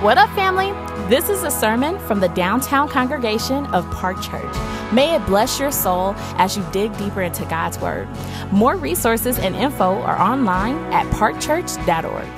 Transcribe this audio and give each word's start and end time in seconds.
What 0.00 0.16
up, 0.16 0.30
family? 0.36 0.70
This 1.08 1.28
is 1.28 1.42
a 1.42 1.50
sermon 1.50 1.98
from 1.98 2.20
the 2.20 2.28
downtown 2.28 2.88
congregation 2.88 3.66
of 3.74 3.84
Park 3.90 4.22
Church. 4.22 4.54
May 4.92 5.16
it 5.16 5.26
bless 5.26 5.58
your 5.58 5.72
soul 5.72 6.14
as 6.36 6.56
you 6.56 6.64
dig 6.70 6.96
deeper 6.96 7.20
into 7.20 7.44
God's 7.46 7.80
Word. 7.80 8.06
More 8.52 8.76
resources 8.76 9.40
and 9.40 9.56
info 9.56 10.00
are 10.02 10.16
online 10.16 10.76
at 10.92 11.04
parkchurch.org. 11.14 12.28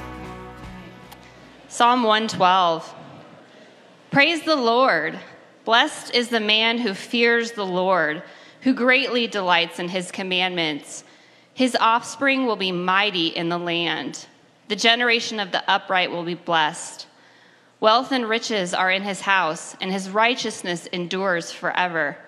Psalm 1.68 2.02
112 2.02 2.94
Praise 4.10 4.42
the 4.44 4.56
Lord. 4.56 5.20
Blessed 5.66 6.14
is 6.14 6.30
the 6.30 6.40
man 6.40 6.78
who 6.78 6.94
fears 6.94 7.52
the 7.52 7.66
Lord, 7.66 8.22
who 8.62 8.72
greatly 8.72 9.26
delights 9.26 9.78
in 9.78 9.90
his 9.90 10.10
commandments. 10.10 11.04
His 11.52 11.76
offspring 11.78 12.46
will 12.46 12.56
be 12.56 12.72
mighty 12.72 13.26
in 13.26 13.50
the 13.50 13.58
land. 13.58 14.24
The 14.68 14.76
generation 14.76 15.38
of 15.38 15.52
the 15.52 15.62
upright 15.70 16.10
will 16.10 16.24
be 16.24 16.36
blessed. 16.36 17.06
Wealth 17.80 18.12
and 18.12 18.28
riches 18.28 18.74
are 18.74 18.90
in 18.90 19.02
his 19.02 19.22
house, 19.22 19.74
and 19.80 19.90
his 19.90 20.10
righteousness 20.10 20.86
endures 20.92 21.50
forever. 21.50 22.18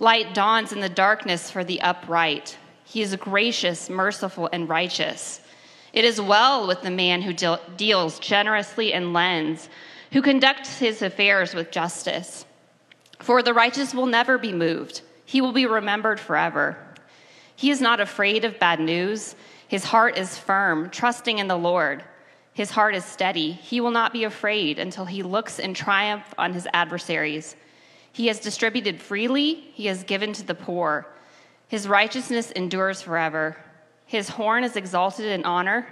Light 0.00 0.32
dawns 0.32 0.72
in 0.72 0.80
the 0.80 0.88
darkness 0.88 1.50
for 1.50 1.62
the 1.62 1.82
upright. 1.82 2.56
He 2.84 3.02
is 3.02 3.14
gracious, 3.16 3.90
merciful, 3.90 4.48
and 4.52 4.68
righteous. 4.68 5.42
It 5.92 6.04
is 6.04 6.20
well 6.20 6.66
with 6.66 6.80
the 6.80 6.90
man 6.90 7.22
who 7.22 7.34
de- 7.34 7.60
deals 7.76 8.18
generously 8.18 8.94
and 8.94 9.12
lends, 9.12 9.68
who 10.12 10.22
conducts 10.22 10.78
his 10.78 11.02
affairs 11.02 11.54
with 11.54 11.70
justice. 11.70 12.46
For 13.18 13.42
the 13.42 13.54
righteous 13.54 13.94
will 13.94 14.06
never 14.06 14.38
be 14.38 14.52
moved, 14.52 15.02
he 15.26 15.40
will 15.40 15.52
be 15.52 15.66
remembered 15.66 16.20
forever. 16.20 16.78
He 17.54 17.70
is 17.70 17.80
not 17.80 18.00
afraid 18.00 18.44
of 18.44 18.58
bad 18.58 18.80
news. 18.80 19.34
His 19.66 19.84
heart 19.84 20.16
is 20.16 20.38
firm, 20.38 20.90
trusting 20.90 21.38
in 21.38 21.48
the 21.48 21.56
Lord. 21.56 22.04
His 22.56 22.70
heart 22.70 22.94
is 22.94 23.04
steady. 23.04 23.52
He 23.52 23.82
will 23.82 23.90
not 23.90 24.14
be 24.14 24.24
afraid 24.24 24.78
until 24.78 25.04
he 25.04 25.22
looks 25.22 25.58
in 25.58 25.74
triumph 25.74 26.24
on 26.38 26.54
his 26.54 26.66
adversaries. 26.72 27.54
He 28.12 28.28
has 28.28 28.40
distributed 28.40 28.98
freely, 28.98 29.56
he 29.74 29.84
has 29.88 30.04
given 30.04 30.32
to 30.32 30.42
the 30.42 30.54
poor. 30.54 31.06
His 31.68 31.86
righteousness 31.86 32.52
endures 32.52 33.02
forever. 33.02 33.58
His 34.06 34.30
horn 34.30 34.64
is 34.64 34.74
exalted 34.74 35.26
in 35.26 35.44
honor. 35.44 35.86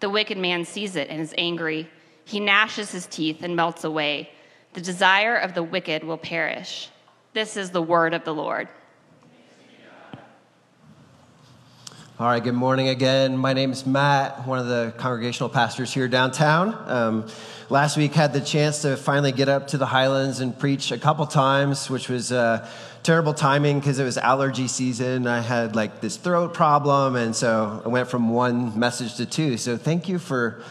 The 0.00 0.10
wicked 0.10 0.36
man 0.36 0.66
sees 0.66 0.94
it 0.94 1.08
and 1.08 1.22
is 1.22 1.34
angry. 1.38 1.88
He 2.26 2.38
gnashes 2.38 2.90
his 2.92 3.06
teeth 3.06 3.42
and 3.42 3.56
melts 3.56 3.82
away. 3.82 4.28
The 4.74 4.82
desire 4.82 5.36
of 5.36 5.54
the 5.54 5.62
wicked 5.62 6.04
will 6.04 6.18
perish. 6.18 6.90
This 7.32 7.56
is 7.56 7.70
the 7.70 7.80
word 7.80 8.12
of 8.12 8.24
the 8.24 8.34
Lord. 8.34 8.68
All 12.16 12.28
right, 12.28 12.40
good 12.40 12.54
morning 12.54 12.90
again. 12.90 13.36
My 13.36 13.54
name 13.54 13.72
is 13.72 13.84
Matt, 13.84 14.46
one 14.46 14.60
of 14.60 14.68
the 14.68 14.94
congregational 14.98 15.48
pastors 15.48 15.92
here 15.92 16.06
downtown. 16.06 16.72
Um, 16.86 17.26
last 17.70 17.96
week 17.96 18.12
had 18.12 18.32
the 18.32 18.40
chance 18.40 18.82
to 18.82 18.96
finally 18.96 19.32
get 19.32 19.48
up 19.48 19.66
to 19.68 19.78
the 19.78 19.86
Highlands 19.86 20.38
and 20.38 20.56
preach 20.56 20.92
a 20.92 20.96
couple 20.96 21.26
times, 21.26 21.90
which 21.90 22.08
was 22.08 22.30
uh, 22.30 22.70
terrible 23.02 23.34
timing 23.34 23.80
because 23.80 23.98
it 23.98 24.04
was 24.04 24.16
allergy 24.16 24.68
season. 24.68 25.26
I 25.26 25.40
had 25.40 25.74
like 25.74 26.00
this 26.00 26.16
throat 26.16 26.54
problem, 26.54 27.16
and 27.16 27.34
so 27.34 27.82
I 27.84 27.88
went 27.88 28.06
from 28.06 28.28
one 28.28 28.78
message 28.78 29.16
to 29.16 29.26
two. 29.26 29.56
So 29.56 29.76
thank 29.76 30.08
you 30.08 30.20
for 30.20 30.62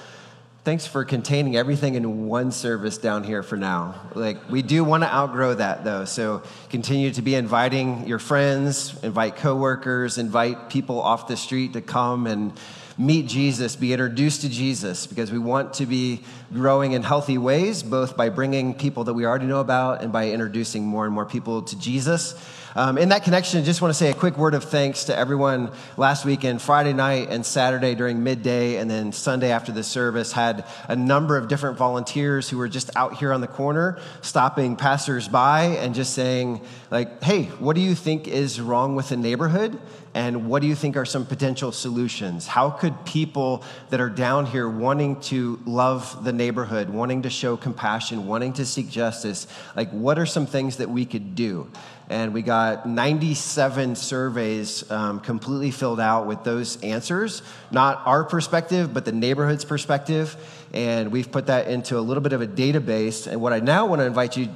thanks 0.63 0.87
for 0.87 1.03
containing 1.03 1.57
everything 1.57 1.95
in 1.95 2.25
one 2.27 2.51
service 2.51 2.97
down 2.97 3.23
here 3.25 3.43
for 3.43 3.57
now. 3.57 3.95
Like, 4.15 4.49
we 4.49 4.61
do 4.61 4.83
want 4.83 5.03
to 5.03 5.13
outgrow 5.13 5.55
that 5.55 5.83
though. 5.83 6.05
So, 6.05 6.41
continue 6.69 7.11
to 7.11 7.21
be 7.21 7.35
inviting 7.35 8.07
your 8.07 8.19
friends, 8.19 9.01
invite 9.03 9.35
coworkers, 9.35 10.17
invite 10.17 10.69
people 10.69 11.01
off 11.01 11.27
the 11.27 11.35
street 11.35 11.73
to 11.73 11.81
come 11.81 12.27
and 12.27 12.53
meet 12.97 13.27
Jesus, 13.27 13.75
be 13.75 13.91
introduced 13.91 14.41
to 14.41 14.49
Jesus, 14.49 15.07
because 15.07 15.31
we 15.31 15.39
want 15.39 15.73
to 15.75 15.85
be 15.85 16.21
growing 16.53 16.93
in 16.93 17.03
healthy 17.03 17.37
ways, 17.37 17.83
both 17.83 18.15
by 18.15 18.29
bringing 18.29 18.73
people 18.73 19.03
that 19.05 19.13
we 19.13 19.25
already 19.25 19.47
know 19.47 19.59
about 19.59 20.01
and 20.01 20.13
by 20.13 20.29
introducing 20.29 20.85
more 20.85 21.05
and 21.05 21.13
more 21.13 21.25
people 21.25 21.63
to 21.63 21.77
Jesus. 21.77 22.35
Um, 22.75 22.97
in 22.97 23.09
that 23.09 23.23
connection, 23.23 23.59
I 23.59 23.63
just 23.63 23.83
want 23.83 23.91
to 23.91 23.97
say 23.97 24.09
a 24.09 24.15
quick 24.15 24.35
word 24.35 24.55
of 24.55 24.63
thanks 24.63 25.03
to 25.03 25.15
everyone 25.15 25.69
last 25.95 26.25
weekend, 26.25 26.59
Friday 26.59 26.93
night 26.93 27.27
and 27.29 27.45
Saturday 27.45 27.93
during 27.93 28.23
midday, 28.23 28.77
and 28.77 28.89
then 28.89 29.11
Sunday 29.11 29.51
after 29.51 29.71
the 29.71 29.83
service. 29.83 30.31
Had 30.31 30.65
a 30.87 30.95
number 30.95 31.37
of 31.37 31.47
different 31.47 31.77
volunteers 31.77 32.49
who 32.49 32.57
were 32.57 32.67
just 32.67 32.89
out 32.95 33.17
here 33.17 33.31
on 33.31 33.41
the 33.41 33.47
corner, 33.47 33.99
stopping 34.21 34.75
passersby 34.75 35.77
and 35.77 35.93
just 35.93 36.15
saying, 36.15 36.61
like, 36.89 37.21
hey, 37.21 37.43
what 37.59 37.75
do 37.75 37.81
you 37.81 37.93
think 37.93 38.27
is 38.27 38.59
wrong 38.59 38.95
with 38.95 39.09
the 39.09 39.17
neighborhood? 39.17 39.79
And 40.15 40.47
what 40.47 40.61
do 40.61 40.67
you 40.67 40.75
think 40.75 40.95
are 40.95 41.05
some 41.05 41.25
potential 41.25 41.71
solutions? 41.71 42.45
How 42.45 42.69
could 42.69 43.03
people 43.03 43.63
that 43.89 43.99
are 43.99 44.09
down 44.09 44.45
here 44.45 44.69
wanting 44.69 45.19
to 45.21 45.59
love 45.65 46.23
the 46.23 46.31
neighborhood, 46.31 46.89
wanting 46.89 47.23
to 47.23 47.31
show 47.31 47.57
compassion, 47.57 48.27
wanting 48.27 48.53
to 48.53 48.65
seek 48.65 48.89
justice, 48.89 49.47
like 49.75 49.89
what 49.89 50.19
are 50.19 50.27
some 50.27 50.45
things 50.45 50.77
that 50.77 50.89
we 50.89 51.05
could 51.05 51.33
do? 51.33 51.67
And 52.09 52.33
we 52.33 52.41
got 52.41 52.87
97 52.87 53.95
surveys 53.95 54.89
um, 54.91 55.19
completely 55.19 55.71
filled 55.71 55.99
out 55.99 56.27
with 56.27 56.43
those 56.43 56.81
answers, 56.83 57.41
not 57.71 58.01
our 58.05 58.23
perspective, 58.23 58.93
but 58.93 59.05
the 59.05 59.11
neighborhood's 59.11 59.65
perspective. 59.65 60.35
And 60.73 61.11
we've 61.11 61.31
put 61.31 61.47
that 61.47 61.67
into 61.67 61.97
a 61.97 62.01
little 62.01 62.21
bit 62.21 62.33
of 62.33 62.41
a 62.41 62.47
database. 62.47 63.27
And 63.27 63.41
what 63.41 63.53
I 63.53 63.59
now 63.59 63.85
want 63.85 64.01
to 64.01 64.05
invite 64.05 64.35
you 64.35 64.49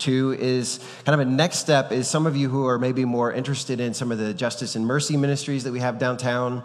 to 0.00 0.36
is 0.38 0.80
kind 1.04 1.20
of 1.20 1.26
a 1.26 1.30
next 1.30 1.58
step 1.58 1.92
is 1.92 2.08
some 2.08 2.26
of 2.26 2.36
you 2.36 2.48
who 2.48 2.66
are 2.66 2.78
maybe 2.78 3.04
more 3.04 3.32
interested 3.32 3.80
in 3.80 3.94
some 3.94 4.10
of 4.10 4.18
the 4.18 4.34
justice 4.34 4.76
and 4.76 4.86
mercy 4.86 5.16
ministries 5.16 5.64
that 5.64 5.72
we 5.72 5.80
have 5.80 5.98
downtown. 5.98 6.62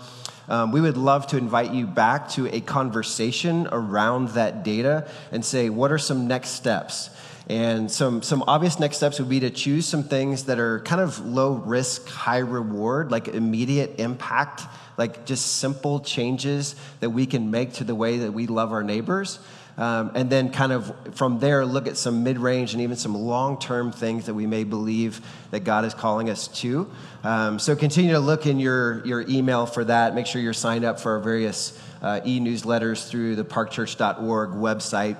Um, 0.47 0.71
we 0.71 0.81
would 0.81 0.97
love 0.97 1.27
to 1.27 1.37
invite 1.37 1.71
you 1.71 1.87
back 1.87 2.29
to 2.31 2.47
a 2.53 2.61
conversation 2.61 3.67
around 3.71 4.29
that 4.29 4.63
data 4.63 5.09
and 5.31 5.43
say, 5.43 5.69
what 5.69 5.91
are 5.91 5.97
some 5.97 6.27
next 6.27 6.49
steps? 6.49 7.09
And 7.47 7.91
some, 7.91 8.23
some 8.23 8.43
obvious 8.47 8.79
next 8.79 8.97
steps 8.97 9.19
would 9.19 9.29
be 9.29 9.41
to 9.41 9.51
choose 9.51 9.85
some 9.85 10.03
things 10.03 10.45
that 10.45 10.59
are 10.59 10.79
kind 10.79 10.99
of 10.99 11.23
low 11.25 11.53
risk, 11.53 12.07
high 12.07 12.39
reward, 12.39 13.11
like 13.11 13.27
immediate 13.27 13.99
impact, 13.99 14.63
like 14.97 15.25
just 15.25 15.57
simple 15.57 15.99
changes 15.99 16.75
that 17.01 17.11
we 17.11 17.25
can 17.27 17.51
make 17.51 17.73
to 17.73 17.83
the 17.83 17.93
way 17.93 18.19
that 18.19 18.31
we 18.31 18.47
love 18.47 18.71
our 18.71 18.83
neighbors. 18.83 19.39
Um, 19.77 20.11
and 20.15 20.29
then 20.29 20.51
kind 20.51 20.71
of 20.71 20.93
from 21.15 21.39
there 21.39 21.65
look 21.65 21.85
at 21.85 21.97
some 21.97 22.23
mid-range 22.23 22.71
and 22.71 22.81
even 22.81 22.95
some 22.95 23.13
long-term 23.13 23.91
things 23.91 24.27
that 24.27 24.33
we 24.33 24.47
may 24.47 24.63
believe 24.63 25.19
that 25.51 25.65
god 25.65 25.83
is 25.83 25.93
calling 25.93 26.29
us 26.29 26.47
to. 26.59 26.89
Um, 27.25 27.59
so 27.59 27.75
continue 27.75 28.13
to 28.13 28.19
look 28.19 28.45
in 28.45 28.57
your, 28.57 29.05
your 29.05 29.25
email 29.27 29.65
for 29.65 29.83
that. 29.83 30.15
Make 30.15 30.27
sure 30.27 30.41
you're 30.41 30.53
signed 30.53 30.85
up 30.85 31.01
for 31.01 31.15
our 31.15 31.19
various 31.19 31.77
uh, 32.01 32.21
e-newsletters 32.23 33.09
through 33.09 33.35
the 33.35 33.43
parkchurch.org 33.43 34.51
website 34.51 35.17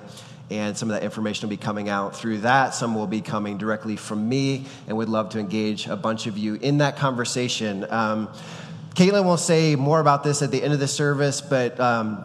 and 0.50 0.76
some 0.76 0.90
of 0.90 0.94
that 0.94 1.02
information 1.02 1.48
will 1.48 1.56
be 1.56 1.62
coming 1.62 1.88
out 1.88 2.16
through 2.16 2.38
that. 2.38 2.74
Some 2.74 2.94
will 2.94 3.06
be 3.06 3.20
coming 3.20 3.58
directly 3.58 3.96
from 3.96 4.28
me 4.28 4.64
and 4.86 4.96
we'd 4.96 5.08
love 5.08 5.30
to 5.30 5.38
engage 5.38 5.86
a 5.86 5.96
bunch 5.96 6.26
of 6.26 6.38
you 6.38 6.54
in 6.54 6.78
that 6.78 6.96
conversation. 6.96 7.84
Um, 7.90 8.28
caitlin 8.94 9.24
will 9.24 9.36
say 9.36 9.76
more 9.76 10.00
about 10.00 10.22
this 10.22 10.42
at 10.42 10.50
the 10.50 10.62
end 10.62 10.72
of 10.72 10.78
the 10.78 10.88
service 10.88 11.40
but 11.40 11.78
um, 11.80 12.24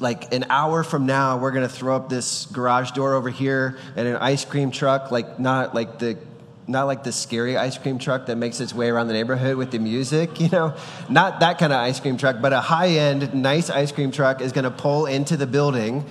like 0.00 0.32
an 0.32 0.46
hour 0.50 0.82
from 0.82 1.06
now, 1.06 1.38
we're 1.38 1.52
to 1.52 1.68
throw 1.68 1.96
up 1.96 2.08
this 2.08 2.46
garage 2.46 2.92
door 2.92 3.14
over 3.14 3.30
here 3.30 3.78
and 3.96 4.08
an 4.08 4.16
ice 4.16 4.44
cream 4.44 4.70
truck, 4.70 5.10
like 5.10 5.38
not 5.38 5.74
like 5.74 5.98
the 5.98 6.18
not 6.66 6.84
like 6.84 7.04
the 7.04 7.12
scary 7.12 7.58
ice 7.58 7.76
cream 7.76 7.98
truck 7.98 8.26
that 8.26 8.36
makes 8.36 8.58
its 8.58 8.74
way 8.74 8.88
around 8.88 9.06
the 9.08 9.12
neighborhood 9.12 9.56
with 9.56 9.70
the 9.70 9.78
music, 9.78 10.40
you 10.40 10.48
know, 10.48 10.74
not 11.08 11.40
that 11.40 11.58
kind 11.58 11.72
of 11.72 11.78
ice 11.78 12.00
cream 12.00 12.16
truck, 12.16 12.36
but 12.40 12.52
a 12.52 12.60
high 12.60 12.88
end, 12.88 13.34
nice 13.34 13.68
ice 13.70 13.92
cream 13.92 14.10
truck 14.10 14.40
is 14.40 14.52
to 14.52 14.70
pull 14.70 15.06
into 15.06 15.36
the 15.36 15.46
building 15.46 16.04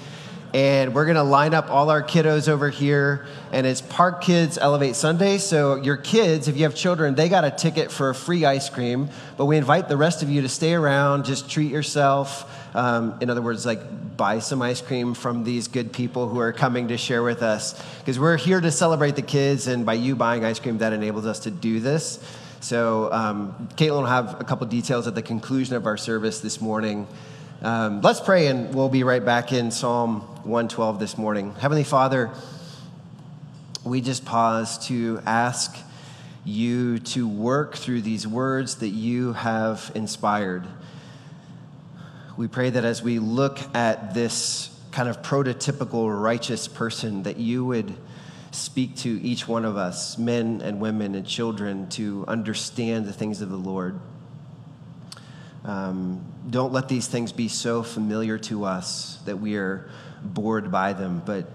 and 0.53 0.93
we're 0.93 1.05
going 1.05 1.15
to 1.15 1.23
line 1.23 1.55
up 1.55 1.71
all 1.71 1.89
our 1.89 2.03
kiddos 2.03 2.47
over 2.47 2.69
here. 2.69 3.25
And 3.51 3.65
it's 3.65 3.81
park 3.81 4.21
kids 4.21 4.57
elevate 4.59 4.95
sunday. 4.95 5.39
So 5.39 5.75
your 5.75 5.97
kids 5.97 6.47
if 6.47 6.55
you 6.55 6.63
have 6.63 6.75
children 6.75 7.15
they 7.15 7.27
got 7.27 7.43
a 7.43 7.51
ticket 7.51 7.91
for 7.91 8.09
a 8.09 8.15
free 8.15 8.45
ice 8.45 8.69
cream. 8.69 9.09
But 9.35 9.45
we 9.45 9.57
invite 9.57 9.89
the 9.89 9.97
rest 9.97 10.21
of 10.21 10.29
you 10.29 10.41
to 10.43 10.49
stay 10.49 10.73
around. 10.73 11.25
Just 11.25 11.49
treat 11.49 11.71
yourself. 11.71 12.49
Um, 12.75 13.17
in 13.21 13.29
other 13.29 13.41
words 13.41 13.65
like 13.65 13.81
buy 14.15 14.39
some 14.39 14.61
ice 14.61 14.81
cream 14.81 15.15
from 15.15 15.43
these 15.43 15.67
good 15.67 15.91
people 15.91 16.29
who 16.29 16.39
are 16.39 16.53
coming 16.53 16.89
to 16.89 16.97
share 16.97 17.23
with 17.23 17.41
us. 17.41 17.73
Because 17.99 18.19
we're 18.19 18.37
here 18.37 18.61
to 18.61 18.71
celebrate 18.71 19.15
the 19.15 19.23
kids. 19.23 19.67
And 19.67 19.87
by 19.87 19.95
you 19.95 20.15
buying 20.15 20.45
ice 20.45 20.59
cream 20.59 20.77
that 20.79 20.93
enables 20.93 21.25
us 21.25 21.39
to 21.39 21.51
do 21.51 21.79
this. 21.79 22.19
So 22.59 23.11
um, 23.11 23.69
caitlin 23.75 24.01
will 24.01 24.05
have 24.05 24.39
a 24.39 24.43
couple 24.43 24.67
details 24.67 25.07
at 25.07 25.15
the 25.15 25.21
conclusion 25.21 25.75
of 25.75 25.85
our 25.87 25.97
service 25.97 26.39
this 26.39 26.61
morning 26.61 27.07
um, 27.63 28.01
let's 28.01 28.19
pray 28.19 28.47
and 28.47 28.75
we'll 28.75 28.89
be 28.89 29.03
right 29.03 29.23
back 29.23 29.53
in 29.53 29.71
Psalm 29.71 30.19
112 30.43 30.99
this 30.99 31.17
morning. 31.17 31.55
Heavenly 31.55 31.85
Father, 31.85 32.29
we 33.85 34.01
just 34.01 34.25
pause 34.25 34.85
to 34.87 35.21
ask 35.25 35.73
you 36.43 36.99
to 36.99 37.25
work 37.25 37.75
through 37.77 38.01
these 38.01 38.27
words 38.27 38.75
that 38.75 38.89
you 38.89 39.31
have 39.31 39.93
inspired. 39.95 40.67
We 42.35 42.49
pray 42.49 42.69
that 42.69 42.83
as 42.83 43.01
we 43.01 43.19
look 43.19 43.59
at 43.73 44.13
this 44.13 44.69
kind 44.91 45.07
of 45.07 45.21
prototypical 45.21 46.21
righteous 46.21 46.67
person, 46.67 47.23
that 47.23 47.37
you 47.37 47.63
would 47.63 47.95
speak 48.51 48.97
to 48.97 49.21
each 49.21 49.47
one 49.47 49.63
of 49.63 49.77
us, 49.77 50.17
men 50.17 50.59
and 50.61 50.81
women 50.81 51.15
and 51.15 51.25
children, 51.25 51.87
to 51.91 52.25
understand 52.27 53.05
the 53.05 53.13
things 53.13 53.41
of 53.41 53.49
the 53.49 53.55
Lord. 53.55 54.01
Um, 55.65 56.25
don't 56.49 56.73
let 56.73 56.89
these 56.89 57.07
things 57.07 57.31
be 57.31 57.47
so 57.47 57.83
familiar 57.83 58.37
to 58.39 58.65
us 58.65 59.19
that 59.25 59.37
we 59.37 59.55
are 59.55 59.89
bored 60.23 60.71
by 60.71 60.93
them, 60.93 61.21
but 61.25 61.49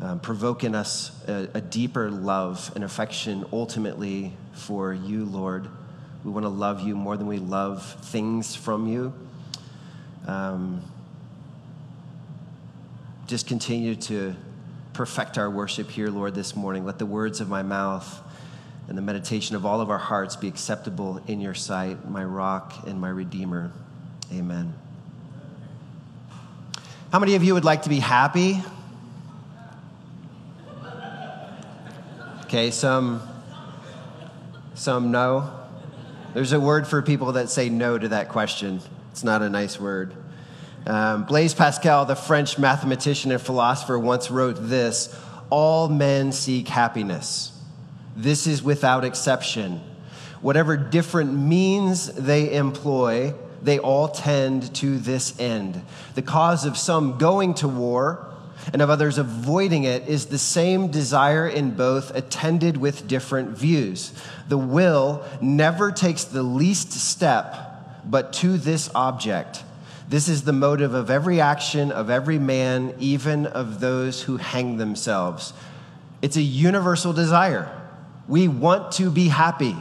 um, 0.00 0.20
provoke 0.20 0.64
in 0.64 0.74
us 0.74 1.10
a, 1.26 1.48
a 1.54 1.60
deeper 1.60 2.10
love 2.10 2.70
and 2.74 2.84
affection 2.84 3.44
ultimately 3.52 4.32
for 4.52 4.92
you, 4.92 5.24
Lord. 5.24 5.68
We 6.24 6.30
want 6.30 6.44
to 6.44 6.50
love 6.50 6.82
you 6.82 6.94
more 6.94 7.16
than 7.16 7.26
we 7.26 7.38
love 7.38 7.84
things 8.06 8.54
from 8.54 8.86
you. 8.86 9.14
Um, 10.26 10.82
just 13.26 13.46
continue 13.46 13.94
to 13.96 14.34
perfect 14.92 15.38
our 15.38 15.48
worship 15.48 15.90
here, 15.90 16.10
Lord, 16.10 16.34
this 16.34 16.54
morning. 16.54 16.84
Let 16.84 16.98
the 16.98 17.06
words 17.06 17.40
of 17.40 17.48
my 17.48 17.62
mouth 17.62 18.20
and 18.88 18.96
the 18.96 19.02
meditation 19.02 19.54
of 19.54 19.66
all 19.66 19.80
of 19.80 19.90
our 19.90 19.98
hearts 19.98 20.34
be 20.34 20.48
acceptable 20.48 21.20
in 21.26 21.40
your 21.40 21.54
sight, 21.54 22.08
my 22.08 22.24
rock 22.24 22.72
and 22.86 22.98
my 23.00 23.10
redeemer. 23.10 23.70
Amen. 24.32 24.74
How 27.12 27.18
many 27.18 27.34
of 27.34 27.44
you 27.44 27.54
would 27.54 27.64
like 27.64 27.82
to 27.82 27.88
be 27.88 28.00
happy? 28.00 28.62
Okay, 32.44 32.70
some 32.70 33.20
some 34.72 35.10
no. 35.10 35.52
There's 36.32 36.52
a 36.52 36.60
word 36.60 36.86
for 36.86 37.02
people 37.02 37.32
that 37.32 37.50
say 37.50 37.68
no 37.68 37.98
to 37.98 38.08
that 38.08 38.28
question. 38.28 38.80
It's 39.10 39.24
not 39.24 39.42
a 39.42 39.50
nice 39.50 39.78
word. 39.78 40.14
Um, 40.86 41.24
Blaise 41.24 41.52
Pascal, 41.52 42.04
the 42.04 42.14
French 42.14 42.58
mathematician 42.58 43.32
and 43.32 43.40
philosopher, 43.40 43.98
once 43.98 44.30
wrote 44.30 44.56
this 44.58 45.14
All 45.50 45.88
men 45.88 46.32
seek 46.32 46.68
happiness. 46.68 47.57
This 48.18 48.48
is 48.48 48.64
without 48.64 49.04
exception. 49.04 49.80
Whatever 50.40 50.76
different 50.76 51.32
means 51.32 52.12
they 52.12 52.52
employ, 52.52 53.32
they 53.62 53.78
all 53.78 54.08
tend 54.08 54.74
to 54.74 54.98
this 54.98 55.38
end. 55.38 55.80
The 56.16 56.22
cause 56.22 56.64
of 56.64 56.76
some 56.76 57.16
going 57.18 57.54
to 57.54 57.68
war 57.68 58.26
and 58.72 58.82
of 58.82 58.90
others 58.90 59.18
avoiding 59.18 59.84
it 59.84 60.08
is 60.08 60.26
the 60.26 60.38
same 60.38 60.88
desire 60.90 61.46
in 61.46 61.76
both, 61.76 62.12
attended 62.16 62.76
with 62.76 63.06
different 63.06 63.56
views. 63.56 64.12
The 64.48 64.58
will 64.58 65.24
never 65.40 65.92
takes 65.92 66.24
the 66.24 66.42
least 66.42 66.90
step 66.90 67.54
but 68.04 68.32
to 68.34 68.58
this 68.58 68.90
object. 68.96 69.62
This 70.08 70.28
is 70.28 70.42
the 70.42 70.52
motive 70.52 70.92
of 70.92 71.08
every 71.08 71.40
action 71.40 71.92
of 71.92 72.10
every 72.10 72.40
man, 72.40 72.94
even 72.98 73.46
of 73.46 73.78
those 73.78 74.22
who 74.22 74.38
hang 74.38 74.78
themselves. 74.78 75.52
It's 76.20 76.36
a 76.36 76.42
universal 76.42 77.12
desire. 77.12 77.70
We 78.28 78.46
want 78.46 78.92
to 78.92 79.10
be 79.10 79.28
happy. 79.28 79.74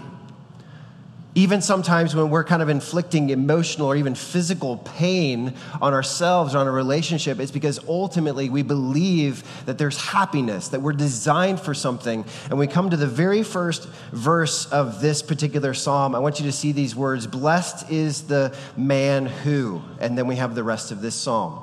Even 1.36 1.62
sometimes 1.62 2.16
when 2.16 2.32
we're 2.32 2.44
kind 2.44 2.64
of 2.64 2.70
inflicting 2.70 3.30
emotional 3.30 3.86
or 3.86 3.96
even 3.96 4.16
physical 4.16 4.78
pain 4.78 5.54
on 5.80 5.94
ourselves 5.94 6.56
or 6.56 6.58
on 6.58 6.66
a 6.66 6.72
relationship, 6.72 7.40
it's 7.40 7.52
because 7.52 7.80
ultimately 7.88 8.50
we 8.50 8.64
believe 8.64 9.44
that 9.68 9.78
there's 9.78 10.02
happiness, 10.02 10.70
that 10.70 10.82
we're 10.82 10.94
designed 10.94 11.60
for 11.60 11.76
something. 11.76 12.26
And 12.50 12.58
we 12.58 12.66
come 12.66 12.90
to 12.90 12.98
the 12.98 13.06
very 13.06 13.44
first 13.44 13.88
verse 14.12 14.66
of 14.72 15.00
this 15.00 15.22
particular 15.22 15.76
psalm. 15.76 16.16
I 16.16 16.20
want 16.20 16.40
you 16.40 16.48
to 16.48 16.52
see 16.52 16.72
these 16.72 16.96
words 16.96 17.28
Blessed 17.28 17.92
is 17.92 18.24
the 18.24 18.58
man 18.76 19.28
who, 19.28 19.84
and 20.00 20.18
then 20.18 20.26
we 20.26 20.38
have 20.38 20.56
the 20.56 20.64
rest 20.64 20.92
of 20.92 21.02
this 21.02 21.14
psalm. 21.14 21.62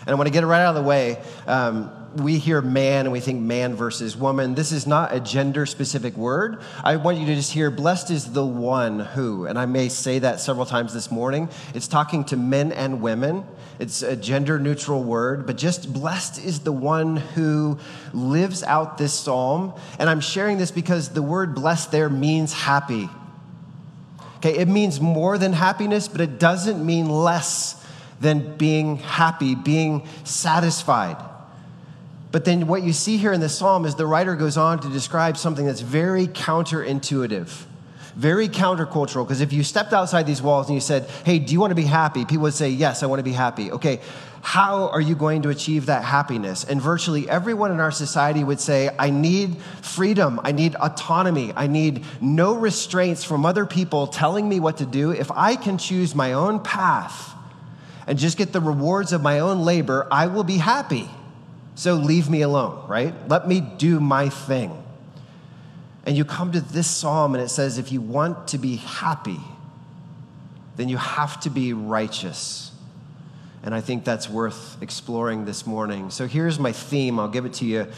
And 0.00 0.10
I 0.10 0.14
want 0.14 0.26
to 0.26 0.32
get 0.32 0.42
it 0.42 0.48
right 0.48 0.62
out 0.62 0.74
of 0.74 0.82
the 0.82 0.88
way. 0.88 1.22
Um, 1.46 2.01
we 2.16 2.38
hear 2.38 2.60
man 2.60 3.06
and 3.06 3.12
we 3.12 3.20
think 3.20 3.40
man 3.40 3.74
versus 3.74 4.16
woman. 4.16 4.54
This 4.54 4.72
is 4.72 4.86
not 4.86 5.14
a 5.14 5.20
gender 5.20 5.66
specific 5.66 6.16
word. 6.16 6.60
I 6.82 6.96
want 6.96 7.18
you 7.18 7.26
to 7.26 7.34
just 7.34 7.52
hear 7.52 7.70
blessed 7.70 8.10
is 8.10 8.32
the 8.32 8.44
one 8.44 9.00
who, 9.00 9.46
and 9.46 9.58
I 9.58 9.66
may 9.66 9.88
say 9.88 10.18
that 10.18 10.40
several 10.40 10.66
times 10.66 10.92
this 10.92 11.10
morning. 11.10 11.48
It's 11.74 11.88
talking 11.88 12.24
to 12.24 12.36
men 12.36 12.72
and 12.72 13.00
women. 13.00 13.44
It's 13.78 14.02
a 14.02 14.16
gender 14.16 14.58
neutral 14.58 15.02
word, 15.02 15.46
but 15.46 15.56
just 15.56 15.92
blessed 15.92 16.44
is 16.44 16.60
the 16.60 16.72
one 16.72 17.16
who 17.16 17.78
lives 18.12 18.62
out 18.62 18.98
this 18.98 19.14
psalm. 19.14 19.72
And 19.98 20.08
I'm 20.10 20.20
sharing 20.20 20.58
this 20.58 20.70
because 20.70 21.10
the 21.10 21.22
word 21.22 21.54
blessed 21.54 21.90
there 21.90 22.08
means 22.08 22.52
happy. 22.52 23.08
Okay, 24.36 24.56
it 24.56 24.68
means 24.68 25.00
more 25.00 25.38
than 25.38 25.52
happiness, 25.52 26.08
but 26.08 26.20
it 26.20 26.38
doesn't 26.38 26.84
mean 26.84 27.08
less 27.08 27.84
than 28.20 28.56
being 28.56 28.96
happy, 28.96 29.54
being 29.54 30.06
satisfied. 30.24 31.16
But 32.32 32.46
then 32.46 32.66
what 32.66 32.82
you 32.82 32.94
see 32.94 33.18
here 33.18 33.32
in 33.32 33.40
the 33.40 33.50
psalm 33.50 33.84
is 33.84 33.94
the 33.94 34.06
writer 34.06 34.34
goes 34.34 34.56
on 34.56 34.80
to 34.80 34.88
describe 34.88 35.36
something 35.36 35.66
that's 35.66 35.82
very 35.82 36.26
counterintuitive, 36.26 37.48
very 38.16 38.48
countercultural. 38.48 39.26
Because 39.26 39.42
if 39.42 39.52
you 39.52 39.62
stepped 39.62 39.92
outside 39.92 40.26
these 40.26 40.40
walls 40.40 40.66
and 40.66 40.74
you 40.74 40.80
said, 40.80 41.08
Hey, 41.26 41.38
do 41.38 41.52
you 41.52 41.60
want 41.60 41.72
to 41.72 41.76
be 41.76 41.82
happy? 41.84 42.24
People 42.24 42.44
would 42.44 42.54
say, 42.54 42.70
Yes, 42.70 43.02
I 43.02 43.06
want 43.06 43.18
to 43.18 43.22
be 43.24 43.32
happy. 43.32 43.70
Okay, 43.70 44.00
how 44.40 44.88
are 44.88 45.00
you 45.00 45.14
going 45.14 45.42
to 45.42 45.50
achieve 45.50 45.86
that 45.86 46.04
happiness? 46.04 46.64
And 46.64 46.80
virtually 46.80 47.28
everyone 47.28 47.70
in 47.70 47.80
our 47.80 47.92
society 47.92 48.42
would 48.42 48.60
say, 48.60 48.88
I 48.98 49.10
need 49.10 49.58
freedom, 49.82 50.40
I 50.42 50.52
need 50.52 50.74
autonomy, 50.76 51.52
I 51.54 51.66
need 51.66 52.02
no 52.22 52.54
restraints 52.54 53.24
from 53.24 53.44
other 53.44 53.66
people 53.66 54.06
telling 54.06 54.48
me 54.48 54.58
what 54.58 54.78
to 54.78 54.86
do. 54.86 55.10
If 55.10 55.30
I 55.30 55.54
can 55.54 55.76
choose 55.76 56.14
my 56.14 56.32
own 56.32 56.60
path 56.60 57.34
and 58.06 58.18
just 58.18 58.38
get 58.38 58.52
the 58.52 58.60
rewards 58.60 59.12
of 59.12 59.22
my 59.22 59.40
own 59.40 59.66
labor, 59.66 60.08
I 60.10 60.28
will 60.28 60.44
be 60.44 60.56
happy. 60.56 61.10
So 61.82 61.94
leave 61.94 62.30
me 62.30 62.42
alone, 62.42 62.86
right? 62.86 63.12
Let 63.28 63.48
me 63.48 63.60
do 63.60 63.98
my 63.98 64.28
thing. 64.28 64.84
And 66.06 66.16
you 66.16 66.24
come 66.24 66.52
to 66.52 66.60
this 66.60 66.86
psalm 66.86 67.34
and 67.34 67.42
it 67.42 67.48
says, 67.48 67.76
if 67.76 67.90
you 67.90 68.00
want 68.00 68.46
to 68.48 68.58
be 68.58 68.76
happy, 68.76 69.40
then 70.76 70.88
you 70.88 70.96
have 70.96 71.40
to 71.40 71.50
be 71.50 71.72
righteous. 71.72 72.70
And 73.64 73.74
I 73.74 73.80
think 73.80 74.04
that's 74.04 74.30
worth 74.30 74.80
exploring 74.80 75.44
this 75.44 75.66
morning. 75.66 76.10
So 76.10 76.28
here's 76.28 76.56
my 76.56 76.70
theme. 76.70 77.18
I'll 77.18 77.26
give 77.26 77.46
it 77.46 77.54
to 77.54 77.64
you 77.64 77.88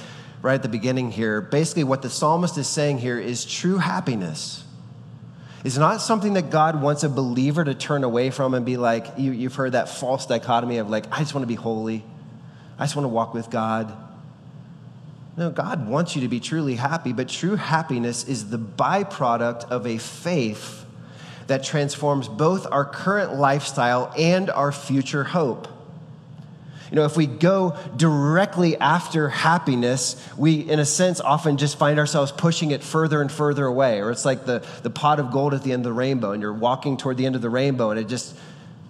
right 0.40 0.54
at 0.54 0.62
the 0.62 0.70
beginning 0.70 1.10
here. 1.10 1.42
Basically, 1.42 1.84
what 1.84 2.00
the 2.00 2.08
psalmist 2.08 2.56
is 2.56 2.66
saying 2.66 3.00
here 3.00 3.18
is 3.18 3.44
true 3.44 3.76
happiness 3.76 4.64
is 5.62 5.76
not 5.76 6.00
something 6.00 6.32
that 6.34 6.48
God 6.48 6.80
wants 6.80 7.02
a 7.04 7.10
believer 7.10 7.62
to 7.62 7.74
turn 7.74 8.02
away 8.02 8.30
from 8.30 8.54
and 8.54 8.64
be 8.64 8.78
like, 8.78 9.08
you, 9.18 9.34
have 9.42 9.56
heard 9.56 9.72
that 9.72 9.90
false 9.90 10.24
dichotomy 10.24 10.78
of 10.78 10.88
like, 10.88 11.04
I 11.12 11.18
just 11.18 11.34
want 11.34 11.42
to 11.42 11.48
be 11.48 11.54
holy. 11.54 12.02
I 12.78 12.84
just 12.84 12.96
want 12.96 13.04
to 13.04 13.08
walk 13.08 13.34
with 13.34 13.50
God. 13.50 13.96
No, 15.36 15.50
God 15.50 15.88
wants 15.88 16.14
you 16.14 16.22
to 16.22 16.28
be 16.28 16.40
truly 16.40 16.76
happy, 16.76 17.12
but 17.12 17.28
true 17.28 17.56
happiness 17.56 18.24
is 18.24 18.50
the 18.50 18.58
byproduct 18.58 19.64
of 19.70 19.86
a 19.86 19.98
faith 19.98 20.84
that 21.46 21.64
transforms 21.64 22.28
both 22.28 22.66
our 22.70 22.84
current 22.84 23.34
lifestyle 23.34 24.12
and 24.16 24.48
our 24.50 24.72
future 24.72 25.24
hope. 25.24 25.68
You 26.90 26.96
know, 26.96 27.04
if 27.04 27.16
we 27.16 27.26
go 27.26 27.76
directly 27.96 28.76
after 28.76 29.28
happiness, 29.28 30.16
we, 30.36 30.60
in 30.60 30.78
a 30.78 30.84
sense, 30.84 31.20
often 31.20 31.56
just 31.56 31.76
find 31.76 31.98
ourselves 31.98 32.30
pushing 32.30 32.70
it 32.70 32.84
further 32.84 33.20
and 33.20 33.32
further 33.32 33.66
away. 33.66 34.00
Or 34.00 34.12
it's 34.12 34.24
like 34.24 34.46
the, 34.46 34.64
the 34.82 34.90
pot 34.90 35.18
of 35.18 35.32
gold 35.32 35.54
at 35.54 35.64
the 35.64 35.72
end 35.72 35.80
of 35.80 35.84
the 35.84 35.92
rainbow, 35.92 36.30
and 36.30 36.40
you're 36.40 36.52
walking 36.52 36.96
toward 36.96 37.16
the 37.16 37.26
end 37.26 37.34
of 37.34 37.42
the 37.42 37.50
rainbow, 37.50 37.90
and 37.90 37.98
it 37.98 38.06
just, 38.06 38.36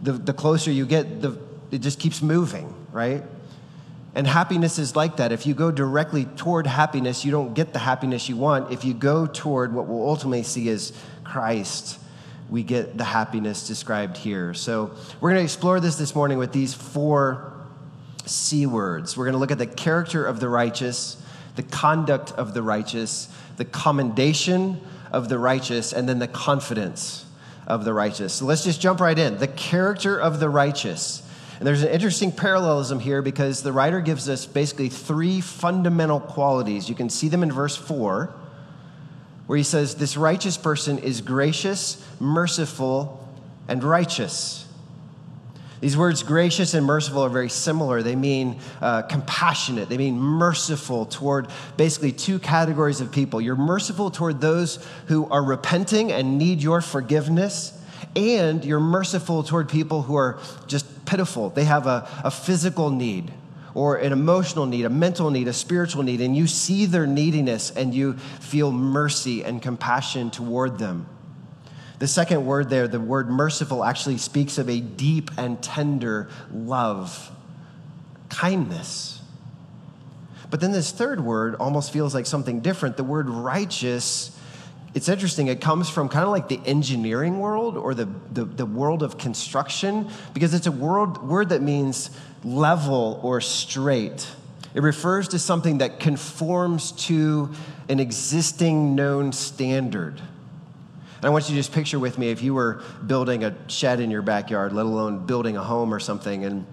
the, 0.02 0.12
the 0.12 0.34
closer 0.34 0.70
you 0.70 0.84
get, 0.84 1.22
the, 1.22 1.38
it 1.70 1.78
just 1.78 1.98
keeps 1.98 2.20
moving, 2.20 2.74
right? 2.92 3.22
And 4.14 4.26
happiness 4.26 4.78
is 4.78 4.94
like 4.94 5.16
that. 5.16 5.32
If 5.32 5.44
you 5.44 5.54
go 5.54 5.70
directly 5.72 6.24
toward 6.24 6.66
happiness, 6.66 7.24
you 7.24 7.32
don't 7.32 7.52
get 7.54 7.72
the 7.72 7.80
happiness 7.80 8.28
you 8.28 8.36
want. 8.36 8.72
If 8.72 8.84
you 8.84 8.94
go 8.94 9.26
toward 9.26 9.74
what 9.74 9.86
we'll 9.86 10.08
ultimately 10.08 10.44
see 10.44 10.68
as 10.68 10.92
Christ, 11.24 11.98
we 12.48 12.62
get 12.62 12.96
the 12.96 13.04
happiness 13.04 13.66
described 13.66 14.16
here. 14.16 14.54
So 14.54 14.92
we're 15.20 15.30
going 15.30 15.40
to 15.40 15.44
explore 15.44 15.80
this 15.80 15.96
this 15.96 16.14
morning 16.14 16.38
with 16.38 16.52
these 16.52 16.74
four 16.74 17.52
C 18.24 18.66
words. 18.66 19.16
We're 19.16 19.24
going 19.24 19.32
to 19.32 19.38
look 19.38 19.50
at 19.50 19.58
the 19.58 19.66
character 19.66 20.24
of 20.24 20.38
the 20.38 20.48
righteous, 20.48 21.20
the 21.56 21.64
conduct 21.64 22.30
of 22.32 22.54
the 22.54 22.62
righteous, 22.62 23.28
the 23.56 23.64
commendation 23.64 24.80
of 25.10 25.28
the 25.28 25.38
righteous, 25.38 25.92
and 25.92 26.08
then 26.08 26.20
the 26.20 26.28
confidence 26.28 27.26
of 27.66 27.84
the 27.84 27.92
righteous. 27.92 28.34
So 28.34 28.44
let's 28.44 28.62
just 28.62 28.80
jump 28.80 29.00
right 29.00 29.18
in. 29.18 29.38
The 29.38 29.48
character 29.48 30.16
of 30.20 30.38
the 30.38 30.48
righteous. 30.48 31.23
And 31.58 31.66
there's 31.66 31.82
an 31.82 31.90
interesting 31.90 32.32
parallelism 32.32 33.00
here 33.00 33.22
because 33.22 33.62
the 33.62 33.72
writer 33.72 34.00
gives 34.00 34.28
us 34.28 34.46
basically 34.46 34.88
three 34.88 35.40
fundamental 35.40 36.20
qualities. 36.20 36.88
You 36.88 36.94
can 36.94 37.08
see 37.08 37.28
them 37.28 37.42
in 37.42 37.52
verse 37.52 37.76
4, 37.76 38.34
where 39.46 39.56
he 39.56 39.62
says, 39.62 39.94
This 39.94 40.16
righteous 40.16 40.56
person 40.56 40.98
is 40.98 41.20
gracious, 41.20 42.04
merciful, 42.18 43.28
and 43.68 43.82
righteous. 43.84 44.66
These 45.80 45.98
words, 45.98 46.22
gracious 46.22 46.72
and 46.72 46.86
merciful, 46.86 47.22
are 47.22 47.28
very 47.28 47.50
similar. 47.50 48.02
They 48.02 48.16
mean 48.16 48.58
uh, 48.80 49.02
compassionate, 49.02 49.90
they 49.90 49.98
mean 49.98 50.18
merciful 50.18 51.04
toward 51.04 51.48
basically 51.76 52.10
two 52.12 52.38
categories 52.38 53.02
of 53.02 53.12
people. 53.12 53.40
You're 53.40 53.54
merciful 53.54 54.10
toward 54.10 54.40
those 54.40 54.84
who 55.08 55.28
are 55.28 55.44
repenting 55.44 56.10
and 56.10 56.38
need 56.38 56.62
your 56.62 56.80
forgiveness, 56.80 57.78
and 58.16 58.64
you're 58.64 58.80
merciful 58.80 59.42
toward 59.42 59.68
people 59.68 60.00
who 60.02 60.16
are 60.16 60.38
just 60.66 60.86
pitiful. 61.06 61.50
They 61.50 61.64
have 61.64 61.86
a, 61.86 62.08
a 62.24 62.30
physical 62.30 62.90
need 62.90 63.32
or 63.74 63.96
an 63.96 64.12
emotional 64.12 64.66
need, 64.66 64.84
a 64.84 64.90
mental 64.90 65.30
need, 65.30 65.48
a 65.48 65.52
spiritual 65.52 66.02
need, 66.02 66.20
and 66.20 66.36
you 66.36 66.46
see 66.46 66.86
their 66.86 67.06
neediness 67.06 67.70
and 67.72 67.92
you 67.92 68.14
feel 68.40 68.70
mercy 68.70 69.44
and 69.44 69.60
compassion 69.60 70.30
toward 70.30 70.78
them. 70.78 71.08
The 71.98 72.06
second 72.06 72.44
word 72.46 72.70
there, 72.70 72.86
the 72.88 73.00
word 73.00 73.28
merciful, 73.30 73.84
actually 73.84 74.18
speaks 74.18 74.58
of 74.58 74.68
a 74.68 74.80
deep 74.80 75.30
and 75.38 75.62
tender 75.62 76.28
love, 76.52 77.30
kindness. 78.28 79.20
But 80.50 80.60
then 80.60 80.72
this 80.72 80.92
third 80.92 81.24
word 81.24 81.56
almost 81.56 81.92
feels 81.92 82.14
like 82.14 82.26
something 82.26 82.60
different. 82.60 82.96
The 82.96 83.04
word 83.04 83.28
righteous, 83.28 84.33
it's 84.94 85.08
interesting. 85.08 85.48
It 85.48 85.60
comes 85.60 85.90
from 85.90 86.08
kind 86.08 86.24
of 86.24 86.30
like 86.30 86.48
the 86.48 86.60
engineering 86.64 87.40
world 87.40 87.76
or 87.76 87.94
the, 87.94 88.08
the, 88.32 88.44
the 88.44 88.64
world 88.64 89.02
of 89.02 89.18
construction 89.18 90.08
because 90.32 90.54
it's 90.54 90.68
a 90.68 90.72
word, 90.72 91.18
word 91.22 91.48
that 91.48 91.62
means 91.62 92.10
level 92.44 93.20
or 93.22 93.40
straight. 93.40 94.28
It 94.72 94.82
refers 94.82 95.28
to 95.28 95.38
something 95.38 95.78
that 95.78 95.98
conforms 95.98 96.92
to 97.06 97.52
an 97.88 97.98
existing 97.98 98.94
known 98.94 99.32
standard. 99.32 100.20
And 101.16 101.24
I 101.24 101.28
want 101.30 101.48
you 101.48 101.56
to 101.56 101.60
just 101.60 101.72
picture 101.72 101.98
with 101.98 102.16
me 102.16 102.30
if 102.30 102.42
you 102.42 102.54
were 102.54 102.82
building 103.04 103.44
a 103.44 103.54
shed 103.68 103.98
in 103.98 104.10
your 104.10 104.22
backyard, 104.22 104.72
let 104.72 104.86
alone 104.86 105.26
building 105.26 105.56
a 105.56 105.62
home 105.62 105.92
or 105.92 105.98
something, 105.98 106.44
and 106.44 106.66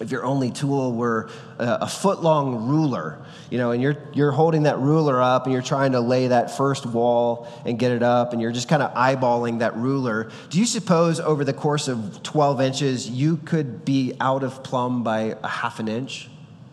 if 0.00 0.10
your 0.10 0.24
only 0.24 0.50
tool 0.50 0.92
were 0.92 1.28
a, 1.58 1.86
foot 1.86 2.22
long 2.22 2.68
ruler, 2.68 3.18
you 3.50 3.58
know, 3.58 3.70
and 3.70 3.82
you're, 3.82 3.96
you're 4.12 4.32
holding 4.32 4.64
that 4.64 4.78
ruler 4.78 5.20
up 5.20 5.44
and 5.44 5.52
you're 5.52 5.62
trying 5.62 5.92
to 5.92 6.00
lay 6.00 6.28
that 6.28 6.50
first 6.50 6.86
wall 6.86 7.46
and 7.64 7.78
get 7.78 7.92
it 7.92 8.02
up, 8.02 8.32
and 8.32 8.42
you're 8.42 8.52
just 8.52 8.68
kind 8.68 8.82
of 8.82 8.92
eyeballing 8.94 9.58
that 9.60 9.76
ruler, 9.76 10.30
do 10.48 10.58
you 10.58 10.66
suppose 10.66 11.20
over 11.20 11.44
the 11.44 11.52
course 11.52 11.86
of 11.86 12.22
12 12.22 12.60
inches 12.60 13.08
you 13.08 13.36
could 13.36 13.84
be 13.84 14.14
out 14.20 14.42
of 14.42 14.64
plumb 14.64 15.02
by 15.04 15.36
a 15.42 15.48
half 15.48 15.78
an 15.78 15.86
inch? 15.86 16.28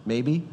maybe? 0.07 0.47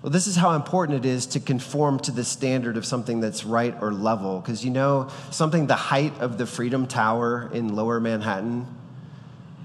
Well, 0.00 0.10
this 0.10 0.26
is 0.26 0.36
how 0.36 0.52
important 0.52 1.04
it 1.04 1.08
is 1.08 1.26
to 1.26 1.40
conform 1.40 2.00
to 2.00 2.10
the 2.10 2.24
standard 2.24 2.76
of 2.76 2.86
something 2.86 3.20
that's 3.20 3.44
right 3.44 3.74
or 3.80 3.92
level. 3.92 4.40
Because 4.40 4.64
you 4.64 4.70
know, 4.70 5.10
something 5.30 5.66
the 5.66 5.76
height 5.76 6.18
of 6.18 6.38
the 6.38 6.46
Freedom 6.46 6.86
Tower 6.86 7.50
in 7.52 7.76
lower 7.76 8.00
Manhattan, 8.00 8.66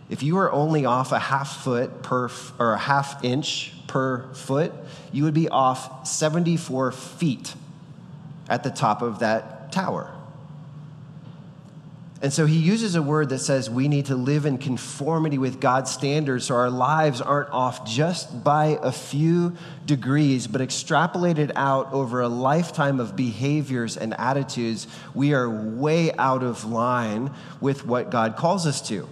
if 0.09 0.23
you 0.23 0.35
were 0.35 0.51
only 0.51 0.85
off 0.85 1.11
a 1.11 1.19
half 1.19 1.63
foot 1.63 2.01
per, 2.01 2.29
or 2.59 2.73
a 2.73 2.77
half 2.77 3.23
inch 3.23 3.73
per 3.87 4.33
foot, 4.33 4.71
you 5.11 5.23
would 5.23 5.33
be 5.33 5.49
off 5.49 6.07
74 6.07 6.91
feet 6.91 7.53
at 8.49 8.63
the 8.63 8.69
top 8.69 9.01
of 9.01 9.19
that 9.19 9.71
tower. 9.71 10.13
And 12.19 12.33
so 12.33 12.47
he 12.47 12.57
uses 12.57 12.95
a 12.95 13.01
word 13.01 13.29
that 13.29 13.39
says 13.39 13.69
we 13.69 13.87
need 13.87 14.07
to 14.07 14.15
live 14.15 14.47
in 14.47 14.57
conformity 14.57 15.37
with 15.37 15.59
God's 15.59 15.91
standards 15.91 16.45
so 16.45 16.55
our 16.55 16.69
lives 16.71 17.21
aren't 17.21 17.51
off 17.51 17.85
just 17.85 18.43
by 18.43 18.79
a 18.81 18.91
few 18.91 19.55
degrees, 19.85 20.47
but 20.47 20.59
extrapolated 20.59 21.51
out 21.55 21.93
over 21.93 22.21
a 22.21 22.27
lifetime 22.27 22.99
of 22.99 23.15
behaviors 23.15 23.97
and 23.97 24.15
attitudes. 24.15 24.87
We 25.13 25.33
are 25.33 25.47
way 25.47 26.11
out 26.13 26.41
of 26.41 26.65
line 26.65 27.31
with 27.61 27.85
what 27.85 28.09
God 28.09 28.35
calls 28.35 28.65
us 28.65 28.81
to. 28.87 29.07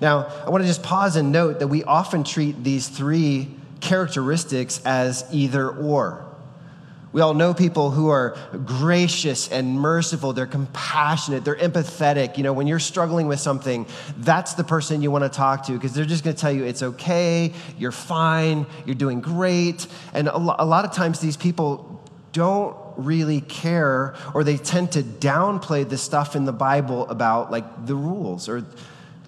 Now, 0.00 0.26
I 0.46 0.50
want 0.50 0.62
to 0.62 0.68
just 0.68 0.82
pause 0.82 1.16
and 1.16 1.32
note 1.32 1.58
that 1.58 1.68
we 1.68 1.84
often 1.84 2.24
treat 2.24 2.62
these 2.62 2.88
three 2.88 3.48
characteristics 3.80 4.80
as 4.84 5.24
either 5.32 5.68
or. 5.68 6.24
We 7.10 7.22
all 7.22 7.32
know 7.32 7.54
people 7.54 7.90
who 7.90 8.10
are 8.10 8.36
gracious 8.66 9.48
and 9.50 9.80
merciful. 9.80 10.34
They're 10.34 10.46
compassionate. 10.46 11.42
They're 11.42 11.56
empathetic. 11.56 12.36
You 12.36 12.42
know, 12.42 12.52
when 12.52 12.66
you're 12.66 12.78
struggling 12.78 13.26
with 13.28 13.40
something, 13.40 13.86
that's 14.18 14.54
the 14.54 14.64
person 14.64 15.00
you 15.00 15.10
want 15.10 15.24
to 15.24 15.30
talk 15.30 15.66
to 15.66 15.72
because 15.72 15.94
they're 15.94 16.04
just 16.04 16.22
going 16.22 16.36
to 16.36 16.40
tell 16.40 16.52
you 16.52 16.64
it's 16.64 16.82
okay, 16.82 17.52
you're 17.78 17.92
fine, 17.92 18.66
you're 18.84 18.94
doing 18.94 19.20
great. 19.20 19.86
And 20.12 20.28
a 20.28 20.36
lot 20.38 20.84
of 20.84 20.92
times 20.92 21.18
these 21.18 21.36
people 21.36 22.02
don't 22.32 22.76
really 22.96 23.40
care 23.40 24.14
or 24.34 24.44
they 24.44 24.58
tend 24.58 24.92
to 24.92 25.02
downplay 25.02 25.88
the 25.88 25.96
stuff 25.96 26.36
in 26.36 26.44
the 26.44 26.52
Bible 26.52 27.08
about 27.08 27.50
like 27.50 27.86
the 27.86 27.94
rules 27.94 28.48
or 28.50 28.66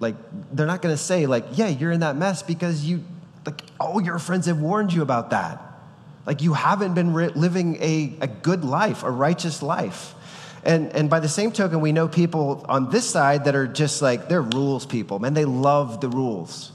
like 0.01 0.17
they're 0.53 0.67
not 0.67 0.83
going 0.83 0.95
to 0.95 1.03
say 1.03 1.27
like, 1.27 1.45
yeah, 1.53 1.69
you're 1.69 1.93
in 1.93 2.01
that 2.01 2.17
mess 2.17 2.43
because 2.43 2.85
you, 2.85 3.05
like, 3.47 3.63
all 3.79 4.01
your 4.01 4.19
friends 4.19 4.47
have 4.47 4.59
warned 4.59 4.93
you 4.93 5.03
about 5.03 5.31
that. 5.31 5.63
Like 6.27 6.43
you 6.43 6.55
haven't 6.55 6.95
been 6.95 7.15
re- 7.15 7.29
living 7.29 7.77
a, 7.81 8.15
a 8.21 8.27
good 8.27 8.65
life, 8.65 9.03
a 9.03 9.11
righteous 9.11 9.63
life. 9.63 10.15
And, 10.65 10.93
and 10.93 11.09
by 11.09 11.21
the 11.21 11.29
same 11.29 11.53
token, 11.53 11.81
we 11.81 11.93
know 11.93 12.09
people 12.09 12.67
on 12.69 12.91
this 12.91 13.09
side 13.09 13.45
that 13.45 13.55
are 13.55 13.67
just 13.67 14.03
like, 14.03 14.29
they're 14.29 14.43
rules 14.43 14.85
people, 14.85 15.19
man. 15.19 15.33
They 15.35 15.47
love 15.47 16.01
the 16.01 16.09
rules. 16.09 16.73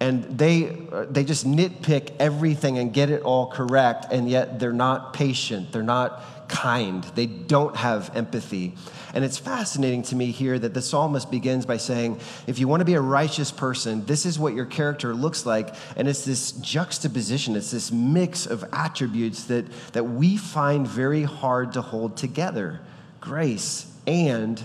And 0.00 0.38
they, 0.38 0.86
uh, 0.92 1.06
they 1.08 1.24
just 1.24 1.46
nitpick 1.46 2.14
everything 2.18 2.78
and 2.78 2.92
get 2.92 3.10
it 3.10 3.22
all 3.22 3.46
correct, 3.46 4.06
and 4.10 4.28
yet 4.28 4.58
they're 4.58 4.72
not 4.72 5.14
patient. 5.14 5.72
They're 5.72 5.82
not 5.82 6.48
kind. 6.48 7.04
They 7.14 7.26
don't 7.26 7.76
have 7.76 8.14
empathy. 8.16 8.74
And 9.14 9.24
it's 9.24 9.38
fascinating 9.38 10.02
to 10.04 10.16
me 10.16 10.32
here 10.32 10.58
that 10.58 10.74
the 10.74 10.82
psalmist 10.82 11.30
begins 11.30 11.64
by 11.64 11.76
saying, 11.76 12.18
if 12.46 12.58
you 12.58 12.66
want 12.66 12.80
to 12.80 12.84
be 12.84 12.94
a 12.94 13.00
righteous 13.00 13.52
person, 13.52 14.04
this 14.06 14.26
is 14.26 14.38
what 14.38 14.54
your 14.54 14.66
character 14.66 15.14
looks 15.14 15.46
like. 15.46 15.74
And 15.96 16.08
it's 16.08 16.24
this 16.24 16.52
juxtaposition, 16.52 17.54
it's 17.54 17.70
this 17.70 17.92
mix 17.92 18.46
of 18.46 18.64
attributes 18.72 19.44
that, 19.44 19.66
that 19.92 20.04
we 20.04 20.36
find 20.36 20.86
very 20.86 21.22
hard 21.22 21.72
to 21.74 21.80
hold 21.80 22.16
together 22.16 22.80
grace 23.20 23.86
and 24.06 24.62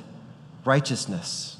righteousness. 0.65 1.58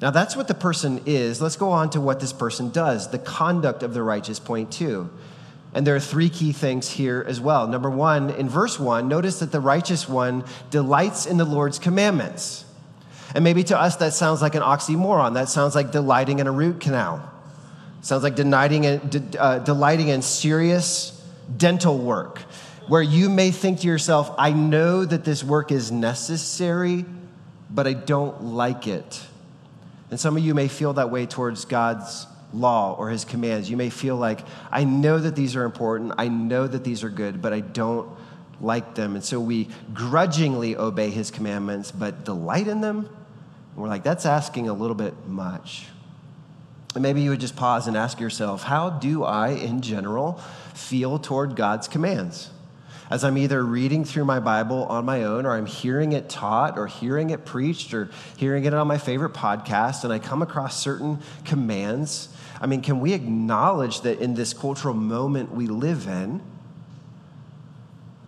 Now, 0.00 0.10
that's 0.10 0.36
what 0.36 0.46
the 0.46 0.54
person 0.54 1.00
is. 1.06 1.40
Let's 1.40 1.56
go 1.56 1.70
on 1.70 1.90
to 1.90 2.00
what 2.00 2.20
this 2.20 2.32
person 2.32 2.70
does 2.70 3.10
the 3.10 3.18
conduct 3.18 3.82
of 3.82 3.94
the 3.94 4.02
righteous, 4.02 4.38
point 4.38 4.70
two. 4.70 5.10
And 5.74 5.86
there 5.86 5.96
are 5.96 6.00
three 6.00 6.30
key 6.30 6.52
things 6.52 6.88
here 6.90 7.24
as 7.26 7.40
well. 7.40 7.66
Number 7.66 7.90
one, 7.90 8.30
in 8.30 8.48
verse 8.48 8.78
one, 8.78 9.08
notice 9.08 9.40
that 9.40 9.52
the 9.52 9.60
righteous 9.60 10.08
one 10.08 10.44
delights 10.70 11.26
in 11.26 11.36
the 11.36 11.44
Lord's 11.44 11.78
commandments. 11.78 12.64
And 13.34 13.44
maybe 13.44 13.62
to 13.64 13.78
us 13.78 13.96
that 13.96 14.14
sounds 14.14 14.40
like 14.40 14.54
an 14.54 14.62
oxymoron. 14.62 15.34
That 15.34 15.48
sounds 15.48 15.74
like 15.74 15.90
delighting 15.90 16.38
in 16.38 16.46
a 16.46 16.52
root 16.52 16.80
canal. 16.80 17.30
Sounds 18.00 18.22
like 18.22 18.36
delighting 18.36 18.84
in, 18.84 19.30
uh, 19.38 19.58
delighting 19.58 20.08
in 20.08 20.22
serious 20.22 21.12
dental 21.56 21.98
work, 21.98 22.38
where 22.86 23.02
you 23.02 23.28
may 23.28 23.50
think 23.50 23.80
to 23.80 23.86
yourself, 23.86 24.32
I 24.38 24.52
know 24.52 25.04
that 25.04 25.24
this 25.24 25.42
work 25.42 25.72
is 25.72 25.90
necessary, 25.90 27.04
but 27.68 27.86
I 27.86 27.94
don't 27.94 28.44
like 28.44 28.86
it. 28.86 29.20
And 30.10 30.20
some 30.20 30.36
of 30.36 30.42
you 30.42 30.54
may 30.54 30.68
feel 30.68 30.92
that 30.94 31.10
way 31.10 31.26
towards 31.26 31.64
God's 31.64 32.26
law 32.52 32.94
or 32.94 33.10
his 33.10 33.24
commands. 33.24 33.68
You 33.68 33.76
may 33.76 33.90
feel 33.90 34.16
like, 34.16 34.40
I 34.70 34.84
know 34.84 35.18
that 35.18 35.34
these 35.34 35.56
are 35.56 35.64
important, 35.64 36.14
I 36.18 36.28
know 36.28 36.66
that 36.66 36.84
these 36.84 37.02
are 37.02 37.08
good, 37.08 37.42
but 37.42 37.52
I 37.52 37.60
don't 37.60 38.08
like 38.60 38.94
them. 38.94 39.14
And 39.14 39.24
so 39.24 39.40
we 39.40 39.68
grudgingly 39.92 40.76
obey 40.76 41.10
his 41.10 41.30
commandments, 41.30 41.90
but 41.90 42.24
delight 42.24 42.68
in 42.68 42.80
them. 42.80 42.98
And 42.98 43.82
we're 43.82 43.88
like, 43.88 44.04
that's 44.04 44.26
asking 44.26 44.68
a 44.68 44.72
little 44.72 44.94
bit 44.94 45.14
much. 45.26 45.86
And 46.94 47.02
maybe 47.02 47.20
you 47.20 47.30
would 47.30 47.40
just 47.40 47.56
pause 47.56 47.88
and 47.88 47.96
ask 47.96 48.20
yourself, 48.20 48.62
how 48.62 48.88
do 48.88 49.22
I, 49.24 49.50
in 49.50 49.82
general, 49.82 50.40
feel 50.72 51.18
toward 51.18 51.54
God's 51.56 51.88
commands? 51.88 52.48
As 53.10 53.24
I'm 53.24 53.38
either 53.38 53.64
reading 53.64 54.04
through 54.04 54.24
my 54.24 54.40
Bible 54.40 54.84
on 54.86 55.04
my 55.04 55.24
own, 55.24 55.46
or 55.46 55.52
I'm 55.52 55.66
hearing 55.66 56.12
it 56.12 56.28
taught, 56.28 56.78
or 56.78 56.86
hearing 56.86 57.30
it 57.30 57.44
preached, 57.44 57.94
or 57.94 58.10
hearing 58.36 58.64
it 58.64 58.74
on 58.74 58.86
my 58.88 58.98
favorite 58.98 59.32
podcast, 59.32 60.04
and 60.04 60.12
I 60.12 60.18
come 60.18 60.42
across 60.42 60.80
certain 60.80 61.20
commands. 61.44 62.28
I 62.60 62.66
mean, 62.66 62.82
can 62.82 63.00
we 63.00 63.12
acknowledge 63.12 64.00
that 64.00 64.18
in 64.18 64.34
this 64.34 64.52
cultural 64.52 64.94
moment 64.94 65.52
we 65.52 65.66
live 65.66 66.06
in, 66.06 66.42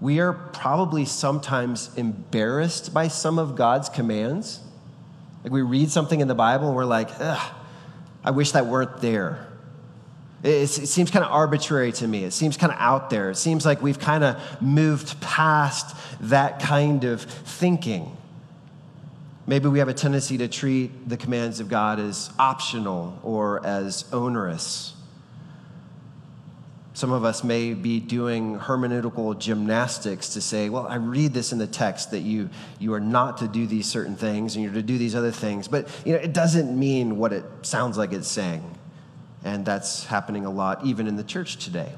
we 0.01 0.21
are 0.21 0.33
probably 0.33 1.05
sometimes 1.05 1.91
embarrassed 1.97 2.95
by 2.95 3.09
some 3.09 3.39
of 3.39 3.57
God's 3.57 3.89
commands? 3.89 4.61
Like 5.43 5.53
we 5.53 5.63
read 5.63 5.91
something 5.91 6.21
in 6.21 6.29
the 6.29 6.37
Bible 6.37 6.69
and 6.69 6.77
we're 6.77 6.85
like, 6.85 7.09
ugh, 7.19 7.53
I 8.23 8.31
wish 8.31 8.53
that 8.53 8.67
weren't 8.67 9.01
there. 9.01 9.48
It, 10.43 10.69
seems 10.69 11.11
kind 11.11 11.25
of 11.25 11.33
arbitrary 11.33 11.91
to 11.93 12.07
me. 12.07 12.25
It 12.25 12.33
seems 12.33 12.57
kind 12.57 12.73
of 12.73 12.79
out 12.79 13.11
there. 13.11 13.31
It 13.31 13.37
seems 13.37 13.67
like 13.67 13.83
we've 13.83 13.99
kind 13.99 14.23
of 14.23 14.63
moved 14.63 15.21
past 15.21 15.97
that 16.21 16.61
kind 16.61 17.05
of 17.05 17.23
thinking. 17.23 18.17
Maybe 19.47 19.69
we 19.69 19.81
have 19.81 19.89
a 19.89 19.95
tendency 19.95 20.39
to 20.39 20.47
treat 20.47 21.09
the 21.09 21.17
commands 21.17 21.59
of 21.59 21.69
God 21.69 21.99
as 21.99 22.31
optional 22.39 23.19
or 23.23 23.65
as 23.67 24.05
onerous. 24.13 24.95
Some 26.93 27.13
of 27.13 27.25
us 27.25 27.43
may 27.43 27.75
be 27.75 27.99
doing 27.99 28.59
hermeneutical 28.59 29.39
gymnastics 29.39 30.31
to 30.35 30.41
say, 30.41 30.69
well, 30.69 30.87
I 30.87 30.97
read 30.97 31.33
this 31.33 31.53
in 31.53 31.59
the 31.59 31.67
text 31.67 32.11
that 32.11 32.21
you, 32.21 32.51
you 32.79 32.93
are 32.93 33.01
not 33.01 33.39
to 33.39 33.49
do 33.49 33.67
these 33.67 33.87
certain 33.87 34.17
things 34.17 34.55
and 34.55 34.65
you're 34.65 34.75
to 34.75 34.83
do 34.83 34.99
these 34.99 35.15
other 35.15 35.31
things, 35.31 35.67
but 35.67 35.89
you 36.05 36.13
know, 36.13 36.19
it 36.19 36.33
doesn't 36.33 36.79
mean 36.79 37.17
what 37.17 37.33
it 37.33 37.45
sounds 37.63 37.97
like 37.97 38.13
it's 38.13 38.29
saying. 38.29 38.78
And 39.45 39.65
that's 39.65 40.05
happening 40.05 40.45
a 40.45 40.51
lot, 40.51 40.85
even 40.85 41.07
in 41.07 41.17
the 41.17 41.25
church 41.25 41.57
today. 41.57 41.93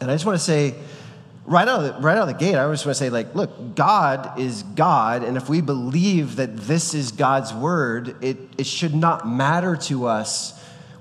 And 0.00 0.10
I 0.10 0.14
just 0.14 0.26
want 0.26 0.38
to 0.38 0.44
say, 0.44 0.74
right 1.46 1.66
out, 1.66 1.82
of 1.82 1.94
the, 1.94 2.00
right 2.02 2.16
out 2.16 2.28
of 2.28 2.38
the 2.38 2.44
gate, 2.44 2.56
I 2.56 2.70
just 2.70 2.84
want 2.84 2.96
to 2.96 2.98
say, 2.98 3.10
like, 3.10 3.34
look, 3.34 3.74
God 3.74 4.38
is 4.38 4.62
God. 4.62 5.22
And 5.22 5.36
if 5.36 5.48
we 5.48 5.60
believe 5.60 6.36
that 6.36 6.56
this 6.56 6.94
is 6.94 7.12
God's 7.12 7.54
word, 7.54 8.22
it, 8.22 8.36
it 8.58 8.66
should 8.66 8.94
not 8.94 9.28
matter 9.28 9.76
to 9.76 10.06
us 10.06 10.55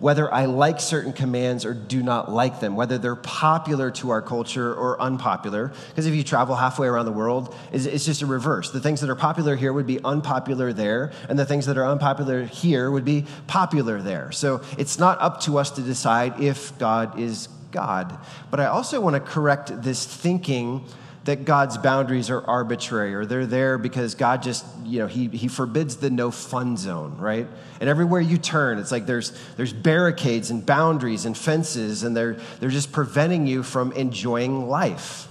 whether 0.05 0.31
I 0.31 0.45
like 0.45 0.79
certain 0.79 1.13
commands 1.13 1.65
or 1.65 1.73
do 1.73 2.03
not 2.03 2.31
like 2.31 2.59
them, 2.59 2.75
whether 2.75 2.99
they're 2.99 3.15
popular 3.15 3.89
to 3.89 4.11
our 4.11 4.21
culture 4.21 4.71
or 4.71 5.01
unpopular. 5.01 5.73
Because 5.89 6.05
if 6.05 6.13
you 6.13 6.23
travel 6.23 6.55
halfway 6.55 6.85
around 6.85 7.05
the 7.07 7.11
world, 7.11 7.55
it's 7.71 8.05
just 8.05 8.21
a 8.21 8.27
reverse. 8.27 8.69
The 8.69 8.79
things 8.79 9.01
that 9.01 9.09
are 9.09 9.15
popular 9.15 9.55
here 9.55 9.73
would 9.73 9.87
be 9.87 9.99
unpopular 10.03 10.71
there, 10.73 11.11
and 11.27 11.39
the 11.39 11.45
things 11.47 11.65
that 11.65 11.75
are 11.75 11.87
unpopular 11.87 12.45
here 12.45 12.91
would 12.91 13.03
be 13.03 13.25
popular 13.47 13.99
there. 13.99 14.31
So 14.31 14.61
it's 14.77 14.99
not 14.99 15.19
up 15.21 15.41
to 15.41 15.57
us 15.57 15.71
to 15.71 15.81
decide 15.81 16.39
if 16.39 16.77
God 16.77 17.17
is 17.17 17.49
God. 17.71 18.15
But 18.51 18.59
I 18.59 18.67
also 18.67 19.01
want 19.01 19.15
to 19.15 19.19
correct 19.19 19.81
this 19.81 20.05
thinking 20.05 20.85
that 21.25 21.43
God's 21.43 21.77
boundaries 21.77 22.29
are 22.29 22.41
arbitrary 22.41 23.15
or 23.15 23.25
they're 23.25 23.47
there 23.47 23.79
because 23.79 24.13
God 24.13 24.43
just, 24.43 24.63
you 24.83 24.99
know, 24.99 25.07
he, 25.07 25.27
he 25.27 25.47
forbids 25.47 25.97
the 25.97 26.11
no 26.11 26.29
fun 26.29 26.77
zone, 26.77 27.17
right? 27.17 27.47
And 27.79 27.89
everywhere 27.89 28.21
you 28.21 28.37
turn, 28.37 28.77
it's 28.77 28.91
like 28.91 29.07
there's, 29.07 29.33
there's 29.57 29.73
barricades 29.73 30.51
and 30.51 30.63
boundaries 30.63 31.25
and 31.25 31.35
fences, 31.35 32.03
and 32.03 32.15
they're, 32.15 32.37
they're 32.59 32.69
just 32.69 32.91
preventing 32.91 33.47
you 33.47 33.63
from 33.63 33.91
enjoying 33.93 34.69
life. 34.69 35.27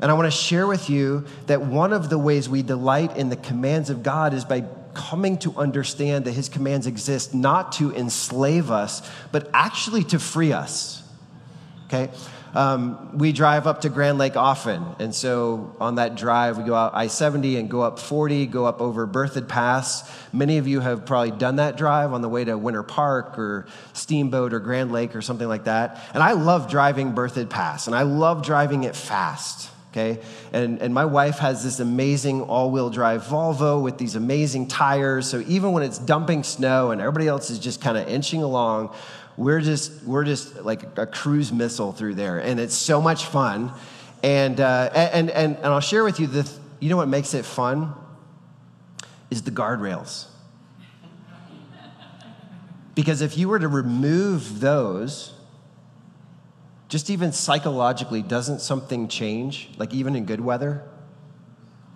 And 0.00 0.10
I 0.10 0.14
want 0.14 0.30
to 0.30 0.38
share 0.38 0.66
with 0.66 0.90
you 0.90 1.24
that 1.46 1.62
one 1.62 1.94
of 1.94 2.10
the 2.10 2.18
ways 2.18 2.46
we 2.46 2.62
delight 2.62 3.16
in 3.16 3.30
the 3.30 3.36
commands 3.36 3.88
of 3.88 4.02
God 4.02 4.34
is 4.34 4.44
by 4.44 4.64
coming 4.92 5.38
to 5.38 5.56
understand 5.56 6.26
that 6.26 6.32
his 6.32 6.50
commands 6.50 6.86
exist 6.86 7.34
not 7.34 7.72
to 7.72 7.94
enslave 7.94 8.70
us, 8.70 9.10
but 9.32 9.48
actually 9.54 10.04
to 10.04 10.18
free 10.18 10.52
us. 10.52 11.02
Okay? 11.86 12.10
Um, 12.54 13.18
we 13.18 13.32
drive 13.32 13.66
up 13.66 13.80
to 13.80 13.88
Grand 13.88 14.16
Lake 14.16 14.36
often. 14.36 14.84
And 15.00 15.14
so 15.14 15.74
on 15.80 15.96
that 15.96 16.14
drive, 16.14 16.56
we 16.56 16.64
go 16.64 16.74
out 16.74 16.94
I 16.94 17.08
70 17.08 17.56
and 17.56 17.68
go 17.68 17.82
up 17.82 17.98
40, 17.98 18.46
go 18.46 18.64
up 18.64 18.80
over 18.80 19.06
Berthoud 19.06 19.48
Pass. 19.48 20.10
Many 20.32 20.58
of 20.58 20.68
you 20.68 20.80
have 20.80 21.04
probably 21.04 21.32
done 21.32 21.56
that 21.56 21.76
drive 21.76 22.12
on 22.12 22.22
the 22.22 22.28
way 22.28 22.44
to 22.44 22.56
Winter 22.56 22.84
Park 22.84 23.38
or 23.38 23.66
Steamboat 23.92 24.52
or 24.52 24.60
Grand 24.60 24.92
Lake 24.92 25.16
or 25.16 25.22
something 25.22 25.48
like 25.48 25.64
that. 25.64 26.00
And 26.14 26.22
I 26.22 26.32
love 26.32 26.70
driving 26.70 27.12
Berthoud 27.12 27.50
Pass, 27.50 27.86
and 27.88 27.96
I 27.96 28.02
love 28.02 28.44
driving 28.44 28.84
it 28.84 28.94
fast. 28.94 29.70
Okay? 29.90 30.20
And, 30.52 30.82
and 30.82 30.92
my 30.92 31.04
wife 31.04 31.38
has 31.38 31.62
this 31.62 31.78
amazing 31.78 32.42
all 32.42 32.72
wheel 32.72 32.90
drive 32.90 33.22
Volvo 33.22 33.80
with 33.80 33.96
these 33.96 34.16
amazing 34.16 34.66
tires. 34.66 35.30
So 35.30 35.38
even 35.46 35.70
when 35.70 35.84
it's 35.84 35.98
dumping 35.98 36.42
snow 36.42 36.90
and 36.90 37.00
everybody 37.00 37.28
else 37.28 37.48
is 37.48 37.60
just 37.60 37.80
kind 37.80 37.96
of 37.96 38.08
inching 38.08 38.42
along, 38.42 38.92
we're 39.36 39.60
just 39.60 40.04
we're 40.04 40.24
just 40.24 40.64
like 40.64 40.98
a 40.98 41.06
cruise 41.06 41.52
missile 41.52 41.92
through 41.92 42.14
there, 42.14 42.38
and 42.38 42.60
it's 42.60 42.74
so 42.74 43.00
much 43.00 43.24
fun. 43.26 43.72
And 44.22 44.60
uh, 44.60 44.90
and 44.94 45.30
and 45.30 45.56
and 45.56 45.66
I'll 45.66 45.80
share 45.80 46.04
with 46.04 46.20
you 46.20 46.26
the 46.26 46.50
you 46.80 46.88
know 46.88 46.96
what 46.96 47.08
makes 47.08 47.34
it 47.34 47.44
fun 47.44 47.94
is 49.30 49.42
the 49.42 49.50
guardrails. 49.50 50.26
Because 52.94 53.22
if 53.22 53.36
you 53.36 53.48
were 53.48 53.58
to 53.58 53.66
remove 53.66 54.60
those, 54.60 55.32
just 56.88 57.10
even 57.10 57.32
psychologically, 57.32 58.22
doesn't 58.22 58.60
something 58.60 59.08
change? 59.08 59.70
Like 59.78 59.92
even 59.92 60.14
in 60.14 60.26
good 60.26 60.40
weather? 60.40 60.88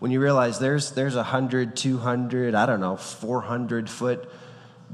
When 0.00 0.10
you 0.10 0.20
realize 0.20 0.58
there's 0.58 0.92
there's 0.92 1.14
a 1.14 1.18
100, 1.18 1.76
200, 1.76 2.54
I 2.54 2.66
don't 2.66 2.80
know, 2.80 2.96
400 2.96 3.88
foot 3.88 4.28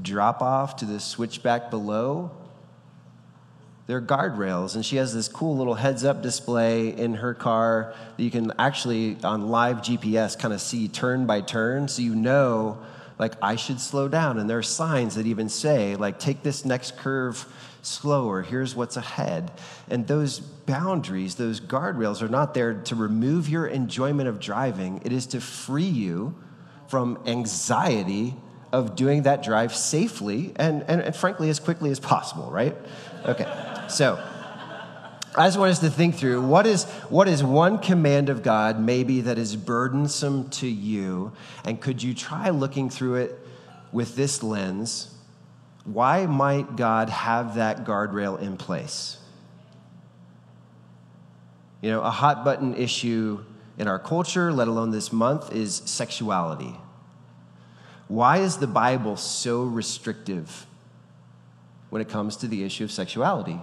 drop 0.01 0.41
off 0.41 0.77
to 0.77 0.85
the 0.85 0.99
switchback 0.99 1.69
below, 1.69 2.31
there 3.87 3.97
are 3.97 4.01
guardrails, 4.01 4.75
and 4.75 4.83
she 4.83 4.95
has 4.95 5.13
this 5.13 5.27
cool 5.27 5.55
little 5.57 5.75
heads 5.75 6.03
up 6.03 6.23
display 6.23 6.89
in 6.89 7.15
her 7.15 7.35
car 7.35 7.93
that 8.17 8.23
you 8.23 8.31
can 8.31 8.51
actually, 8.57 9.17
on 9.23 9.49
live 9.49 9.77
GPS, 9.77 10.37
kind 10.37 10.53
of 10.53 10.61
see 10.61 10.87
turn 10.87 11.27
by 11.27 11.41
turn, 11.41 11.87
so 11.87 12.01
you 12.01 12.15
know, 12.15 12.79
like, 13.19 13.33
I 13.41 13.55
should 13.55 13.79
slow 13.79 14.07
down. 14.07 14.39
And 14.39 14.49
there 14.49 14.57
are 14.57 14.63
signs 14.63 15.15
that 15.15 15.27
even 15.27 15.49
say, 15.49 15.95
like, 15.95 16.17
take 16.17 16.41
this 16.41 16.65
next 16.65 16.97
curve 16.97 17.45
slower, 17.83 18.41
here's 18.41 18.75
what's 18.75 18.97
ahead. 18.97 19.51
And 19.87 20.07
those 20.07 20.39
boundaries, 20.39 21.35
those 21.35 21.61
guardrails, 21.61 22.23
are 22.23 22.27
not 22.27 22.55
there 22.55 22.73
to 22.73 22.95
remove 22.95 23.47
your 23.47 23.67
enjoyment 23.67 24.27
of 24.27 24.39
driving, 24.39 25.01
it 25.05 25.13
is 25.13 25.27
to 25.27 25.39
free 25.39 25.83
you 25.83 26.33
from 26.87 27.19
anxiety 27.27 28.33
of 28.75 28.95
doing 28.95 29.23
that 29.23 29.41
drive 29.41 29.73
safely 29.73 30.51
and, 30.57 30.83
and, 30.89 31.01
and 31.01 31.15
frankly 31.15 31.49
as 31.49 31.59
quickly 31.61 31.91
as 31.91 31.99
possible, 31.99 32.51
right? 32.51 32.75
Okay, 33.25 33.47
so 33.87 34.21
I 35.37 35.47
just 35.47 35.57
want 35.57 35.71
us 35.71 35.79
to 35.79 35.89
think 35.89 36.15
through 36.15 36.41
what 36.41 36.67
is, 36.67 36.83
what 37.09 37.29
is 37.29 37.41
one 37.41 37.77
command 37.77 38.27
of 38.29 38.43
God 38.43 38.77
maybe 38.77 39.21
that 39.21 39.37
is 39.37 39.55
burdensome 39.55 40.49
to 40.49 40.67
you, 40.67 41.31
and 41.63 41.79
could 41.79 42.03
you 42.03 42.13
try 42.13 42.49
looking 42.49 42.89
through 42.89 43.15
it 43.15 43.39
with 43.93 44.17
this 44.17 44.43
lens? 44.43 45.15
Why 45.85 46.25
might 46.25 46.75
God 46.75 47.09
have 47.09 47.55
that 47.55 47.85
guardrail 47.85 48.41
in 48.41 48.57
place? 48.57 49.19
You 51.81 51.91
know, 51.91 52.01
a 52.01 52.11
hot 52.11 52.43
button 52.43 52.75
issue 52.75 53.41
in 53.77 53.87
our 53.87 53.99
culture, 53.99 54.51
let 54.51 54.67
alone 54.67 54.91
this 54.91 55.13
month, 55.13 55.53
is 55.53 55.75
sexuality. 55.85 56.75
Why 58.07 58.37
is 58.37 58.57
the 58.57 58.67
Bible 58.67 59.17
so 59.17 59.63
restrictive 59.63 60.65
when 61.89 62.01
it 62.01 62.09
comes 62.09 62.37
to 62.37 62.47
the 62.47 62.63
issue 62.63 62.83
of 62.83 62.91
sexuality? 62.91 63.59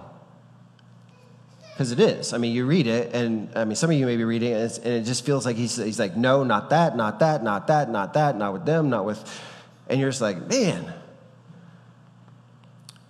Because 1.73 1.91
it 1.91 1.99
is. 1.99 2.33
I 2.33 2.37
mean, 2.37 2.53
you 2.53 2.65
read 2.65 2.85
it, 2.85 3.15
and 3.15 3.49
I 3.55 3.65
mean, 3.65 3.75
some 3.75 3.89
of 3.89 3.97
you 3.97 4.05
may 4.05 4.17
be 4.17 4.25
reading 4.25 4.51
it, 4.51 4.77
and, 4.79 4.93
it 4.93 5.05
just 5.05 5.25
feels 5.25 5.45
like 5.45 5.55
he's, 5.55 5.77
he's 5.77 5.97
like, 5.97 6.15
no, 6.15 6.43
not 6.43 6.69
that, 6.69 6.95
not 6.95 7.19
that, 7.19 7.43
not 7.43 7.67
that, 7.67 7.89
not 7.89 8.13
that, 8.13 8.37
not 8.37 8.53
with 8.53 8.65
them, 8.65 8.89
not 8.89 9.05
with. 9.05 9.41
And 9.87 9.99
you're 9.99 10.09
just 10.09 10.21
like, 10.21 10.47
man. 10.47 10.93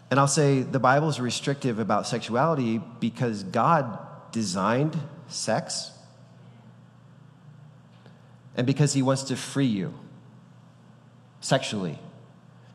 And 0.09 0.19
I'll 0.19 0.27
say 0.27 0.61
the 0.61 0.79
Bible 0.79 1.09
is 1.09 1.19
restrictive 1.19 1.79
about 1.79 2.07
sexuality 2.07 2.79
because 2.99 3.43
God 3.43 3.97
designed 4.31 4.97
sex 5.27 5.91
and 8.55 8.67
because 8.67 8.93
he 8.93 9.01
wants 9.01 9.23
to 9.23 9.35
free 9.35 9.65
you 9.65 9.93
sexually 11.43 11.99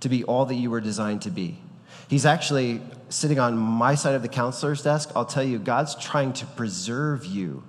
to 0.00 0.08
be 0.08 0.22
all 0.24 0.44
that 0.44 0.54
you 0.54 0.70
were 0.70 0.80
designed 0.80 1.22
to 1.22 1.30
be. 1.30 1.58
He's 2.06 2.26
actually 2.26 2.80
sitting 3.08 3.38
on 3.38 3.56
my 3.56 3.94
side 3.94 4.14
of 4.14 4.22
the 4.22 4.28
counselor's 4.28 4.82
desk. 4.82 5.10
I'll 5.16 5.24
tell 5.24 5.42
you, 5.42 5.58
God's 5.58 5.94
trying 5.96 6.34
to 6.34 6.46
preserve 6.46 7.24
you 7.24 7.64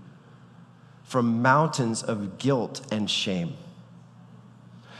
from 1.05 1.41
mountains 1.41 2.03
of 2.03 2.38
guilt 2.38 2.85
and 2.91 3.09
shame. 3.09 3.53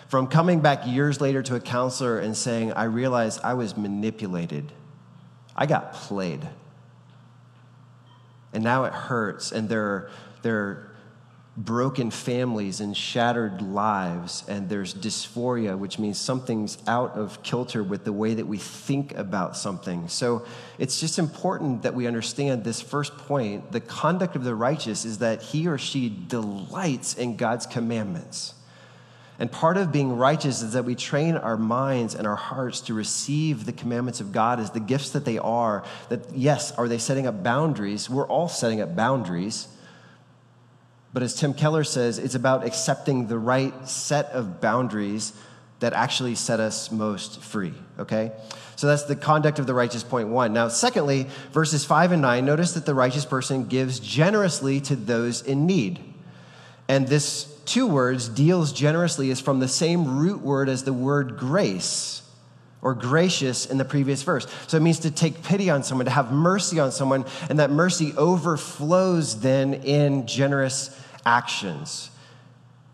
From 0.08 0.28
coming 0.28 0.62
back 0.62 0.88
years 0.88 1.22
later 1.22 1.44
to 1.44 1.56
a 1.56 1.60
counselor 1.60 2.18
and 2.18 2.36
saying, 2.36 2.74
I 2.74 2.86
realized 2.86 3.42
I 3.44 3.54
was 3.54 3.78
manipulated, 3.78 4.72
I 5.56 5.66
got 5.66 5.94
played. 5.94 6.48
And 8.52 8.64
now 8.64 8.86
it 8.86 8.94
hurts, 8.94 9.52
and 9.52 9.70
there 9.70 9.84
are, 9.84 10.12
there 10.42 10.58
are 10.58 10.89
broken 11.58 12.10
families 12.10 12.80
and 12.80 12.96
shattered 12.96 13.62
lives, 13.62 14.44
and 14.48 14.70
there's 14.70 14.94
dysphoria, 14.94 15.78
which 15.78 16.00
means 16.00 16.18
something's 16.18 16.78
out 16.88 17.18
of 17.18 17.44
kilter 17.44 17.84
with 17.84 18.06
the 18.06 18.14
way 18.14 18.34
that 18.34 18.48
we 18.48 18.58
think 18.58 19.14
about 19.18 19.58
something. 19.58 20.08
So 20.08 20.46
it's 20.78 21.00
just 21.00 21.20
important 21.20 21.84
that 21.84 21.94
we 21.94 22.08
understand 22.08 22.64
this 22.64 22.82
first 22.82 23.18
point 23.18 23.72
the 23.72 23.82
conduct 23.82 24.36
of 24.36 24.44
the 24.44 24.56
righteous 24.56 25.04
is 25.06 25.18
that 25.18 25.42
he 25.42 25.68
or 25.68 25.78
she 25.78 26.10
delights 26.10 27.16
in 27.16 27.36
God's 27.36 27.66
commandments. 27.66 28.54
And 29.38 29.50
part 29.50 29.78
of 29.78 29.92
being 29.92 30.18
righteous 30.18 30.62
is 30.62 30.74
that 30.74 30.84
we 30.84 30.96
train 30.96 31.36
our 31.36 31.56
minds 31.58 32.14
and 32.14 32.28
our 32.28 32.36
hearts 32.36 32.82
to 32.82 32.94
receive 32.94 33.66
the 33.66 33.72
commandments 33.72 34.20
of 34.20 34.34
God 34.34 34.60
as 34.60 34.72
the 34.72 34.82
gifts 34.82 35.12
that 35.12 35.24
they 35.24 35.38
are. 35.38 35.86
That, 36.10 36.34
yes, 36.36 36.74
are 36.74 36.90
they 36.90 36.98
setting 36.98 37.26
up 37.26 37.42
boundaries? 37.42 38.10
We're 38.10 38.28
all 38.28 38.50
setting 38.50 38.82
up 38.82 38.98
boundaries 38.98 39.70
but 41.14 41.24
as 41.24 41.36
Tim 41.36 41.54
Keller 41.54 41.84
says, 41.84 42.20
it's 42.20 42.36
about 42.36 42.66
accepting 42.66 43.28
the 43.28 43.38
right 43.38 43.88
set 43.88 44.28
of 44.28 44.62
boundaries 44.62 45.34
that 45.80 45.94
actually 45.94 46.36
set 46.36 46.60
us 46.60 46.92
most 46.92 47.42
free, 47.42 47.74
okay? 47.98 48.32
So 48.76 48.88
that's 48.88 49.04
the 49.04 49.16
conduct 49.16 49.60
of 49.60 49.68
the 49.68 49.74
righteous, 49.74 50.04
point 50.04 50.30
one. 50.30 50.54
Now, 50.54 50.68
secondly, 50.68 51.28
verses 51.52 51.86
five 51.86 52.12
and 52.12 52.22
nine, 52.22 52.46
notice 52.46 52.74
that 52.74 52.86
the 52.86 52.94
righteous 52.94 53.26
person 53.26 53.66
gives 53.66 54.00
generously 54.00 54.82
to 54.82 54.96
those 54.96 55.42
in 55.42 55.66
need. 55.66 56.00
And 56.88 57.08
this 57.08 57.46
two 57.66 57.88
words, 57.88 58.28
deals 58.28 58.74
generously, 58.74 59.30
is 59.30 59.40
from 59.40 59.60
the 59.60 59.68
same 59.68 60.18
root 60.18 60.42
word 60.42 60.70
as 60.70 60.84
the 60.84 60.94
word 60.94 61.38
grace 61.38 62.24
or 62.82 62.94
gracious 62.94 63.66
in 63.66 63.78
the 63.78 63.86
previous 63.86 64.24
verse. 64.24 64.48
So 64.68 64.78
it 64.78 64.82
means 64.82 65.00
to 65.00 65.12
take 65.12 65.44
pity 65.44 65.70
on 65.70 65.84
someone, 65.84 66.06
to 66.06 66.12
have 66.12 66.32
mercy 66.32 66.80
on 66.80 66.92
someone, 66.92 67.26
and 67.50 67.60
that 67.60 67.72
mercy 67.72 68.14
overflows 68.16 69.42
then 69.42 69.74
in 69.74 70.28
generous 70.28 70.98
actions. 71.26 72.12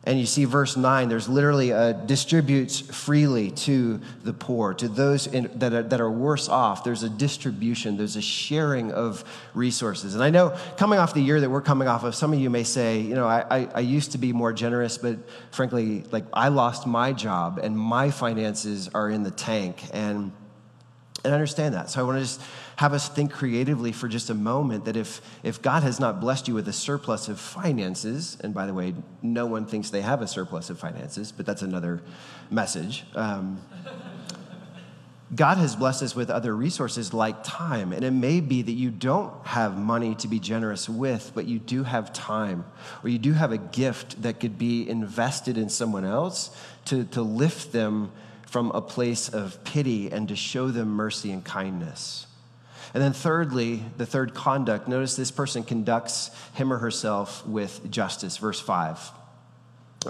And 0.07 0.19
you 0.19 0.27
see, 0.27 0.45
verse 0.45 0.77
9, 0.77 1.09
there's 1.09 1.27
literally 1.27 1.71
a 1.71 1.93
distributes 1.93 2.79
freely 2.79 3.49
to 3.51 3.99
the 4.23 4.33
poor, 4.33 4.75
to 4.75 4.87
those 4.87 5.25
in, 5.25 5.49
that, 5.55 5.73
are, 5.73 5.81
that 5.81 5.99
are 5.99 6.11
worse 6.11 6.47
off. 6.47 6.83
There's 6.83 7.01
a 7.01 7.09
distribution, 7.09 7.97
there's 7.97 8.15
a 8.15 8.21
sharing 8.21 8.91
of 8.91 9.23
resources. 9.55 10.13
And 10.13 10.23
I 10.23 10.29
know 10.29 10.55
coming 10.77 10.99
off 10.99 11.15
the 11.15 11.21
year 11.21 11.41
that 11.41 11.49
we're 11.49 11.61
coming 11.61 11.87
off 11.87 12.03
of, 12.03 12.13
some 12.13 12.33
of 12.33 12.39
you 12.39 12.51
may 12.51 12.63
say, 12.63 12.99
you 12.99 13.15
know, 13.15 13.27
I, 13.27 13.45
I, 13.49 13.69
I 13.75 13.79
used 13.79 14.11
to 14.11 14.19
be 14.19 14.31
more 14.31 14.53
generous, 14.53 14.99
but 14.99 15.17
frankly, 15.49 16.03
like 16.11 16.25
I 16.33 16.49
lost 16.49 16.85
my 16.85 17.11
job 17.11 17.59
and 17.63 17.75
my 17.75 18.11
finances 18.11 18.89
are 18.93 19.09
in 19.09 19.23
the 19.23 19.31
tank. 19.31 19.83
And 19.91 20.31
And 21.23 21.33
I 21.33 21.35
understand 21.35 21.73
that. 21.73 21.89
So 21.89 21.99
I 21.99 22.03
want 22.03 22.17
to 22.17 22.21
just 22.21 22.41
have 22.77 22.93
us 22.93 23.07
think 23.07 23.31
creatively 23.31 23.91
for 23.91 24.07
just 24.07 24.29
a 24.29 24.33
moment 24.33 24.85
that 24.85 24.97
if, 24.97 25.21
if 25.43 25.61
God 25.61 25.83
has 25.83 25.99
not 25.99 26.19
blessed 26.19 26.47
you 26.47 26.53
with 26.53 26.67
a 26.67 26.73
surplus 26.73 27.27
of 27.29 27.39
finances, 27.39 28.37
and 28.41 28.53
by 28.53 28.65
the 28.65 28.73
way, 28.73 28.93
no 29.21 29.45
one 29.45 29.65
thinks 29.65 29.89
they 29.89 30.01
have 30.01 30.21
a 30.21 30.27
surplus 30.27 30.69
of 30.69 30.79
finances, 30.79 31.31
but 31.31 31.45
that's 31.45 31.61
another 31.61 32.01
message. 32.49 33.05
Um, 33.15 33.61
God 35.33 35.57
has 35.57 35.75
blessed 35.75 36.03
us 36.03 36.15
with 36.15 36.29
other 36.29 36.55
resources 36.55 37.13
like 37.13 37.43
time. 37.43 37.93
And 37.93 38.03
it 38.03 38.11
may 38.11 38.41
be 38.41 38.61
that 38.61 38.71
you 38.71 38.91
don't 38.91 39.33
have 39.47 39.77
money 39.77 40.13
to 40.15 40.27
be 40.27 40.39
generous 40.39 40.87
with, 40.87 41.31
but 41.33 41.45
you 41.45 41.57
do 41.57 41.83
have 41.83 42.13
time, 42.13 42.63
or 43.03 43.09
you 43.09 43.17
do 43.17 43.33
have 43.33 43.51
a 43.51 43.57
gift 43.57 44.21
that 44.21 44.39
could 44.39 44.57
be 44.57 44.87
invested 44.87 45.57
in 45.57 45.69
someone 45.69 46.05
else 46.05 46.55
to, 46.85 47.05
to 47.05 47.21
lift 47.23 47.71
them 47.71 48.11
from 48.45 48.71
a 48.71 48.81
place 48.81 49.27
of 49.27 49.63
pity 49.63 50.11
and 50.11 50.27
to 50.29 50.35
show 50.35 50.69
them 50.69 50.89
mercy 50.89 51.31
and 51.31 51.43
kindness. 51.43 52.24
And 52.95 53.03
then, 53.03 53.11
thirdly, 53.11 53.83
the 53.97 54.05
third 54.05 54.33
conduct 54.33 54.87
notice 54.87 55.17
this 55.17 55.29
person 55.29 55.63
conducts 55.63 56.31
him 56.53 56.71
or 56.71 56.77
herself 56.77 57.45
with 57.45 57.91
justice. 57.91 58.37
Verse 58.37 58.61
5. 58.61 59.11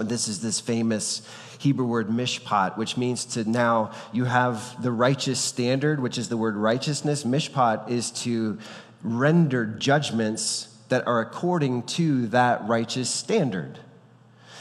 This 0.02 0.28
is 0.28 0.40
this 0.40 0.60
famous 0.60 1.28
Hebrew 1.58 1.84
word 1.84 2.10
mishpat, 2.10 2.76
which 2.76 2.96
means 2.96 3.24
to 3.24 3.42
now 3.42 3.90
you 4.12 4.26
have 4.26 4.80
the 4.80 4.92
righteous 4.92 5.40
standard, 5.40 5.98
which 5.98 6.16
is 6.16 6.28
the 6.28 6.36
word 6.36 6.54
righteousness. 6.54 7.24
Mishpat 7.24 7.90
is 7.90 8.12
to 8.22 8.56
render 9.02 9.66
judgments 9.66 10.72
that 10.88 11.08
are 11.08 11.18
according 11.18 11.82
to 11.84 12.28
that 12.28 12.68
righteous 12.68 13.10
standard. 13.10 13.80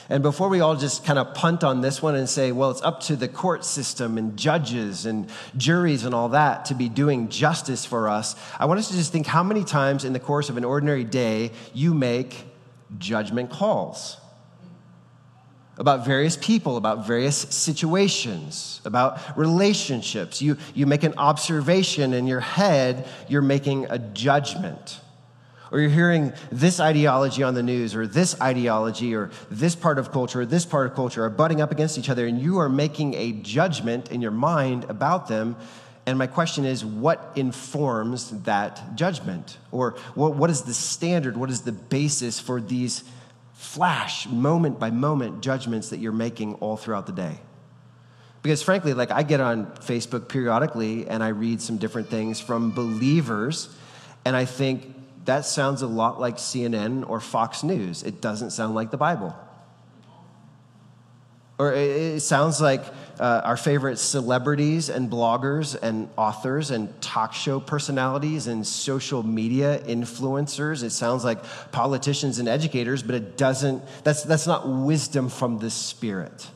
And 0.09 0.21
before 0.21 0.49
we 0.49 0.59
all 0.59 0.75
just 0.75 1.03
kind 1.03 1.17
of 1.17 1.33
punt 1.33 1.63
on 1.63 1.81
this 1.81 2.01
one 2.01 2.15
and 2.15 2.29
say, 2.29 2.51
well, 2.51 2.69
it's 2.69 2.81
up 2.83 2.99
to 3.01 3.15
the 3.15 3.27
court 3.27 3.65
system 3.65 4.17
and 4.17 4.37
judges 4.37 5.05
and 5.07 5.29
juries 5.57 6.05
and 6.05 6.13
all 6.13 6.29
that 6.29 6.65
to 6.65 6.75
be 6.75 6.89
doing 6.89 7.29
justice 7.29 7.85
for 7.85 8.07
us, 8.07 8.35
I 8.59 8.65
want 8.65 8.79
us 8.79 8.89
to 8.89 8.93
just 8.93 9.11
think 9.11 9.25
how 9.25 9.41
many 9.41 9.63
times 9.63 10.05
in 10.05 10.13
the 10.13 10.19
course 10.19 10.49
of 10.49 10.57
an 10.57 10.65
ordinary 10.65 11.03
day 11.03 11.51
you 11.73 11.93
make 11.93 12.45
judgment 12.99 13.49
calls 13.49 14.17
about 15.77 16.05
various 16.05 16.37
people, 16.37 16.77
about 16.77 17.05
various 17.05 17.35
situations, 17.35 18.79
about 18.85 19.37
relationships. 19.37 20.41
You, 20.41 20.57
you 20.73 20.85
make 20.85 21.03
an 21.03 21.15
observation 21.17 22.13
in 22.13 22.27
your 22.27 22.39
head, 22.39 23.07
you're 23.27 23.41
making 23.41 23.87
a 23.89 23.97
judgment 23.99 24.99
or 25.71 25.79
you're 25.79 25.89
hearing 25.89 26.33
this 26.51 26.79
ideology 26.79 27.43
on 27.43 27.53
the 27.53 27.63
news, 27.63 27.95
or 27.95 28.07
this 28.07 28.39
ideology, 28.41 29.15
or 29.15 29.31
this 29.49 29.75
part 29.75 29.97
of 29.99 30.11
culture, 30.11 30.41
or 30.41 30.45
this 30.45 30.65
part 30.65 30.87
of 30.87 30.95
culture 30.95 31.23
are 31.23 31.29
butting 31.29 31.61
up 31.61 31.71
against 31.71 31.97
each 31.97 32.09
other, 32.09 32.27
and 32.27 32.41
you 32.41 32.59
are 32.59 32.69
making 32.69 33.13
a 33.15 33.31
judgment 33.31 34.11
in 34.11 34.21
your 34.21 34.31
mind 34.31 34.85
about 34.89 35.27
them. 35.27 35.55
And 36.05 36.19
my 36.19 36.27
question 36.27 36.65
is, 36.65 36.85
what 36.85 37.31
informs 37.35 38.29
that 38.43 38.95
judgment? 38.95 39.57
Or 39.71 39.95
what, 40.13 40.35
what 40.35 40.51
is 40.51 40.61
the 40.61 40.73
standard? 40.73 41.35
What 41.35 41.49
is 41.49 41.61
the 41.61 41.71
basis 41.71 42.39
for 42.39 42.61
these 42.61 43.03
flash, 43.53 44.27
moment 44.27 44.79
by 44.79 44.91
moment 44.91 45.41
judgments 45.41 45.89
that 45.89 45.97
you're 45.97 46.11
making 46.11 46.53
all 46.55 46.77
throughout 46.77 47.07
the 47.07 47.11
day? 47.11 47.39
Because 48.43 48.61
frankly, 48.61 48.93
like 48.93 49.09
I 49.09 49.23
get 49.23 49.39
on 49.39 49.65
Facebook 49.77 50.29
periodically 50.29 51.07
and 51.07 51.23
I 51.23 51.29
read 51.29 51.59
some 51.59 51.77
different 51.77 52.09
things 52.09 52.39
from 52.39 52.69
believers, 52.69 53.75
and 54.23 54.35
I 54.35 54.45
think, 54.45 54.94
that 55.25 55.45
sounds 55.45 55.81
a 55.81 55.87
lot 55.87 56.19
like 56.19 56.37
CNN 56.37 57.07
or 57.09 57.19
Fox 57.19 57.63
News. 57.63 58.03
It 58.03 58.21
doesn't 58.21 58.51
sound 58.51 58.75
like 58.75 58.91
the 58.91 58.97
Bible. 58.97 59.35
Or 61.57 61.73
it 61.73 62.19
sounds 62.19 62.59
like 62.59 62.83
uh, 63.17 63.41
our 63.45 63.55
favorite 63.55 63.97
celebrities 63.97 64.89
and 64.89 65.09
bloggers 65.09 65.77
and 65.81 66.09
authors 66.17 66.69
and 66.69 67.01
talk 67.01 67.33
show 67.33 67.61
personalities 67.61 68.47
and 68.47 68.67
social 68.67 69.23
media 69.23 69.79
influencers. 69.85 70.83
It 70.83 70.89
sounds 70.89 71.23
like 71.23 71.39
politicians 71.71 72.39
and 72.39 72.49
educators, 72.49 73.03
but 73.03 73.15
it 73.15 73.37
doesn't, 73.37 73.83
that's, 74.03 74.23
that's 74.23 74.47
not 74.47 74.67
wisdom 74.67 75.29
from 75.29 75.59
the 75.59 75.69
Spirit. 75.69 76.49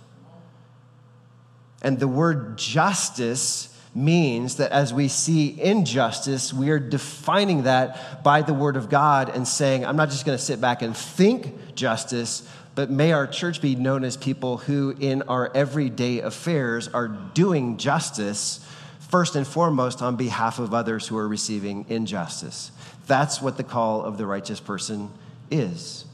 And 1.82 1.98
the 1.98 2.08
word 2.08 2.58
justice 2.58 3.74
means 4.04 4.56
that 4.56 4.72
as 4.72 4.94
we 4.94 5.08
see 5.08 5.60
injustice, 5.62 6.54
we 6.54 6.70
are 6.70 6.80
defining 6.80 7.64
that 7.64 8.24
by 8.24 8.42
the 8.42 8.54
Word 8.54 8.78
of 8.78 8.90
God 8.90 9.30
and 9.30 9.48
saying, 9.48 9.86
I'm 9.86 9.96
not 9.96 10.10
just 10.10 10.26
going 10.26 10.38
to 10.38 10.44
sit 10.44 10.62
back 10.62 10.82
and 10.82 10.96
think 10.96 11.76
justice, 11.76 12.48
but 12.76 12.90
may 12.90 13.12
our 13.12 13.28
church 13.28 13.62
be 13.62 13.76
known 13.76 14.04
as 14.04 14.16
people 14.16 14.58
who, 14.58 14.96
in 15.00 15.22
our 15.24 15.52
everyday 15.56 16.22
affairs, 16.22 16.88
are 16.88 17.08
doing 17.08 17.78
justice 17.78 18.66
first 19.00 19.36
and 19.36 19.46
foremost 19.46 20.02
on 20.02 20.16
behalf 20.16 20.60
of 20.60 20.74
others 20.74 21.08
who 21.08 21.18
are 21.18 21.28
receiving 21.28 21.86
injustice. 21.90 22.72
That's 23.08 23.42
what 23.42 23.58
the 23.58 23.64
call 23.64 24.04
of 24.04 24.18
the 24.18 24.26
righteous 24.26 24.60
person 24.60 25.12
is. 25.52 26.06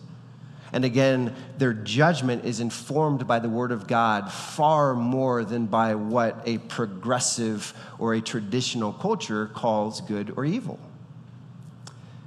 And 0.76 0.84
again, 0.84 1.34
their 1.58 1.72
judgment 1.72 2.44
is 2.44 2.60
informed 2.60 3.26
by 3.26 3.40
the 3.40 3.48
Word 3.48 3.72
of 3.72 3.88
God 3.88 4.30
far 4.30 4.94
more 4.94 5.46
than 5.46 5.68
by 5.68 5.96
what 5.96 6.42
a 6.46 6.58
progressive 6.58 7.74
or 7.98 8.14
a 8.14 8.20
traditional 8.20 8.92
culture 8.92 9.46
calls 9.48 10.02
good 10.02 10.34
or 10.36 10.44
evil. 10.44 10.78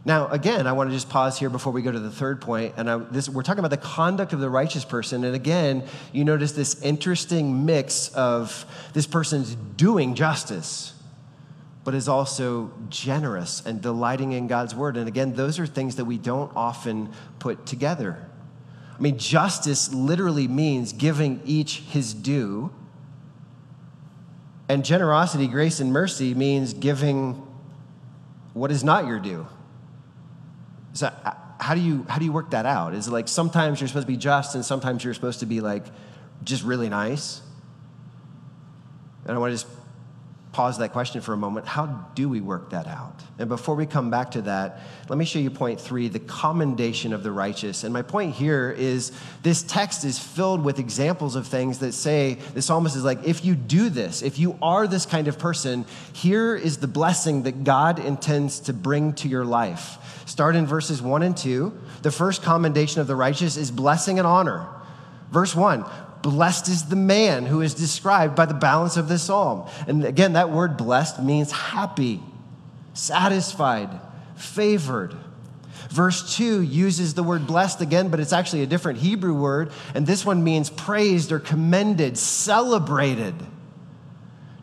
Now, 0.07 0.29
again, 0.29 0.67
I 0.67 0.73
want 0.73 0.89
to 0.89 0.97
just 0.97 1.11
pause 1.11 1.39
here 1.39 1.51
before 1.51 1.75
we 1.75 1.83
go 1.83 1.93
to 1.93 1.99
the 1.99 2.11
third 2.11 2.41
point. 2.41 2.73
And 2.79 2.89
I, 2.89 2.97
this, 2.97 3.29
we're 3.29 3.43
talking 3.43 3.59
about 3.59 3.71
the 3.71 3.77
conduct 3.77 4.33
of 4.33 4.41
the 4.41 4.49
righteous 4.49 4.83
person. 4.83 5.25
And 5.25 5.35
again, 5.35 5.85
you 6.15 6.25
notice 6.25 6.53
this 6.53 6.81
interesting 6.81 7.67
mix 7.67 8.09
of 8.15 8.65
this 8.95 9.07
person's 9.07 9.57
doing 9.77 10.15
justice, 10.15 10.95
but 11.85 11.95
is 11.95 12.09
also 12.09 12.73
generous 12.89 13.63
and 13.67 13.83
delighting 13.83 14.33
in 14.33 14.47
God's 14.47 14.75
word. 14.75 14.97
And 14.97 15.07
again, 15.07 15.35
those 15.35 15.59
are 15.59 15.67
things 15.67 15.97
that 15.97 16.07
we 16.07 16.17
don't 16.17 16.51
often 16.57 17.11
put 17.41 17.67
together. 17.67 18.25
I 18.99 19.01
mean, 19.01 19.17
justice 19.17 19.95
literally 19.95 20.49
means 20.49 20.93
giving 20.93 21.41
each 21.45 21.81
his 21.81 22.13
due. 22.13 22.73
And 24.69 24.85
generosity, 24.85 25.47
grace, 25.47 25.79
and 25.81 25.93
mercy 25.93 26.35
means 26.35 26.75
giving 26.75 27.47
what 28.55 28.73
is 28.73 28.83
not 28.83 29.07
your 29.07 29.21
due. 29.21 29.47
So, 30.95 31.07
uh, 31.25 31.33
how 31.61 31.75
do 31.75 31.81
you 31.81 32.05
how 32.09 32.19
do 32.19 32.25
you 32.25 32.33
work 32.33 32.51
that 32.51 32.67
out? 32.67 32.95
Is 32.95 33.07
it 33.07 33.13
like 33.13 33.29
sometimes 33.29 33.81
you're 33.81 33.89
supposed 33.89 34.07
to 34.07 34.13
be 34.13 34.17
just 34.17 34.55
and 34.55 34.65
sometimes 34.65 35.05
you're 35.05 35.15
supposed 35.15 35.41
to 35.41 35.47
be 35.47 35.61
like 35.61 35.85
just 36.43 36.65
really 36.65 36.89
nice? 36.89 37.41
And 39.27 39.37
I 39.37 39.39
want 39.39 39.57
to 39.57 39.65
just 39.65 39.78
pause 40.59 40.79
that 40.79 40.93
question 40.93 41.21
for 41.21 41.33
a 41.33 41.37
moment. 41.37 41.65
How 41.67 41.87
do 42.17 42.29
we 42.29 42.41
work 42.41 42.71
that 42.71 42.89
out? 42.89 43.23
And 43.39 43.49
before 43.49 43.77
we 43.77 43.87
come 43.87 44.11
back 44.11 44.33
to 44.33 44.43
that, 44.43 44.81
let 45.09 45.17
me 45.17 45.25
show 45.25 45.39
you 45.39 45.53
point 45.53 45.81
three 45.81 46.09
the 46.09 46.19
commendation 46.19 47.13
of 47.13 47.23
the 47.23 47.31
righteous. 47.31 47.85
And 47.85 47.95
my 47.95 48.03
point 48.03 48.35
here 48.35 48.75
is 48.77 49.13
this 49.45 49.63
text 49.63 50.05
is 50.05 50.19
filled 50.19 50.65
with 50.65 50.81
examples 50.81 51.37
of 51.37 51.47
things 51.47 51.79
that 51.79 51.93
say 51.93 52.39
the 52.55 52.61
psalmist 52.61 52.97
is 52.97 53.05
like, 53.05 53.23
if 53.23 53.45
you 53.45 53.55
do 53.55 53.89
this, 53.89 54.21
if 54.21 54.37
you 54.41 54.59
are 54.61 54.89
this 54.89 55.07
kind 55.07 55.29
of 55.29 55.39
person, 55.39 55.87
here 56.13 56.57
is 56.57 56.79
the 56.79 56.89
blessing 56.89 57.45
that 57.45 57.63
God 57.63 58.01
intends 58.01 58.59
to 58.59 58.73
bring 58.73 59.13
to 59.13 59.29
your 59.29 59.45
life. 59.45 60.25
Start 60.27 60.57
in 60.57 60.67
verses 60.67 61.01
one 61.01 61.23
and 61.23 61.37
two. 61.37 61.73
The 62.03 62.11
first 62.11 62.43
commendation 62.43 63.01
of 63.01 63.07
the 63.07 63.15
righteous 63.15 63.57
is 63.57 63.71
blessing 63.71 64.19
and 64.19 64.27
honor. 64.27 64.67
Verse 65.31 65.55
1 65.55 65.85
Blessed 66.23 66.69
is 66.69 66.87
the 66.87 66.97
man 66.97 67.47
who 67.47 67.61
is 67.61 67.75
described 67.75 68.35
by 68.35 68.47
the 68.47 68.55
balance 68.55 68.97
of 68.97 69.09
this 69.09 69.25
psalm. 69.25 69.69
And 69.87 70.05
again, 70.05 70.33
that 70.33 70.51
word 70.51 70.77
blessed 70.77 71.23
means 71.23 71.53
happy, 71.53 72.21
satisfied, 72.93 73.89
favored. 74.37 75.17
Verse 75.91 76.37
2 76.37 76.61
uses 76.61 77.15
the 77.15 77.23
word 77.23 77.47
blessed 77.47 77.81
again, 77.81 78.09
but 78.09 78.21
it's 78.21 78.33
actually 78.33 78.63
a 78.63 78.67
different 78.67 78.99
Hebrew 78.99 79.35
word. 79.35 79.71
And 79.95 80.07
this 80.07 80.25
one 80.25 80.43
means 80.43 80.71
praised 80.71 81.31
or 81.31 81.39
commended, 81.39 82.19
celebrated. 82.19 83.35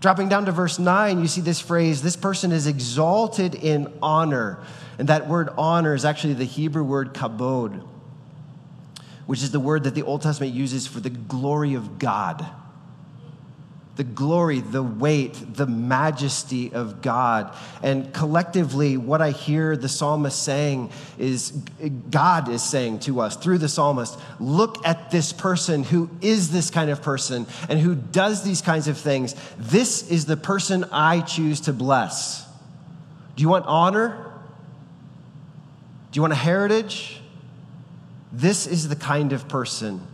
Dropping 0.01 0.29
down 0.29 0.45
to 0.45 0.51
verse 0.51 0.77
9, 0.77 1.19
you 1.19 1.27
see 1.27 1.41
this 1.41 1.61
phrase 1.61 2.01
this 2.01 2.17
person 2.17 2.51
is 2.51 2.67
exalted 2.67 3.55
in 3.55 3.91
honor. 4.03 4.59
And 4.99 5.07
that 5.07 5.27
word 5.27 5.49
honor 5.57 5.95
is 5.95 6.05
actually 6.05 6.33
the 6.33 6.45
Hebrew 6.45 6.83
word 6.83 7.13
kabod 7.13 7.81
which 9.25 9.41
is 9.41 9.51
the 9.51 9.59
word 9.59 9.83
that 9.83 9.95
the 9.95 10.03
Old 10.03 10.21
Testament 10.21 10.53
uses 10.53 10.88
for 10.88 10.99
the 10.99 11.09
glory 11.09 11.73
of 11.73 11.97
God. 11.99 12.45
The 13.95 14.03
glory, 14.03 14.59
the 14.59 14.83
weight, 14.83 15.55
the 15.55 15.65
majesty 15.65 16.73
of 16.73 17.01
God. 17.01 17.55
And 17.81 18.13
collectively, 18.13 18.97
what 18.97 19.21
I 19.21 19.31
hear 19.31 19.77
the 19.77 19.88
psalmist 19.88 20.43
saying 20.43 20.91
is 21.17 21.51
God 22.11 22.49
is 22.49 22.61
saying 22.61 22.99
to 23.01 23.21
us 23.21 23.38
through 23.38 23.59
the 23.59 23.69
psalmist 23.69 24.19
look 24.38 24.85
at 24.85 25.11
this 25.11 25.31
person 25.31 25.83
who 25.83 26.09
is 26.19 26.51
this 26.51 26.69
kind 26.69 26.89
of 26.89 27.01
person 27.01 27.47
and 27.69 27.79
who 27.79 27.95
does 27.95 28.43
these 28.43 28.61
kinds 28.61 28.89
of 28.89 28.97
things. 28.97 29.33
This 29.57 30.11
is 30.11 30.25
the 30.25 30.38
person 30.38 30.83
I 30.91 31.21
choose 31.21 31.61
to 31.61 31.73
bless. 31.73 32.45
Do 33.38 33.43
you 33.43 33.49
want 33.49 33.65
honor? 33.65 34.33
Do 36.11 36.17
you 36.17 36.21
want 36.21 36.33
a 36.33 36.38
heritage? 36.38 37.21
This 38.36 38.67
is 38.67 38.89
the 38.89 38.98
kind 38.98 39.32
of 39.32 39.48
person 39.48 40.06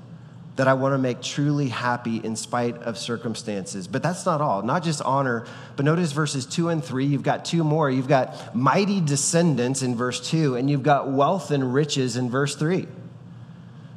that 0.55 0.67
I 0.67 0.75
want 0.75 0.93
to 0.93 0.99
make 0.99 1.23
truly 1.23 1.69
happy 1.69 2.17
in 2.17 2.35
spite 2.35 2.77
of 2.83 2.95
circumstances. 2.95 3.87
But 3.87 4.03
that's 4.03 4.27
not 4.27 4.41
all. 4.41 4.61
Not 4.61 4.83
just 4.83 5.01
honor, 5.01 5.45
but 5.75 5.85
notice 5.85 6.11
verses 6.11 6.45
two 6.45 6.69
and 6.69 6.83
three. 6.83 7.05
You've 7.05 7.23
got 7.23 7.45
two 7.45 7.63
more. 7.63 7.89
You've 7.89 8.07
got 8.07 8.55
mighty 8.55 9.01
descendants 9.01 9.81
in 9.81 9.95
verse 9.95 10.29
two, 10.29 10.55
and 10.55 10.69
you've 10.69 10.83
got 10.83 11.09
wealth 11.09 11.49
and 11.49 11.73
riches 11.73 12.15
in 12.15 12.29
verse 12.29 12.55
three. 12.55 12.87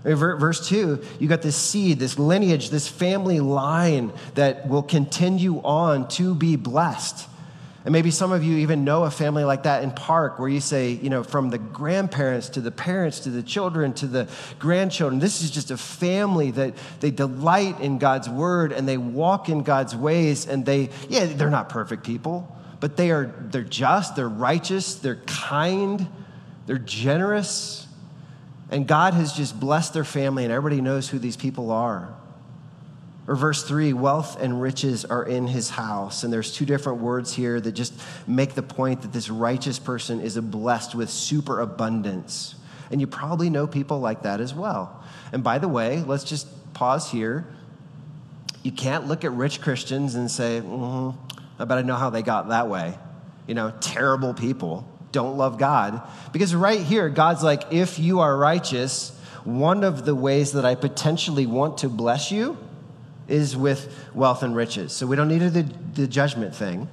Verse 0.04 0.68
2, 0.68 1.02
you 1.18 1.28
got 1.28 1.40
this 1.40 1.56
seed, 1.56 1.98
this 1.98 2.18
lineage, 2.18 2.68
this 2.68 2.86
family 2.86 3.40
line 3.40 4.12
that 4.34 4.68
will 4.68 4.82
continue 4.82 5.62
on 5.62 6.08
to 6.08 6.34
be 6.34 6.56
blessed. 6.56 7.26
And 7.84 7.92
maybe 7.92 8.10
some 8.10 8.32
of 8.32 8.42
you 8.42 8.58
even 8.58 8.84
know 8.84 9.04
a 9.04 9.10
family 9.10 9.44
like 9.44 9.64
that 9.64 9.82
in 9.82 9.90
Park 9.90 10.38
where 10.38 10.48
you 10.48 10.60
say, 10.60 10.92
you 10.92 11.10
know, 11.10 11.22
from 11.22 11.50
the 11.50 11.58
grandparents 11.58 12.48
to 12.50 12.62
the 12.62 12.70
parents 12.70 13.20
to 13.20 13.30
the 13.30 13.42
children 13.42 13.92
to 13.94 14.06
the 14.06 14.26
grandchildren, 14.58 15.20
this 15.20 15.42
is 15.42 15.50
just 15.50 15.70
a 15.70 15.76
family 15.76 16.50
that 16.52 16.74
they 17.00 17.10
delight 17.10 17.78
in 17.80 17.98
God's 17.98 18.28
word 18.28 18.72
and 18.72 18.88
they 18.88 18.96
walk 18.96 19.50
in 19.50 19.62
God's 19.62 19.94
ways 19.94 20.46
and 20.46 20.64
they, 20.64 20.88
yeah, 21.10 21.26
they're 21.26 21.50
not 21.50 21.68
perfect 21.68 22.04
people, 22.04 22.56
but 22.80 22.96
they 22.96 23.10
are, 23.10 23.34
they're 23.50 23.62
just, 23.62 24.16
they're 24.16 24.30
righteous, 24.30 24.94
they're 24.94 25.20
kind, 25.26 26.08
they're 26.64 26.78
generous. 26.78 27.86
And 28.70 28.88
God 28.88 29.12
has 29.12 29.34
just 29.34 29.60
blessed 29.60 29.92
their 29.92 30.04
family 30.04 30.44
and 30.44 30.52
everybody 30.52 30.80
knows 30.80 31.10
who 31.10 31.18
these 31.18 31.36
people 31.36 31.70
are. 31.70 32.14
Or 33.26 33.34
verse 33.36 33.62
3 33.62 33.94
wealth 33.94 34.40
and 34.40 34.60
riches 34.60 35.04
are 35.04 35.24
in 35.24 35.46
his 35.46 35.70
house. 35.70 36.24
And 36.24 36.32
there's 36.32 36.52
two 36.52 36.66
different 36.66 37.00
words 37.00 37.32
here 37.32 37.58
that 37.60 37.72
just 37.72 37.94
make 38.26 38.54
the 38.54 38.62
point 38.62 39.02
that 39.02 39.12
this 39.12 39.30
righteous 39.30 39.78
person 39.78 40.20
is 40.20 40.38
blessed 40.38 40.94
with 40.94 41.08
superabundance. 41.08 42.54
And 42.90 43.00
you 43.00 43.06
probably 43.06 43.48
know 43.48 43.66
people 43.66 44.00
like 44.00 44.22
that 44.22 44.40
as 44.40 44.52
well. 44.52 45.02
And 45.32 45.42
by 45.42 45.58
the 45.58 45.68
way, 45.68 46.02
let's 46.02 46.24
just 46.24 46.46
pause 46.74 47.10
here. 47.10 47.46
You 48.62 48.72
can't 48.72 49.08
look 49.08 49.24
at 49.24 49.32
rich 49.32 49.60
Christians 49.62 50.14
and 50.14 50.30
say, 50.30 50.60
mm-hmm, 50.60 51.18
I 51.58 51.64
bet 51.64 51.78
I 51.78 51.82
know 51.82 51.96
how 51.96 52.10
they 52.10 52.22
got 52.22 52.48
that 52.48 52.68
way. 52.68 52.98
You 53.46 53.54
know, 53.54 53.72
terrible 53.80 54.34
people 54.34 54.86
don't 55.12 55.38
love 55.38 55.58
God. 55.58 56.02
Because 56.32 56.54
right 56.54 56.80
here, 56.80 57.08
God's 57.08 57.42
like, 57.42 57.72
if 57.72 57.98
you 57.98 58.20
are 58.20 58.36
righteous, 58.36 59.18
one 59.44 59.84
of 59.84 60.04
the 60.04 60.14
ways 60.14 60.52
that 60.52 60.64
I 60.64 60.74
potentially 60.74 61.46
want 61.46 61.78
to 61.78 61.88
bless 61.88 62.30
you 62.30 62.58
is 63.28 63.56
with 63.56 64.08
wealth 64.14 64.42
and 64.42 64.54
riches. 64.54 64.92
So 64.92 65.06
we 65.06 65.16
don't 65.16 65.28
need 65.28 65.40
the, 65.40 65.62
the 65.94 66.06
judgment 66.06 66.54
thing. 66.54 66.88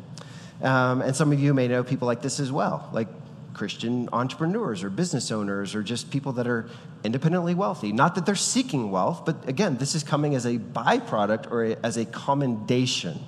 Um, 0.61 1.01
and 1.01 1.15
some 1.15 1.31
of 1.31 1.39
you 1.39 1.53
may 1.53 1.67
know 1.67 1.83
people 1.83 2.07
like 2.07 2.21
this 2.21 2.39
as 2.39 2.51
well, 2.51 2.89
like 2.93 3.07
Christian 3.53 4.07
entrepreneurs 4.13 4.83
or 4.83 4.89
business 4.89 5.31
owners 5.31 5.75
or 5.75 5.83
just 5.83 6.09
people 6.09 6.31
that 6.33 6.47
are 6.47 6.69
independently 7.03 7.55
wealthy. 7.55 7.91
Not 7.91 8.15
that 8.15 8.25
they're 8.25 8.35
seeking 8.35 8.91
wealth, 8.91 9.23
but 9.25 9.47
again, 9.47 9.77
this 9.77 9.95
is 9.95 10.03
coming 10.03 10.35
as 10.35 10.45
a 10.45 10.57
byproduct 10.57 11.51
or 11.51 11.65
a, 11.65 11.77
as 11.83 11.97
a 11.97 12.05
commendation, 12.05 13.19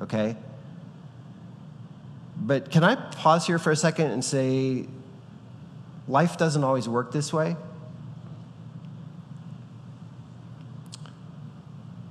okay? 0.00 0.36
But 2.36 2.70
can 2.70 2.84
I 2.84 2.94
pause 2.94 3.46
here 3.46 3.58
for 3.58 3.70
a 3.70 3.76
second 3.76 4.10
and 4.10 4.24
say, 4.24 4.86
life 6.06 6.38
doesn't 6.38 6.64
always 6.64 6.88
work 6.88 7.12
this 7.12 7.32
way? 7.32 7.56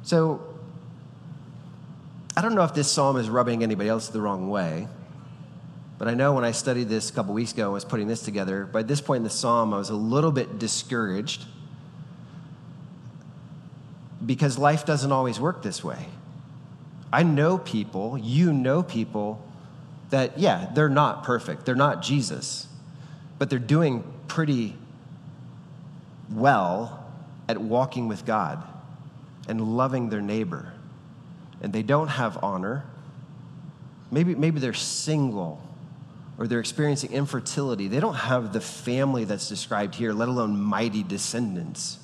So, 0.08 0.40
I 2.38 2.42
don't 2.42 2.56
know 2.56 2.64
if 2.64 2.74
this 2.74 2.90
psalm 2.90 3.18
is 3.18 3.30
rubbing 3.30 3.62
anybody 3.62 3.90
else 3.90 4.08
the 4.08 4.22
wrong 4.22 4.50
way, 4.50 4.88
but 5.98 6.08
I 6.08 6.14
know 6.14 6.32
when 6.32 6.46
I 6.46 6.52
studied 6.52 6.88
this 6.88 7.10
a 7.10 7.14
couple 7.14 7.34
weeks 7.34 7.52
ago 7.52 7.66
and 7.66 7.74
was 7.74 7.84
putting 7.84 8.08
this 8.08 8.22
together, 8.22 8.66
by 8.66 8.84
this 8.84 9.02
point 9.02 9.18
in 9.18 9.24
the 9.26 9.30
psalm, 9.30 9.74
I 9.74 9.78
was 9.78 9.90
a 9.90 9.98
little 9.98 10.32
bit 10.32 10.60
discouraged 10.60 11.44
because 14.26 14.58
life 14.58 14.86
doesn't 14.86 15.12
always 15.12 15.42
work 15.42 15.62
this 15.62 15.84
way. 15.84 16.06
I 17.12 17.24
know 17.24 17.58
people, 17.58 18.18
you 18.18 18.54
know 18.54 18.84
people 18.84 19.46
that, 20.12 20.40
yeah, 20.40 20.70
they're 20.74 20.88
not 20.88 21.26
perfect, 21.26 21.66
they're 21.66 21.76
not 21.76 22.02
Jesus, 22.02 22.68
but 23.40 23.50
they're 23.50 23.60
doing 23.60 24.06
pretty 24.30 24.78
well 26.32 27.06
at 27.50 27.60
walking 27.60 28.08
with 28.08 28.26
God 28.26 28.64
and 29.48 29.76
loving 29.78 30.10
their 30.10 30.22
neighbor. 30.22 30.74
And 31.62 31.74
they 31.74 31.84
don't 31.84 32.10
have 32.10 32.38
honor. 32.44 32.86
Maybe, 34.12 34.36
maybe 34.36 34.60
they're 34.60 34.74
single 34.74 35.62
or 36.38 36.48
they're 36.48 36.60
experiencing 36.60 37.12
infertility. 37.12 37.88
They 37.88 38.00
don't 38.00 38.14
have 38.14 38.54
the 38.54 38.62
family 38.62 39.24
that's 39.26 39.50
described 39.50 39.96
here, 39.96 40.14
let 40.14 40.28
alone 40.28 40.60
mighty 40.60 41.04
descendants. 41.04 41.98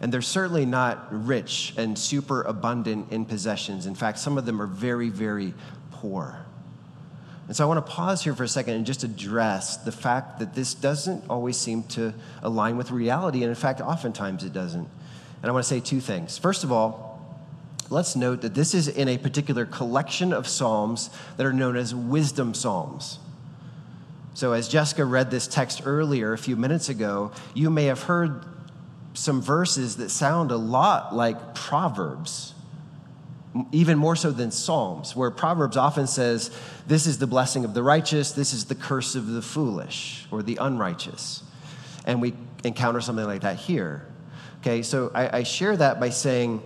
And 0.00 0.12
they're 0.12 0.20
certainly 0.20 0.66
not 0.66 1.06
rich 1.10 1.74
and 1.76 1.96
super 1.96 2.42
abundant 2.42 3.12
in 3.12 3.24
possessions. 3.24 3.86
In 3.86 3.94
fact, 3.94 4.18
some 4.18 4.36
of 4.36 4.46
them 4.46 4.60
are 4.60 4.66
very, 4.66 5.10
very 5.10 5.54
poor. 5.92 6.44
And 7.46 7.56
so 7.56 7.64
I 7.64 7.68
want 7.68 7.84
to 7.84 7.92
pause 7.92 8.24
here 8.24 8.34
for 8.34 8.42
a 8.42 8.48
second 8.48 8.74
and 8.74 8.86
just 8.86 9.04
address 9.04 9.76
the 9.76 9.92
fact 9.92 10.40
that 10.40 10.54
this 10.54 10.74
doesn't 10.74 11.28
always 11.28 11.56
seem 11.56 11.84
to 11.84 12.14
align 12.42 12.76
with 12.76 12.90
reality. 12.90 13.42
And 13.42 13.48
in 13.48 13.54
fact, 13.54 13.80
oftentimes 13.80 14.42
it 14.42 14.52
doesn't. 14.52 14.88
And 15.42 15.50
I 15.50 15.52
want 15.52 15.64
to 15.64 15.68
say 15.68 15.80
two 15.80 16.00
things. 16.00 16.38
First 16.38 16.62
of 16.62 16.70
all, 16.70 17.20
let's 17.90 18.14
note 18.14 18.42
that 18.42 18.54
this 18.54 18.74
is 18.74 18.86
in 18.86 19.08
a 19.08 19.18
particular 19.18 19.66
collection 19.66 20.32
of 20.32 20.46
Psalms 20.46 21.10
that 21.36 21.44
are 21.44 21.52
known 21.52 21.76
as 21.76 21.94
wisdom 21.94 22.54
Psalms. 22.54 23.18
So, 24.34 24.52
as 24.52 24.68
Jessica 24.68 25.04
read 25.04 25.30
this 25.30 25.46
text 25.46 25.82
earlier 25.84 26.32
a 26.32 26.38
few 26.38 26.56
minutes 26.56 26.88
ago, 26.88 27.32
you 27.54 27.68
may 27.68 27.84
have 27.84 28.04
heard 28.04 28.46
some 29.14 29.42
verses 29.42 29.96
that 29.96 30.08
sound 30.08 30.50
a 30.50 30.56
lot 30.56 31.14
like 31.14 31.54
Proverbs, 31.54 32.54
even 33.72 33.98
more 33.98 34.16
so 34.16 34.30
than 34.30 34.50
Psalms, 34.50 35.14
where 35.14 35.30
Proverbs 35.30 35.76
often 35.76 36.06
says, 36.06 36.50
This 36.86 37.06
is 37.06 37.18
the 37.18 37.26
blessing 37.26 37.64
of 37.66 37.74
the 37.74 37.82
righteous, 37.82 38.32
this 38.32 38.54
is 38.54 38.66
the 38.66 38.74
curse 38.74 39.14
of 39.14 39.26
the 39.26 39.42
foolish 39.42 40.26
or 40.30 40.42
the 40.42 40.56
unrighteous. 40.56 41.42
And 42.06 42.22
we 42.22 42.32
encounter 42.64 43.00
something 43.02 43.26
like 43.26 43.42
that 43.42 43.58
here. 43.58 44.06
Okay, 44.62 44.82
so 44.82 45.10
I, 45.12 45.38
I 45.38 45.42
share 45.42 45.76
that 45.76 45.98
by 45.98 46.10
saying 46.10 46.62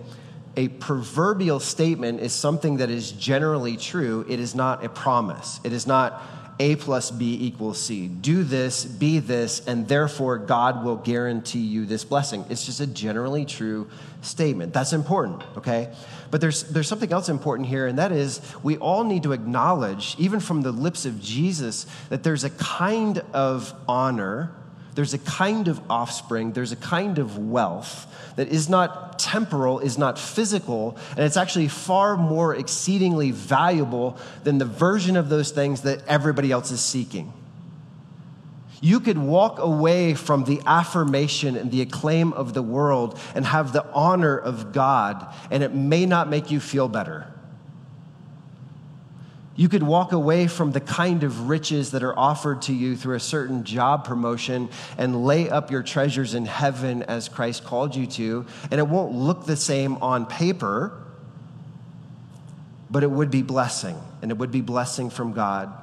a 0.55 0.67
proverbial 0.67 1.59
statement 1.59 2.19
is 2.19 2.31
something 2.31 2.77
that 2.77 2.91
is 2.91 3.11
generally 3.11 3.75
true. 3.75 4.23
It 4.29 4.39
is 4.39 4.53
not 4.53 4.85
a 4.85 4.89
promise. 4.89 5.59
It 5.63 5.73
is 5.73 5.87
not 5.87 6.21
A 6.59 6.75
plus 6.75 7.09
B 7.09 7.35
equals 7.41 7.81
C. 7.81 8.07
Do 8.07 8.43
this, 8.43 8.85
be 8.85 9.17
this, 9.17 9.65
and 9.65 9.87
therefore 9.87 10.37
God 10.37 10.85
will 10.85 10.97
guarantee 10.97 11.61
you 11.61 11.87
this 11.87 12.05
blessing. 12.05 12.45
It's 12.51 12.67
just 12.67 12.81
a 12.81 12.85
generally 12.85 13.45
true 13.45 13.89
statement. 14.21 14.73
That's 14.73 14.93
important, 14.93 15.41
okay? 15.57 15.91
But 16.29 16.39
there's, 16.39 16.65
there's 16.65 16.87
something 16.87 17.11
else 17.11 17.29
important 17.29 17.67
here, 17.67 17.87
and 17.87 17.97
that 17.97 18.11
is 18.11 18.41
we 18.61 18.77
all 18.77 19.05
need 19.05 19.23
to 19.23 19.31
acknowledge, 19.31 20.15
even 20.19 20.39
from 20.39 20.61
the 20.61 20.71
lips 20.71 21.07
of 21.07 21.19
Jesus, 21.19 21.87
that 22.09 22.21
there's 22.21 22.43
a 22.43 22.51
kind 22.51 23.23
of 23.33 23.73
honor 23.87 24.51
there's 24.97 25.13
a 25.13 25.19
kind 25.19 25.67
of 25.67 25.79
offspring, 25.91 26.53
there's 26.53 26.71
a 26.71 26.75
kind 26.75 27.19
of 27.19 27.37
wealth 27.37 28.07
that 28.35 28.47
is 28.47 28.67
not 28.67 29.19
temporal, 29.19 29.77
is 29.77 29.95
not 29.95 30.17
physical, 30.17 30.97
and 31.11 31.19
it's 31.19 31.37
actually 31.37 31.67
far 31.67 32.17
more 32.17 32.55
exceedingly 32.55 33.29
valuable 33.29 34.17
than 34.43 34.57
the 34.57 34.65
version 34.65 35.15
of 35.15 35.29
those 35.29 35.51
things 35.51 35.81
that 35.81 36.01
everybody 36.07 36.51
else 36.51 36.71
is 36.71 36.81
seeking. 36.81 37.31
You 38.81 38.99
could 38.99 39.19
walk 39.19 39.59
away 39.59 40.15
from 40.15 40.45
the 40.45 40.61
affirmation 40.65 41.55
and 41.55 41.69
the 41.69 41.81
acclaim 41.81 42.33
of 42.33 42.55
the 42.55 42.63
world 42.63 43.19
and 43.35 43.45
have 43.45 43.73
the 43.73 43.85
honor 43.93 44.35
of 44.35 44.73
God, 44.73 45.31
and 45.51 45.61
it 45.61 45.75
may 45.75 46.07
not 46.07 46.27
make 46.27 46.49
you 46.49 46.59
feel 46.59 46.87
better. 46.87 47.31
You 49.57 49.67
could 49.69 49.81
walk 49.81 50.11
away 50.11 50.45
from 50.45 50.71
the 50.71 50.79
kind 50.79 51.23
of 51.23 51.49
riches 51.49 51.91
that 51.91 52.03
are 52.03 52.17
offered 52.17 52.61
to 52.63 52.73
you 52.73 52.95
through 52.95 53.15
a 53.15 53.19
certain 53.19 53.63
job 53.63 54.05
promotion 54.05 54.69
and 54.99 55.25
lay 55.25 55.49
up 55.49 55.71
your 55.71 55.81
treasures 55.81 56.35
in 56.35 56.45
heaven 56.45 57.01
as 57.01 57.27
Christ 57.27 57.63
called 57.63 57.95
you 57.95 58.05
to. 58.05 58.45
And 58.69 58.79
it 58.79 58.87
won't 58.87 59.13
look 59.13 59.45
the 59.45 59.55
same 59.55 59.97
on 59.97 60.27
paper, 60.27 61.03
but 62.91 63.03
it 63.03 63.09
would 63.09 63.31
be 63.31 63.41
blessing, 63.41 63.97
and 64.21 64.29
it 64.29 64.37
would 64.37 64.51
be 64.51 64.61
blessing 64.61 65.09
from 65.09 65.33
God. 65.33 65.73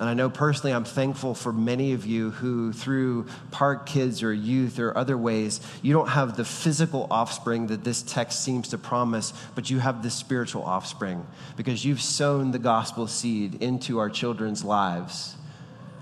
And 0.00 0.08
I 0.08 0.14
know 0.14 0.30
personally, 0.30 0.72
I'm 0.72 0.86
thankful 0.86 1.34
for 1.34 1.52
many 1.52 1.92
of 1.92 2.06
you 2.06 2.30
who, 2.30 2.72
through 2.72 3.26
park 3.50 3.84
kids 3.84 4.22
or 4.22 4.32
youth 4.32 4.78
or 4.78 4.96
other 4.96 5.18
ways, 5.18 5.60
you 5.82 5.92
don't 5.92 6.08
have 6.08 6.38
the 6.38 6.44
physical 6.44 7.06
offspring 7.10 7.66
that 7.66 7.84
this 7.84 8.00
text 8.00 8.42
seems 8.42 8.68
to 8.68 8.78
promise, 8.78 9.34
but 9.54 9.68
you 9.68 9.78
have 9.78 10.02
the 10.02 10.08
spiritual 10.08 10.62
offspring 10.62 11.26
because 11.54 11.84
you've 11.84 12.00
sown 12.00 12.50
the 12.50 12.58
gospel 12.58 13.06
seed 13.06 13.62
into 13.62 13.98
our 13.98 14.08
children's 14.08 14.64
lives. 14.64 15.36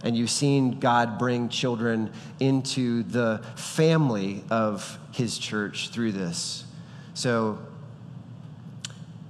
And 0.04 0.16
you've 0.16 0.30
seen 0.30 0.78
God 0.78 1.18
bring 1.18 1.48
children 1.48 2.12
into 2.38 3.02
the 3.02 3.42
family 3.56 4.44
of 4.48 4.96
his 5.10 5.38
church 5.38 5.88
through 5.88 6.12
this. 6.12 6.62
So 7.14 7.58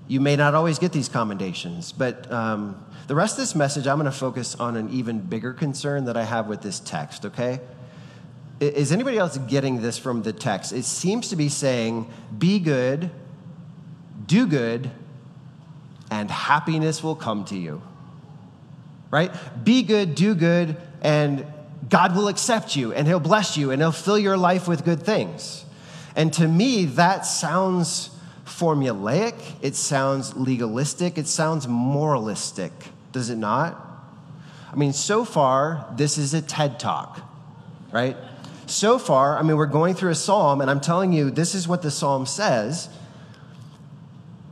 you 0.08 0.20
may 0.20 0.36
not 0.36 0.54
always 0.54 0.78
get 0.78 0.92
these 0.92 1.08
commendations, 1.08 1.90
but. 1.90 2.30
Um, 2.30 2.84
the 3.08 3.14
rest 3.14 3.34
of 3.34 3.38
this 3.38 3.54
message, 3.54 3.86
I'm 3.86 3.96
going 3.96 4.04
to 4.04 4.16
focus 4.16 4.54
on 4.54 4.76
an 4.76 4.90
even 4.90 5.18
bigger 5.18 5.54
concern 5.54 6.04
that 6.04 6.16
I 6.16 6.24
have 6.24 6.46
with 6.46 6.60
this 6.60 6.78
text, 6.78 7.24
okay? 7.24 7.58
Is 8.60 8.92
anybody 8.92 9.16
else 9.16 9.38
getting 9.38 9.80
this 9.80 9.96
from 9.98 10.22
the 10.22 10.32
text? 10.32 10.74
It 10.74 10.84
seems 10.84 11.30
to 11.30 11.36
be 11.36 11.48
saying, 11.48 12.06
be 12.38 12.58
good, 12.58 13.10
do 14.26 14.46
good, 14.46 14.90
and 16.10 16.30
happiness 16.30 17.02
will 17.02 17.16
come 17.16 17.46
to 17.46 17.56
you. 17.56 17.80
Right? 19.10 19.32
Be 19.64 19.82
good, 19.82 20.14
do 20.14 20.34
good, 20.34 20.76
and 21.00 21.46
God 21.88 22.14
will 22.14 22.28
accept 22.28 22.76
you, 22.76 22.92
and 22.92 23.08
He'll 23.08 23.20
bless 23.20 23.56
you, 23.56 23.70
and 23.70 23.80
He'll 23.80 23.90
fill 23.90 24.18
your 24.18 24.36
life 24.36 24.68
with 24.68 24.84
good 24.84 25.02
things. 25.02 25.64
And 26.14 26.30
to 26.34 26.46
me, 26.46 26.84
that 26.84 27.24
sounds 27.24 28.10
formulaic, 28.44 29.34
it 29.62 29.76
sounds 29.76 30.36
legalistic, 30.36 31.16
it 31.16 31.26
sounds 31.26 31.66
moralistic, 31.66 32.72
does 33.12 33.30
it 33.30 33.36
not? 33.36 33.84
I 34.72 34.76
mean, 34.76 34.92
so 34.92 35.24
far, 35.24 35.86
this 35.96 36.18
is 36.18 36.34
a 36.34 36.42
TED 36.42 36.78
talk, 36.78 37.20
right? 37.92 38.16
So 38.66 38.98
far, 38.98 39.38
I 39.38 39.42
mean, 39.42 39.56
we're 39.56 39.66
going 39.66 39.94
through 39.94 40.10
a 40.10 40.14
psalm, 40.14 40.60
and 40.60 40.70
I'm 40.70 40.80
telling 40.80 41.12
you, 41.12 41.30
this 41.30 41.54
is 41.54 41.66
what 41.66 41.82
the 41.82 41.90
psalm 41.90 42.26
says. 42.26 42.90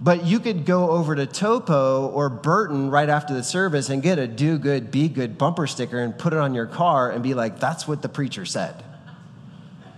But 0.00 0.24
you 0.24 0.40
could 0.40 0.64
go 0.64 0.90
over 0.90 1.14
to 1.14 1.26
Topo 1.26 2.08
or 2.08 2.28
Burton 2.28 2.90
right 2.90 3.08
after 3.08 3.34
the 3.34 3.42
service 3.42 3.88
and 3.88 4.02
get 4.02 4.18
a 4.18 4.26
do 4.26 4.58
good, 4.58 4.90
be 4.90 5.08
good 5.08 5.38
bumper 5.38 5.66
sticker 5.66 5.98
and 5.98 6.16
put 6.16 6.32
it 6.32 6.38
on 6.38 6.54
your 6.54 6.66
car 6.66 7.10
and 7.10 7.22
be 7.22 7.34
like, 7.34 7.58
that's 7.60 7.88
what 7.88 8.02
the 8.02 8.08
preacher 8.08 8.44
said. 8.44 8.82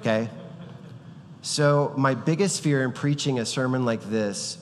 Okay? 0.01 0.31
So, 1.43 1.95
my 1.97 2.15
biggest 2.15 2.63
fear 2.63 2.83
in 2.83 2.93
preaching 2.93 3.39
a 3.39 3.47
sermon 3.47 3.85
like 3.85 4.03
this 4.03 4.59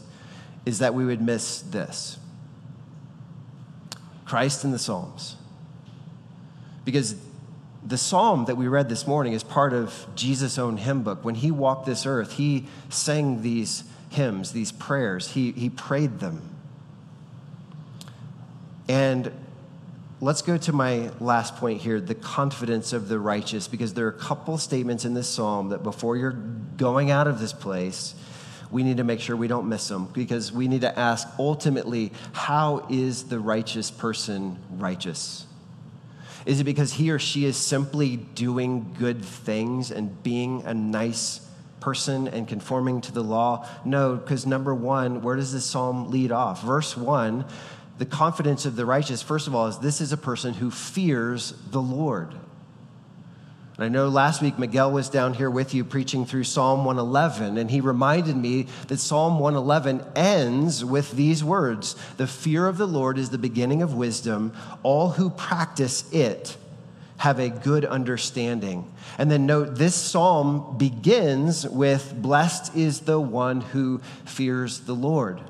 is 0.64 0.80
that 0.80 0.94
we 0.94 1.04
would 1.04 1.20
miss 1.20 1.62
this 1.62 2.18
Christ 4.26 4.64
in 4.64 4.72
the 4.72 4.78
Psalms. 4.78 5.36
Because 6.84 7.16
the 7.84 7.96
psalm 7.96 8.46
that 8.46 8.56
we 8.56 8.66
read 8.66 8.88
this 8.88 9.06
morning 9.06 9.32
is 9.32 9.44
part 9.44 9.72
of 9.72 10.06
Jesus' 10.16 10.58
own 10.58 10.76
hymn 10.76 11.02
book. 11.02 11.24
When 11.24 11.36
he 11.36 11.50
walked 11.52 11.86
this 11.86 12.04
earth, 12.04 12.32
he 12.32 12.66
sang 12.88 13.42
these 13.42 13.84
hymns, 14.10 14.52
these 14.52 14.72
prayers, 14.72 15.32
he, 15.32 15.52
he 15.52 15.70
prayed 15.70 16.18
them. 16.18 16.54
And 18.88 19.32
let's 20.20 20.42
go 20.42 20.56
to 20.56 20.72
my 20.72 21.10
last 21.20 21.56
point 21.56 21.80
here 21.80 22.00
the 22.00 22.14
confidence 22.14 22.92
of 22.92 23.08
the 23.08 23.18
righteous, 23.18 23.68
because 23.68 23.94
there 23.94 24.06
are 24.06 24.10
a 24.10 24.18
couple 24.18 24.58
statements 24.58 25.04
in 25.04 25.14
this 25.14 25.28
psalm 25.28 25.68
that 25.68 25.82
before 25.82 26.16
you're 26.16 26.32
going 26.76 27.10
out 27.10 27.26
of 27.28 27.38
this 27.38 27.52
place, 27.52 28.14
we 28.70 28.83
need 28.83 28.96
to 28.98 29.05
make 29.05 29.20
sure 29.20 29.37
we 29.37 29.48
don't 29.48 29.68
miss 29.68 29.88
them 29.88 30.09
because 30.12 30.52
we 30.52 30.68
need 30.68 30.81
to 30.83 30.98
ask 30.98 31.29
ultimately, 31.38 32.12
how 32.33 32.87
is 32.90 33.24
the 33.24 33.38
righteous 33.38 33.90
person 33.90 34.59
righteous? 34.70 35.46
Is 36.44 36.61
it 36.61 36.64
because 36.64 36.92
he 36.92 37.11
or 37.11 37.18
she 37.18 37.44
is 37.44 37.57
simply 37.57 38.16
doing 38.16 38.94
good 38.98 39.24
things 39.24 39.90
and 39.90 40.22
being 40.22 40.62
a 40.64 40.74
nice 40.74 41.40
person 41.81 42.29
and 42.29 42.46
conforming 42.46 43.00
to 43.02 43.12
the 43.12 43.22
law? 43.22 43.68
No, 43.85 44.16
because 44.16 44.46
number 44.46 44.74
one, 44.74 45.22
where 45.22 45.37
does 45.37 45.52
this 45.52 45.64
psalm 45.64 46.11
lead 46.11 46.31
off? 46.31 46.62
Verse 46.62 46.96
one, 46.96 47.44
the 47.98 48.07
confidence 48.07 48.64
of 48.64 48.76
the 48.76 48.87
righteous, 48.87 49.22
first 49.22 49.46
of 49.46 49.55
all, 49.55 49.66
is 49.66 49.79
this 49.79 50.00
is 50.00 50.12
a 50.12 50.16
person 50.16 50.55
who 50.55 50.70
fears 50.70 51.55
the 51.70 51.83
Lord. 51.83 52.35
And 53.76 53.84
I 53.84 53.88
know 53.88 54.08
last 54.08 54.40
week 54.40 54.58
Miguel 54.58 54.90
was 54.90 55.10
down 55.10 55.34
here 55.34 55.50
with 55.50 55.74
you 55.74 55.84
preaching 55.84 56.24
through 56.24 56.44
Psalm 56.44 56.86
111, 56.86 57.58
and 57.58 57.70
he 57.70 57.82
reminded 57.82 58.34
me 58.34 58.68
that 58.88 58.98
Psalm 58.98 59.38
111 59.38 60.02
ends 60.16 60.82
with 60.82 61.12
these 61.12 61.44
words 61.44 61.94
The 62.16 62.26
fear 62.26 62.66
of 62.68 62.78
the 62.78 62.86
Lord 62.86 63.18
is 63.18 63.28
the 63.28 63.38
beginning 63.38 63.82
of 63.82 63.94
wisdom. 63.94 64.52
All 64.82 65.10
who 65.10 65.28
practice 65.28 66.10
it 66.10 66.56
have 67.18 67.38
a 67.38 67.50
good 67.50 67.84
understanding. 67.84 68.90
And 69.18 69.30
then 69.30 69.46
note 69.46 69.76
this 69.76 69.94
psalm 69.94 70.76
begins 70.78 71.66
with 71.66 72.14
Blessed 72.16 72.74
is 72.76 73.00
the 73.00 73.20
one 73.20 73.60
who 73.60 74.00
fears 74.24 74.80
the 74.80 74.94
Lord. 74.94 75.40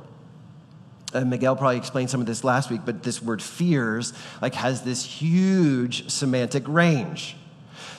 And 1.15 1.31
Miguel 1.31 1.55
probably 1.55 1.77
explained 1.77 2.11
some 2.11 2.21
of 2.21 2.27
this 2.27 2.43
last 2.43 2.71
week, 2.71 2.81
but 2.85 3.05
this 3.05 3.23
word 3.23 3.41
fears 3.41 4.13
like 4.43 4.55
has 4.55 4.83
this 4.83 5.05
huge 5.05 6.11
semantic 6.11 6.67
range. 6.67 7.37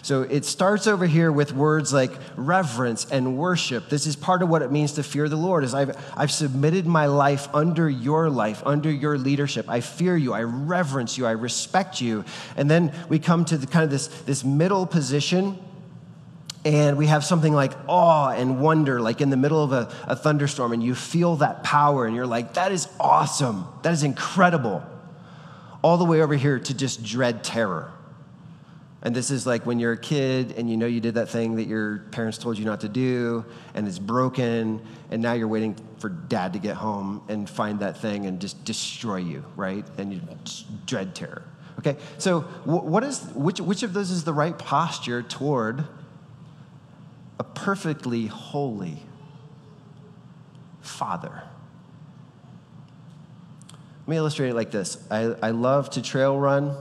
So 0.02 0.22
it 0.22 0.46
starts 0.46 0.88
over 0.88 1.06
here 1.06 1.32
with 1.32 1.54
words 1.54 1.92
like 1.94 2.12
reverence 2.36 3.10
and 3.12 3.38
worship. 3.38 3.90
This 3.90 4.06
is 4.08 4.16
part 4.16 4.42
of 4.42 4.50
what 4.50 4.62
it 4.62 4.72
means 4.72 4.94
to 4.94 5.04
fear 5.04 5.28
the 5.28 5.36
Lord 5.36 5.64
is 5.64 5.74
I've, 5.74 5.98
I've 6.16 6.32
submitted 6.32 6.86
my 6.86 7.08
life 7.08 7.48
under 7.54 7.90
your 7.90 8.30
life, 8.30 8.62
under 8.66 8.92
your 8.92 9.18
leadership. 9.18 9.70
I 9.70 9.82
fear 9.82 10.16
you. 10.16 10.34
I 10.34 10.44
reverence 10.44 11.18
you. 11.18 11.26
I 11.26 11.32
respect 11.32 12.02
you. 12.02 12.24
And 12.56 12.70
then 12.70 12.94
we 13.10 13.20
come 13.20 13.46
to 13.46 13.58
the 13.58 13.68
kind 13.68 13.84
of 13.84 13.90
this, 13.90 14.08
this 14.08 14.44
middle 14.44 14.86
position 14.86 15.60
and 16.68 16.98
we 16.98 17.08
have 17.08 17.24
something 17.24 17.54
like 17.54 17.72
awe 17.88 18.32
and 18.32 18.60
wonder, 18.60 19.00
like 19.00 19.22
in 19.22 19.30
the 19.30 19.38
middle 19.38 19.64
of 19.64 19.72
a, 19.72 19.90
a, 20.06 20.18
thunderstorm, 20.18 20.74
and 20.74 20.84
you 20.84 20.96
feel 20.96 21.38
that 21.38 21.64
power, 21.64 22.06
and 22.06 22.14
you're 22.14 22.28
like, 22.28 22.56
that 22.56 22.74
is 22.74 22.90
awesome. 23.00 23.66
That 23.84 23.94
is 23.94 24.04
incredible. 24.04 24.84
All 25.82 25.96
the 25.96 26.04
way 26.04 26.22
over 26.22 26.36
here 26.36 26.60
to 26.60 26.74
just 26.74 27.04
dread 27.04 27.42
terror. 27.42 27.94
And 29.04 29.16
this 29.16 29.30
is 29.30 29.46
like 29.46 29.66
when 29.66 29.80
you're 29.80 29.94
a 29.94 29.98
kid 29.98 30.56
and 30.58 30.70
you 30.70 30.76
know 30.76 30.88
you 30.88 31.00
did 31.00 31.16
that 31.16 31.30
thing 31.30 31.56
that 31.58 31.68
your 31.68 32.00
parents 32.12 32.38
told 32.38 32.58
you 32.58 32.66
not 32.66 32.82
to 32.82 32.90
do, 32.90 33.46
and 33.76 33.88
it's 33.88 34.00
broken, 34.00 34.82
and 35.12 35.22
now 35.22 35.34
you're 35.34 35.48
waiting 35.48 35.76
for 36.00 36.10
dad 36.10 36.54
to 36.54 36.60
get 36.60 36.76
home 36.76 37.22
and 37.30 37.48
find 37.48 37.80
that 37.82 37.98
thing 37.98 38.26
and 38.26 38.42
just 38.42 38.64
destroy 38.66 39.18
you, 39.18 39.46
right? 39.56 39.86
And 39.98 40.14
you 40.14 40.22
dread 40.86 41.14
terror. 41.14 41.44
Okay, 41.80 41.96
so 42.18 42.42
what 42.66 43.04
is 43.04 43.22
which 43.36 43.62
which 43.62 43.84
of 43.84 43.94
those 43.94 44.10
is 44.10 44.24
the 44.24 44.34
right 44.34 44.58
posture 44.58 45.22
toward 45.22 45.86
a 47.40 47.44
perfectly 47.44 48.26
holy 48.26 49.04
Father? 50.82 51.44
Let 54.02 54.08
me 54.08 54.18
illustrate 54.18 54.50
it 54.50 54.56
like 54.56 54.72
this. 54.72 54.98
I, 55.12 55.36
I 55.44 55.52
love 55.52 55.92
to 55.92 56.02
trail 56.02 56.40
run 56.40 56.76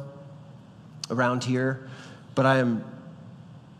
around 1.11 1.44
here 1.44 1.90
but 2.37 2.46
I 2.46 2.59
am 2.59 2.85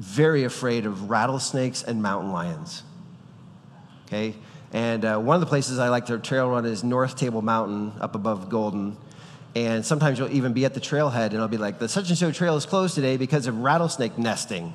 very 0.01 0.43
afraid 0.43 0.87
of 0.87 1.09
rattlesnakes 1.09 1.85
and 1.85 2.03
mountain 2.03 2.33
lions. 2.33 2.83
Okay? 4.07 4.35
And 4.73 5.05
uh, 5.05 5.19
one 5.19 5.35
of 5.37 5.41
the 5.41 5.47
places 5.47 5.79
I 5.79 5.91
like 5.91 6.07
to 6.07 6.19
trail 6.19 6.51
run 6.51 6.65
is 6.67 6.83
North 6.83 7.17
Table 7.17 7.43
Mountain 7.43 7.93
up 8.01 8.15
above 8.15 8.49
Golden. 8.49 8.97
And 9.55 9.87
sometimes 9.87 10.19
you'll 10.19 10.33
even 10.33 10.53
be 10.53 10.65
at 10.65 10.75
the 10.75 10.81
trailhead 10.81 11.31
and 11.31 11.39
I'll 11.39 11.49
be 11.49 11.57
like, 11.57 11.79
the 11.79 11.89
such 11.89 12.09
and 12.09 12.19
so 12.19 12.33
trail 12.33 12.57
is 12.57 12.67
closed 12.67 12.95
today 12.95 13.17
because 13.17 13.47
of 13.47 13.59
rattlesnake 13.61 14.19
nesting. 14.19 14.75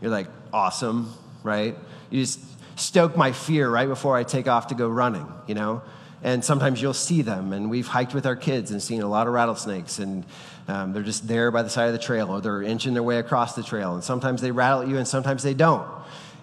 You're 0.00 0.10
like, 0.10 0.28
awesome, 0.52 1.12
right? 1.42 1.76
You 2.10 2.20
just 2.20 2.40
stoke 2.78 3.16
my 3.16 3.32
fear 3.32 3.68
right 3.68 3.88
before 3.88 4.16
I 4.16 4.22
take 4.22 4.46
off 4.46 4.68
to 4.68 4.74
go 4.74 4.88
running, 4.88 5.26
you 5.46 5.54
know? 5.54 5.82
And 6.22 6.44
sometimes 6.44 6.82
you'll 6.82 6.94
see 6.94 7.22
them. 7.22 7.52
And 7.52 7.70
we've 7.70 7.86
hiked 7.86 8.14
with 8.14 8.26
our 8.26 8.36
kids 8.36 8.70
and 8.70 8.82
seen 8.82 9.02
a 9.02 9.08
lot 9.08 9.26
of 9.26 9.32
rattlesnakes. 9.32 9.98
And 9.98 10.24
um, 10.66 10.92
they're 10.92 11.02
just 11.02 11.28
there 11.28 11.50
by 11.50 11.62
the 11.62 11.70
side 11.70 11.86
of 11.86 11.92
the 11.92 11.98
trail, 11.98 12.30
or 12.30 12.40
they're 12.40 12.62
inching 12.62 12.94
their 12.94 13.02
way 13.02 13.18
across 13.18 13.54
the 13.54 13.62
trail. 13.62 13.94
And 13.94 14.02
sometimes 14.02 14.40
they 14.42 14.50
rattle 14.50 14.82
at 14.82 14.88
you, 14.88 14.98
and 14.98 15.06
sometimes 15.06 15.42
they 15.42 15.54
don't. 15.54 15.86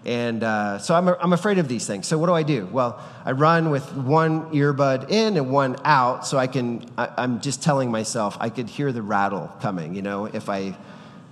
And 0.06 0.44
uh, 0.44 0.78
so 0.78 0.94
I'm, 0.94 1.08
I'm 1.08 1.34
afraid 1.34 1.58
of 1.58 1.68
these 1.68 1.88
things. 1.88 2.08
So 2.08 2.18
what 2.18 2.28
do 2.28 2.34
I 2.34 2.44
do? 2.44 2.68
Well, 2.72 3.04
I 3.26 3.32
run 3.32 3.72
with 3.72 3.92
one 3.96 4.52
earbud 4.52 5.10
in 5.10 5.36
and 5.36 5.50
one 5.50 5.78
out, 5.84 6.28
so 6.28 6.38
I 6.38 6.46
can. 6.46 6.86
I, 6.96 7.10
I'm 7.18 7.42
just 7.42 7.64
telling 7.64 7.90
myself 7.90 8.38
I 8.40 8.50
could 8.50 8.70
hear 8.70 8.92
the 8.92 9.02
rattle 9.02 9.52
coming. 9.62 9.96
You 9.96 10.04
know, 10.04 10.26
if 10.26 10.48
I 10.48 10.78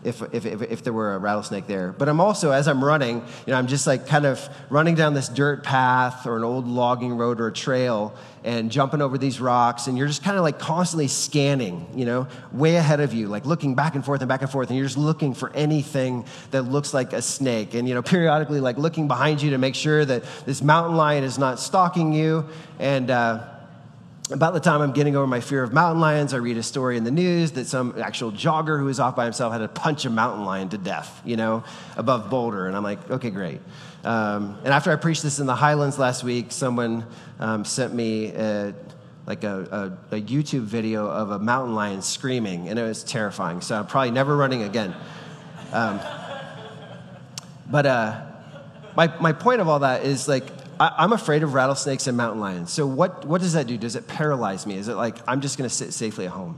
if, 0.03 0.21
if, 0.33 0.45
if, 0.45 0.61
if, 0.61 0.83
there 0.83 0.93
were 0.93 1.13
a 1.13 1.17
rattlesnake 1.17 1.67
there. 1.67 1.91
But 1.91 2.09
I'm 2.09 2.19
also, 2.19 2.51
as 2.51 2.67
I'm 2.67 2.83
running, 2.83 3.17
you 3.45 3.51
know, 3.51 3.55
I'm 3.55 3.67
just 3.67 3.87
like 3.87 4.07
kind 4.07 4.25
of 4.25 4.47
running 4.69 4.95
down 4.95 5.13
this 5.13 5.29
dirt 5.29 5.63
path 5.63 6.25
or 6.25 6.37
an 6.37 6.43
old 6.43 6.67
logging 6.67 7.13
road 7.17 7.39
or 7.39 7.47
a 7.47 7.53
trail 7.53 8.13
and 8.43 8.71
jumping 8.71 9.01
over 9.01 9.17
these 9.17 9.39
rocks. 9.39 9.87
And 9.87 9.97
you're 9.97 10.07
just 10.07 10.23
kind 10.23 10.37
of 10.37 10.43
like 10.43 10.59
constantly 10.59 11.07
scanning, 11.07 11.87
you 11.95 12.05
know, 12.05 12.27
way 12.51 12.75
ahead 12.75 12.99
of 12.99 13.13
you, 13.13 13.27
like 13.27 13.45
looking 13.45 13.75
back 13.75 13.95
and 13.95 14.03
forth 14.03 14.21
and 14.21 14.27
back 14.27 14.41
and 14.41 14.49
forth. 14.49 14.69
And 14.69 14.77
you're 14.77 14.85
just 14.85 14.97
looking 14.97 15.33
for 15.33 15.51
anything 15.55 16.25
that 16.51 16.63
looks 16.63 16.93
like 16.93 17.13
a 17.13 17.21
snake. 17.21 17.73
And, 17.73 17.87
you 17.87 17.93
know, 17.93 18.01
periodically 18.01 18.59
like 18.59 18.77
looking 18.77 19.07
behind 19.07 19.41
you 19.41 19.51
to 19.51 19.57
make 19.57 19.75
sure 19.75 20.03
that 20.03 20.23
this 20.45 20.61
mountain 20.61 20.97
lion 20.97 21.23
is 21.23 21.37
not 21.37 21.59
stalking 21.59 22.13
you. 22.13 22.47
And, 22.79 23.09
uh, 23.09 23.47
about 24.31 24.53
the 24.53 24.59
time 24.59 24.81
I'm 24.81 24.93
getting 24.93 25.15
over 25.15 25.27
my 25.27 25.41
fear 25.41 25.63
of 25.63 25.73
mountain 25.73 25.99
lions, 25.99 26.33
I 26.33 26.37
read 26.37 26.57
a 26.57 26.63
story 26.63 26.95
in 26.95 27.03
the 27.03 27.11
news 27.11 27.51
that 27.53 27.65
some 27.65 27.93
actual 28.01 28.31
jogger 28.31 28.79
who 28.79 28.85
was 28.85 28.99
off 28.99 29.15
by 29.15 29.25
himself 29.25 29.51
had 29.51 29.59
to 29.59 29.67
punch 29.67 30.05
a 30.05 30.09
mountain 30.09 30.45
lion 30.45 30.69
to 30.69 30.77
death, 30.77 31.21
you 31.25 31.35
know, 31.35 31.63
above 31.97 32.29
Boulder. 32.29 32.67
And 32.67 32.75
I'm 32.75 32.83
like, 32.83 33.11
okay, 33.11 33.29
great. 33.29 33.59
Um, 34.05 34.57
and 34.63 34.73
after 34.73 34.91
I 34.91 34.95
preached 34.95 35.23
this 35.23 35.39
in 35.39 35.45
the 35.45 35.55
Highlands 35.55 35.99
last 35.99 36.23
week, 36.23 36.51
someone 36.51 37.05
um, 37.39 37.65
sent 37.65 37.93
me 37.93 38.31
a, 38.31 38.73
like 39.25 39.43
a, 39.43 39.97
a, 40.11 40.15
a, 40.15 40.21
YouTube 40.21 40.63
video 40.63 41.07
of 41.07 41.31
a 41.31 41.39
mountain 41.39 41.75
lion 41.75 42.01
screaming, 42.01 42.69
and 42.69 42.77
it 42.77 42.83
was 42.83 43.03
terrifying. 43.03 43.61
So 43.61 43.77
I'm 43.77 43.87
probably 43.87 44.11
never 44.11 44.35
running 44.35 44.63
again. 44.63 44.93
Um, 45.71 45.99
but 47.69 47.85
uh, 47.85 48.21
my, 48.95 49.13
my 49.19 49.33
point 49.33 49.61
of 49.61 49.67
all 49.67 49.79
that 49.79 50.03
is 50.03 50.27
like, 50.27 50.43
I, 50.79 51.03
am 51.03 51.13
afraid 51.13 51.43
of 51.43 51.53
rattlesnakes 51.53 52.07
and 52.07 52.17
mountain 52.17 52.39
lions. 52.39 52.71
So, 52.71 52.85
what, 52.85 53.25
what 53.25 53.41
does 53.41 53.53
that 53.53 53.67
do? 53.67 53.77
Does 53.77 53.95
it 53.95 54.07
paralyze 54.07 54.65
me? 54.65 54.75
Is 54.75 54.87
it 54.87 54.95
like 54.95 55.17
I'm 55.27 55.41
just 55.41 55.57
going 55.57 55.69
to 55.69 55.75
sit 55.75 55.93
safely 55.93 56.25
at 56.25 56.31
home? 56.31 56.57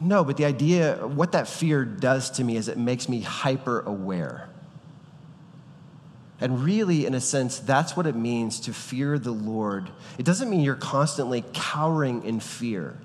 No, 0.00 0.24
but 0.24 0.36
the 0.36 0.46
idea, 0.46 0.96
what 1.06 1.32
that 1.32 1.46
fear 1.46 1.84
does 1.84 2.30
to 2.32 2.44
me 2.44 2.56
is 2.56 2.68
it 2.68 2.78
makes 2.78 3.08
me 3.08 3.20
hyper 3.20 3.80
aware. 3.80 4.48
And 6.40 6.64
really, 6.64 7.04
in 7.04 7.12
a 7.12 7.20
sense, 7.20 7.58
that's 7.58 7.96
what 7.96 8.06
it 8.06 8.16
means 8.16 8.60
to 8.60 8.72
fear 8.72 9.18
the 9.18 9.30
Lord. 9.30 9.90
It 10.16 10.24
doesn't 10.24 10.48
mean 10.48 10.60
you're 10.60 10.74
constantly 10.74 11.44
cowering 11.52 12.24
in 12.24 12.40
fear 12.40 12.98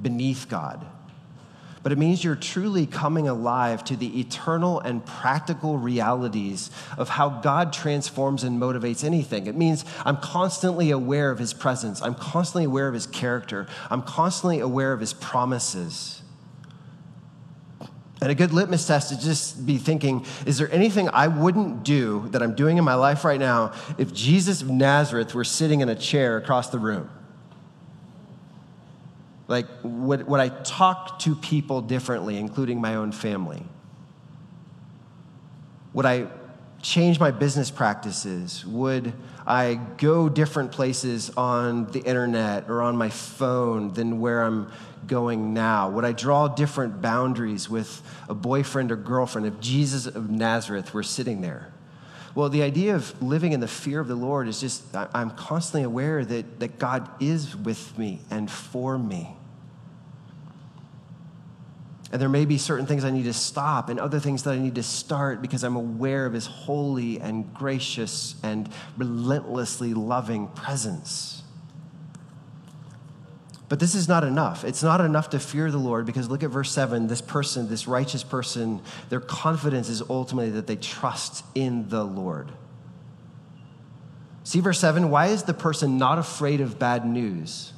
beneath 0.00 0.46
God, 0.48 0.86
but 1.86 1.92
it 1.92 1.98
means 1.98 2.24
you're 2.24 2.34
truly 2.34 2.84
coming 2.84 3.28
alive 3.28 3.84
to 3.84 3.94
the 3.94 4.18
eternal 4.18 4.80
and 4.80 5.06
practical 5.06 5.78
realities 5.78 6.68
of 6.98 7.08
how 7.08 7.28
God 7.28 7.72
transforms 7.72 8.42
and 8.42 8.60
motivates 8.60 9.04
anything. 9.04 9.46
It 9.46 9.54
means 9.54 9.84
I'm 10.04 10.16
constantly 10.16 10.90
aware 10.90 11.30
of 11.30 11.38
His 11.38 11.54
presence, 11.54 12.02
I'm 12.02 12.16
constantly 12.16 12.64
aware 12.64 12.88
of 12.88 12.94
His 12.94 13.06
character, 13.06 13.68
I'm 13.88 14.02
constantly 14.02 14.58
aware 14.58 14.92
of 14.92 14.98
His 14.98 15.12
promises. 15.12 16.22
And 18.20 18.32
a 18.32 18.34
good 18.34 18.52
litmus 18.52 18.84
test 18.84 19.10
to 19.10 19.20
just 19.20 19.64
be 19.64 19.78
thinking, 19.78 20.26
is 20.44 20.58
there 20.58 20.72
anything 20.72 21.08
I 21.10 21.28
wouldn't 21.28 21.84
do 21.84 22.26
that 22.30 22.42
I'm 22.42 22.56
doing 22.56 22.78
in 22.78 22.84
my 22.84 22.94
life 22.94 23.24
right 23.24 23.38
now 23.38 23.74
if 23.96 24.12
Jesus 24.12 24.60
of 24.60 24.68
Nazareth 24.68 25.36
were 25.36 25.44
sitting 25.44 25.82
in 25.82 25.88
a 25.88 25.94
chair 25.94 26.36
across 26.36 26.68
the 26.68 26.80
room? 26.80 27.08
Like, 29.48 29.66
would, 29.82 30.26
would 30.26 30.40
I 30.40 30.48
talk 30.48 31.20
to 31.20 31.34
people 31.34 31.80
differently, 31.80 32.36
including 32.36 32.80
my 32.80 32.96
own 32.96 33.12
family? 33.12 33.62
Would 35.92 36.06
I 36.06 36.26
change 36.82 37.18
my 37.18 37.30
business 37.30 37.70
practices? 37.70 38.66
Would 38.66 39.12
I 39.46 39.80
go 39.96 40.28
different 40.28 40.72
places 40.72 41.30
on 41.36 41.86
the 41.92 42.00
internet 42.00 42.68
or 42.68 42.82
on 42.82 42.96
my 42.96 43.10
phone 43.10 43.92
than 43.92 44.20
where 44.20 44.42
I'm 44.42 44.70
going 45.06 45.54
now? 45.54 45.90
Would 45.90 46.04
I 46.04 46.12
draw 46.12 46.48
different 46.48 47.00
boundaries 47.00 47.70
with 47.70 48.02
a 48.28 48.34
boyfriend 48.34 48.90
or 48.90 48.96
girlfriend 48.96 49.46
if 49.46 49.60
Jesus 49.60 50.06
of 50.06 50.28
Nazareth 50.28 50.92
were 50.92 51.04
sitting 51.04 51.40
there? 51.40 51.72
Well, 52.36 52.50
the 52.50 52.62
idea 52.62 52.94
of 52.94 53.22
living 53.22 53.52
in 53.52 53.60
the 53.60 53.66
fear 53.66 53.98
of 53.98 54.08
the 54.08 54.14
Lord 54.14 54.46
is 54.46 54.60
just, 54.60 54.94
I'm 54.94 55.30
constantly 55.30 55.84
aware 55.84 56.22
that, 56.22 56.60
that 56.60 56.78
God 56.78 57.08
is 57.18 57.56
with 57.56 57.96
me 57.98 58.20
and 58.30 58.50
for 58.50 58.98
me. 58.98 59.34
And 62.12 62.20
there 62.20 62.28
may 62.28 62.44
be 62.44 62.58
certain 62.58 62.84
things 62.84 63.06
I 63.06 63.10
need 63.10 63.24
to 63.24 63.32
stop 63.32 63.88
and 63.88 63.98
other 63.98 64.20
things 64.20 64.42
that 64.42 64.50
I 64.50 64.58
need 64.58 64.74
to 64.74 64.82
start 64.82 65.40
because 65.40 65.64
I'm 65.64 65.76
aware 65.76 66.26
of 66.26 66.34
his 66.34 66.44
holy 66.44 67.18
and 67.20 67.52
gracious 67.54 68.34
and 68.42 68.68
relentlessly 68.98 69.94
loving 69.94 70.48
presence. 70.48 71.42
But 73.68 73.80
this 73.80 73.94
is 73.94 74.08
not 74.08 74.22
enough. 74.22 74.64
It's 74.64 74.82
not 74.82 75.00
enough 75.00 75.30
to 75.30 75.40
fear 75.40 75.70
the 75.70 75.78
Lord 75.78 76.06
because 76.06 76.30
look 76.30 76.44
at 76.44 76.50
verse 76.50 76.70
7. 76.70 77.08
This 77.08 77.20
person, 77.20 77.68
this 77.68 77.88
righteous 77.88 78.22
person, 78.22 78.80
their 79.08 79.20
confidence 79.20 79.88
is 79.88 80.02
ultimately 80.08 80.50
that 80.50 80.68
they 80.68 80.76
trust 80.76 81.44
in 81.54 81.88
the 81.88 82.04
Lord. 82.04 82.52
See 84.44 84.60
verse 84.60 84.78
7 84.78 85.10
why 85.10 85.26
is 85.26 85.42
the 85.42 85.54
person 85.54 85.98
not 85.98 86.18
afraid 86.18 86.60
of 86.60 86.78
bad 86.78 87.04
news? 87.04 87.72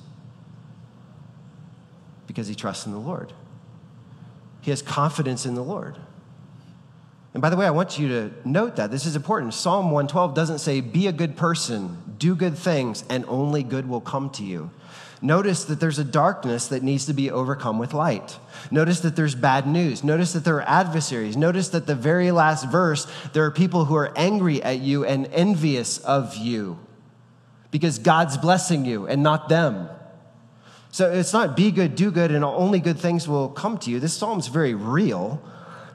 Because 2.27 2.47
he 2.47 2.55
trusts 2.55 2.85
in 2.85 2.93
the 2.93 2.99
Lord. 2.99 3.33
He 4.61 4.71
has 4.71 4.83
confidence 4.83 5.47
in 5.47 5.55
the 5.55 5.65
Lord. 5.65 5.97
And 7.33 7.41
by 7.41 7.49
the 7.49 7.57
way, 7.57 7.67
I 7.67 7.71
want 7.71 7.99
you 7.99 8.09
to 8.09 8.33
note 8.45 8.77
that 8.77 8.91
this 8.91 9.07
is 9.07 9.17
important. 9.17 9.55
Psalm 9.55 9.87
112 9.87 10.35
doesn't 10.35 10.59
say, 10.59 10.83
Be 10.83 11.07
a 11.07 11.13
good 11.13 11.37
person, 11.37 12.15
do 12.19 12.35
good 12.35 12.59
things, 12.59 13.05
and 13.09 13.25
only 13.29 13.63
good 13.63 13.89
will 13.89 14.01
come 14.03 14.29
to 14.31 14.45
you. 14.45 14.71
Notice 15.21 15.65
that 15.65 15.81
there's 15.81 15.99
a 15.99 16.05
darkness 16.05 16.69
that 16.69 16.83
needs 16.83 17.07
to 17.07 17.13
be 17.13 17.31
overcome 17.31 17.79
with 17.79 17.93
light. 17.93 18.39
Notice 18.71 19.01
that 19.01 19.17
there's 19.17 19.35
bad 19.35 19.67
news. 19.67 20.05
Notice 20.05 20.33
that 20.33 20.45
there 20.45 20.57
are 20.57 20.69
adversaries. 20.69 21.37
Notice 21.37 21.71
that 21.71 21.87
the 21.87 21.95
very 21.97 22.31
last 22.31 22.71
verse, 22.71 23.07
there 23.33 23.45
are 23.45 23.51
people 23.51 23.87
who 23.87 23.97
are 23.97 24.13
angry 24.17 24.63
at 24.63 24.79
you 24.79 25.05
and 25.05 25.27
envious 25.29 25.99
of 25.99 26.37
you 26.37 26.79
because 27.71 27.99
God's 27.99 28.37
blessing 28.37 28.85
you 28.85 29.07
and 29.07 29.23
not 29.23 29.49
them. 29.49 29.89
So 30.91 31.13
it's 31.13 31.33
not 31.33 31.57
be 31.57 31.71
good, 31.71 31.97
do 31.97 32.11
good, 32.11 32.31
and 32.31 32.45
only 32.45 32.79
good 32.79 32.99
things 32.99 33.29
will 33.29 33.49
come 33.49 33.79
to 33.79 33.91
you. 33.91 34.01
This 34.01 34.15
psalm 34.15 34.39
is 34.39 34.47
very 34.47 34.75
real, 34.75 35.43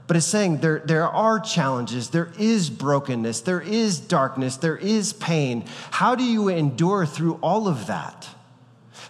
but 0.05 0.17
it's 0.17 0.25
saying 0.25 0.57
there, 0.57 0.79
there 0.85 1.07
are 1.07 1.39
challenges, 1.39 2.09
there 2.09 2.31
is 2.37 2.69
brokenness, 2.69 3.41
there 3.41 3.61
is 3.61 3.99
darkness, 3.99 4.57
there 4.57 4.77
is 4.77 5.13
pain. 5.13 5.65
How 5.91 6.13
do 6.13 6.23
you 6.23 6.49
endure 6.49 7.05
through 7.05 7.35
all 7.41 7.67
of 7.67 7.87
that? 7.87 8.27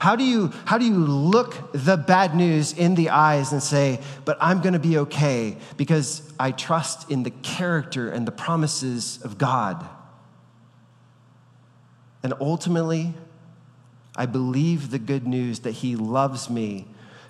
How 0.03 0.17
do 0.17 0.25
you, 0.25 0.51
how 0.65 0.77
do 0.77 0.83
you 0.83 0.97
look 0.97 1.71
the 1.71 1.95
bad 1.95 2.35
news 2.35 2.73
in 2.73 2.93
the 2.95 3.11
eyes 3.11 3.53
and 3.53 3.63
say, 3.63 4.01
but 4.25 4.37
I'm 4.41 4.59
going 4.59 4.73
to 4.73 4.79
be 4.79 4.97
okay 4.97 5.55
because 5.77 6.29
I 6.37 6.51
trust 6.51 7.09
in 7.09 7.23
the 7.23 7.29
character 7.29 8.09
and 8.09 8.27
the 8.27 8.31
promises 8.33 9.21
of 9.23 9.37
God? 9.37 9.87
And 12.21 12.33
ultimately, 12.41 13.13
I 14.13 14.25
believe 14.25 14.91
the 14.91 14.99
good 14.99 15.25
news 15.25 15.59
that 15.59 15.71
He 15.71 15.95
loves 15.95 16.49
me, 16.49 16.85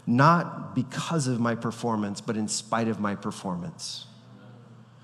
not 0.08 0.74
because 0.74 1.28
of 1.28 1.40
my 1.40 1.54
performance, 1.54 2.22
but 2.22 2.36
in 2.36 2.48
spite 2.48 2.88
of 2.88 3.00
my 3.00 3.14
performance. 3.14 4.08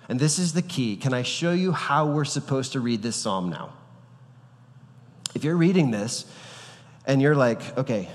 And 0.10 0.20
this 0.20 0.40
is 0.40 0.54
the 0.54 0.64
key. 0.64 0.98
Can 0.98 1.14
I 1.14 1.22
show 1.22 1.52
you 1.52 1.72
how 1.74 2.08
we're 2.08 2.26
supposed 2.26 2.72
to 2.72 2.80
read 2.80 3.04
this 3.04 3.16
psalm 3.16 3.52
now? 3.52 3.74
If 5.36 5.44
you're 5.44 5.56
reading 5.56 5.92
this 5.92 6.26
and 7.06 7.22
you're 7.22 7.36
like, 7.36 7.78
okay, 7.78 8.10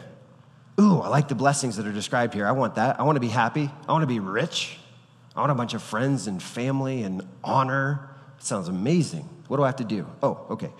ooh, 0.80 1.01
I 1.01 1.09
like 1.09 1.28
the 1.28 1.35
blessings 1.35 1.76
that 1.76 1.87
are 1.87 1.93
described 1.93 2.35
here. 2.35 2.47
I 2.47 2.53
want 2.53 2.76
that. 2.76 3.01
I 3.01 3.03
want 3.05 3.16
to 3.16 3.20
be 3.20 3.28
happy. 3.28 3.70
I 3.89 3.93
want 3.93 4.03
to 4.03 4.07
be 4.07 4.20
rich. 4.20 4.78
I 5.37 5.41
want 5.41 5.53
a 5.53 5.55
bunch 5.55 5.74
of 5.74 5.82
friends 5.82 6.26
and 6.26 6.43
family 6.43 7.03
and 7.03 7.22
honor. 7.43 8.11
It 8.39 8.45
sounds 8.45 8.68
amazing. 8.68 9.28
What 9.49 9.57
do 9.57 9.62
I 9.62 9.66
have 9.66 9.76
to 9.76 9.85
do? 9.85 10.07
Oh, 10.22 10.47
okay. 10.51 10.70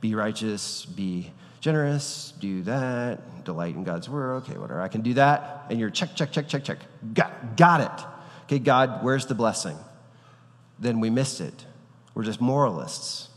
Be 0.00 0.14
righteous, 0.14 0.86
be 0.86 1.30
generous, 1.60 2.32
do 2.40 2.62
that, 2.62 3.44
delight 3.44 3.74
in 3.74 3.84
God's 3.84 4.08
word. 4.08 4.36
Okay, 4.36 4.56
whatever. 4.56 4.80
I 4.80 4.88
can 4.88 5.02
do 5.02 5.14
that. 5.14 5.66
And 5.70 5.78
you're 5.78 5.90
check, 5.90 6.14
check, 6.14 6.32
check, 6.32 6.48
check, 6.48 6.64
check. 6.64 6.78
Got, 7.12 7.56
got 7.56 7.80
it. 7.80 8.06
Okay, 8.44 8.58
God, 8.58 9.04
where's 9.04 9.26
the 9.26 9.34
blessing? 9.34 9.76
Then 10.78 11.00
we 11.00 11.10
missed 11.10 11.40
it. 11.40 11.66
We're 12.14 12.24
just 12.24 12.40
moralists. 12.40 13.28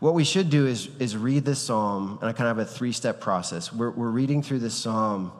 What 0.00 0.14
we 0.14 0.24
should 0.24 0.50
do 0.50 0.66
is, 0.66 0.88
is 0.98 1.16
read 1.16 1.44
this 1.44 1.60
psalm, 1.60 2.18
and 2.20 2.28
I 2.28 2.32
kind 2.32 2.50
of 2.50 2.56
have 2.56 2.66
a 2.66 2.70
three 2.70 2.92
step 2.92 3.20
process. 3.20 3.72
We're, 3.72 3.90
we're 3.90 4.10
reading 4.10 4.42
through 4.42 4.60
this 4.60 4.74
psalm, 4.74 5.32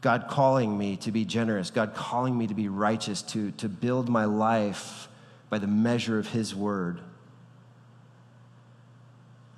God 0.00 0.26
calling 0.28 0.76
me 0.76 0.96
to 0.98 1.12
be 1.12 1.24
generous, 1.24 1.70
God 1.70 1.94
calling 1.94 2.36
me 2.36 2.48
to 2.48 2.54
be 2.54 2.68
righteous, 2.68 3.22
to, 3.22 3.52
to 3.52 3.68
build 3.68 4.08
my 4.08 4.24
life 4.24 5.08
by 5.48 5.58
the 5.58 5.66
measure 5.66 6.18
of 6.18 6.28
His 6.28 6.54
word 6.54 7.00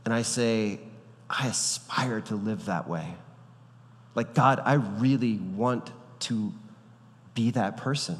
and 0.04 0.12
I 0.12 0.22
say, 0.22 0.80
I 1.28 1.48
aspire 1.48 2.20
to 2.22 2.36
live 2.36 2.66
that 2.66 2.88
way. 2.88 3.14
Like, 4.14 4.34
God, 4.34 4.60
I 4.64 4.74
really 4.74 5.38
want 5.38 5.90
to 6.20 6.52
be 7.34 7.50
that 7.52 7.78
person. 7.78 8.18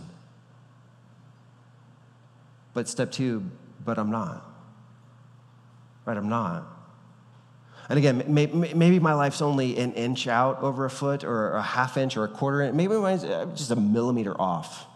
But 2.73 2.89
step 2.89 3.13
two, 3.13 3.49
but 3.85 3.99
I'm 3.99 4.11
not. 4.11 4.45
Right? 6.05 6.17
I'm 6.17 6.29
not. 6.29 6.67
And 7.89 7.99
again, 7.99 8.25
maybe 8.29 8.99
my 8.99 9.13
life's 9.13 9.43
only 9.43 9.77
an 9.77 9.93
inch 9.93 10.27
out 10.27 10.63
over 10.63 10.87
a 10.87 10.91
foot 10.91 11.23
or 11.23 11.53
a 11.53 11.63
half 11.63 11.97
inch 11.97 12.17
or 12.17 12.25
a 12.25 12.29
quarter 12.29 12.63
inch. 12.63 12.75
Maybe 12.75 12.95
mine's 12.95 13.25
uh, 13.25 13.47
just 13.55 13.71
a 13.71 13.77
millimeter 13.77 14.41
off. 14.41 14.87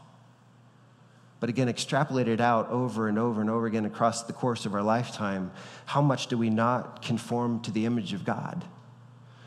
But 1.41 1.51
again, 1.51 1.69
extrapolated 1.69 2.41
out 2.41 2.71
over 2.71 3.09
and 3.09 3.19
over 3.19 3.41
and 3.41 3.51
over 3.51 3.67
again 3.67 3.85
across 3.85 4.23
the 4.25 4.33
course 4.33 4.67
of 4.67 4.75
our 4.75 4.83
lifetime, 4.83 5.53
how 5.87 6.01
much 6.01 6.29
do 6.29 6.39
we 6.39 6.51
not 6.51 7.03
conform 7.03 7.61
to 7.61 7.71
the 7.71 7.85
image 7.85 8.13
of 8.13 8.25
God? 8.25 8.65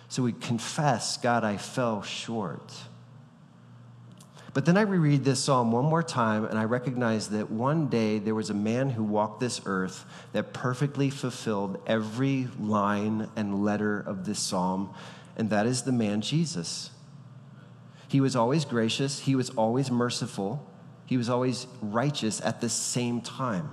So 0.08 0.24
we 0.24 0.34
confess, 0.34 1.18
God, 1.18 1.44
I 1.44 1.58
fell 1.58 2.02
short. 2.02 2.74
But 4.54 4.66
then 4.66 4.76
I 4.76 4.82
reread 4.82 5.24
this 5.24 5.42
psalm 5.42 5.72
one 5.72 5.86
more 5.86 6.04
time, 6.04 6.44
and 6.44 6.60
I 6.60 6.66
recognize 6.66 7.30
that 7.30 7.50
one 7.50 7.88
day 7.88 8.20
there 8.20 8.36
was 8.36 8.50
a 8.50 8.54
man 8.54 8.90
who 8.90 9.04
walked 9.04 9.40
this 9.40 9.62
earth 9.66 10.04
that 10.34 10.52
perfectly 10.52 11.10
fulfilled 11.10 11.82
every 11.88 12.50
line 12.60 13.30
and 13.38 13.64
letter 13.64 14.00
of 14.02 14.26
this 14.26 14.40
psalm, 14.40 14.94
and 15.38 15.50
that 15.52 15.66
is 15.66 15.84
the 15.84 15.94
man 15.94 16.22
Jesus. 16.22 16.90
He 18.10 18.20
was 18.20 18.36
always 18.36 18.66
gracious, 18.66 19.20
he 19.20 19.36
was 19.36 19.52
always 19.52 19.90
merciful, 19.90 20.70
he 21.06 21.16
was 21.16 21.30
always 21.30 21.66
righteous 21.82 22.42
at 22.42 22.60
the 22.60 22.68
same 22.68 23.22
time. 23.22 23.72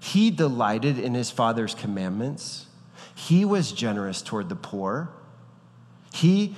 He 0.00 0.30
delighted 0.30 0.96
in 0.96 1.14
his 1.14 1.30
Father's 1.30 1.74
commandments. 1.74 2.66
He 3.16 3.44
was 3.44 3.72
generous 3.72 4.22
toward 4.22 4.48
the 4.48 4.56
poor. 4.56 5.10
He 6.12 6.54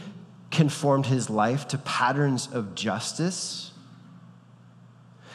conformed 0.51 1.07
his 1.07 1.30
life 1.30 1.68
to 1.68 1.78
patterns 1.78 2.48
of 2.53 2.74
justice. 2.74 3.70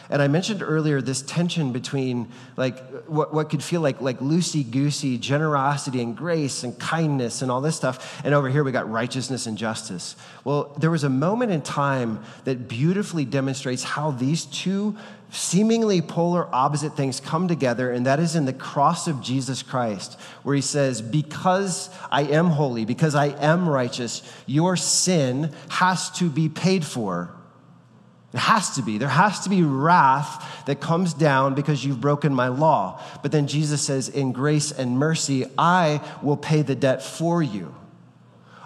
And 0.09 0.21
I 0.21 0.27
mentioned 0.27 0.61
earlier 0.61 1.01
this 1.01 1.21
tension 1.23 1.71
between 1.71 2.31
like 2.57 2.77
what, 3.07 3.33
what 3.33 3.49
could 3.49 3.63
feel 3.63 3.81
like 3.81 4.01
like 4.01 4.19
loosey 4.19 4.69
goosey 4.69 5.17
generosity 5.17 6.01
and 6.01 6.15
grace 6.15 6.63
and 6.63 6.77
kindness 6.77 7.41
and 7.41 7.49
all 7.49 7.61
this 7.61 7.75
stuff. 7.75 8.21
And 8.23 8.33
over 8.33 8.49
here 8.49 8.63
we 8.63 8.71
got 8.71 8.89
righteousness 8.89 9.47
and 9.47 9.57
justice. 9.57 10.15
Well, 10.43 10.75
there 10.77 10.91
was 10.91 11.03
a 11.03 11.09
moment 11.09 11.51
in 11.51 11.61
time 11.61 12.23
that 12.43 12.67
beautifully 12.67 13.25
demonstrates 13.25 13.83
how 13.83 14.11
these 14.11 14.45
two 14.45 14.95
seemingly 15.29 16.01
polar 16.01 16.53
opposite 16.53 16.95
things 16.95 17.19
come 17.19 17.47
together, 17.47 17.91
and 17.91 18.05
that 18.05 18.19
is 18.19 18.35
in 18.35 18.45
the 18.45 18.53
cross 18.53 19.07
of 19.07 19.21
Jesus 19.21 19.63
Christ, 19.63 20.19
where 20.43 20.55
he 20.55 20.61
says, 20.61 21.01
Because 21.01 21.89
I 22.11 22.23
am 22.23 22.47
holy, 22.47 22.85
because 22.85 23.15
I 23.15 23.27
am 23.27 23.67
righteous, 23.67 24.21
your 24.45 24.75
sin 24.75 25.51
has 25.69 26.09
to 26.11 26.29
be 26.29 26.49
paid 26.49 26.85
for. 26.85 27.31
It 28.33 28.39
has 28.39 28.75
to 28.75 28.81
be. 28.81 28.97
There 28.97 29.07
has 29.07 29.39
to 29.41 29.49
be 29.49 29.63
wrath 29.63 30.65
that 30.65 30.81
comes 30.81 31.13
down 31.13 31.55
because 31.55 31.85
you've 31.85 32.01
broken 32.01 32.33
my 32.33 32.49
law. 32.49 33.01
But 33.21 33.31
then 33.31 33.47
Jesus 33.47 33.81
says, 33.81 34.09
In 34.09 34.33
grace 34.33 34.73
and 34.73 34.99
mercy, 34.99 35.45
I 35.57 36.01
will 36.21 36.35
pay 36.35 36.61
the 36.61 36.75
debt 36.75 37.01
for 37.01 37.41
you. 37.41 37.73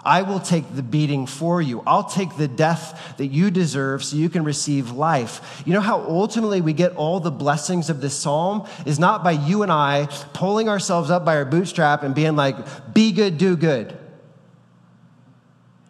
I 0.04 0.22
will 0.22 0.40
take 0.40 0.74
the 0.74 0.82
beating 0.82 1.26
for 1.26 1.60
you. 1.60 1.82
I'll 1.86 2.04
take 2.04 2.36
the 2.36 2.48
death 2.48 3.14
that 3.18 3.26
you 3.26 3.50
deserve 3.50 4.02
so 4.02 4.16
you 4.16 4.30
can 4.30 4.44
receive 4.44 4.92
life. 4.92 5.62
You 5.66 5.74
know 5.74 5.80
how 5.80 6.00
ultimately 6.00 6.60
we 6.60 6.72
get 6.72 6.96
all 6.96 7.20
the 7.20 7.30
blessings 7.30 7.90
of 7.90 8.00
this 8.00 8.14
psalm 8.14 8.66
is 8.86 8.98
not 8.98 9.22
by 9.22 9.32
you 9.32 9.62
and 9.62 9.70
I 9.70 10.06
pulling 10.32 10.68
ourselves 10.68 11.10
up 11.10 11.24
by 11.24 11.36
our 11.36 11.44
bootstrap 11.44 12.02
and 12.02 12.14
being 12.14 12.34
like, 12.34 12.94
be 12.94 13.12
good, 13.12 13.36
do 13.36 13.56
good. 13.56 13.96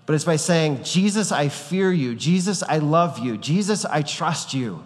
But 0.06 0.14
it's 0.14 0.24
by 0.24 0.36
saying, 0.36 0.82
Jesus, 0.82 1.30
I 1.30 1.48
fear 1.48 1.92
you. 1.92 2.16
Jesus, 2.16 2.64
I 2.64 2.78
love 2.78 3.20
you. 3.20 3.36
Jesus, 3.36 3.84
I 3.84 4.02
trust 4.02 4.54
you. 4.54 4.82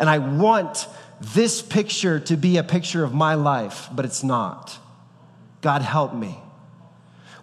And 0.00 0.10
I 0.10 0.18
want 0.18 0.88
this 1.20 1.62
picture 1.62 2.18
to 2.20 2.36
be 2.36 2.56
a 2.56 2.64
picture 2.64 3.04
of 3.04 3.14
my 3.14 3.34
life, 3.34 3.88
but 3.92 4.04
it's 4.04 4.24
not. 4.24 4.76
God, 5.60 5.82
help 5.82 6.12
me. 6.12 6.38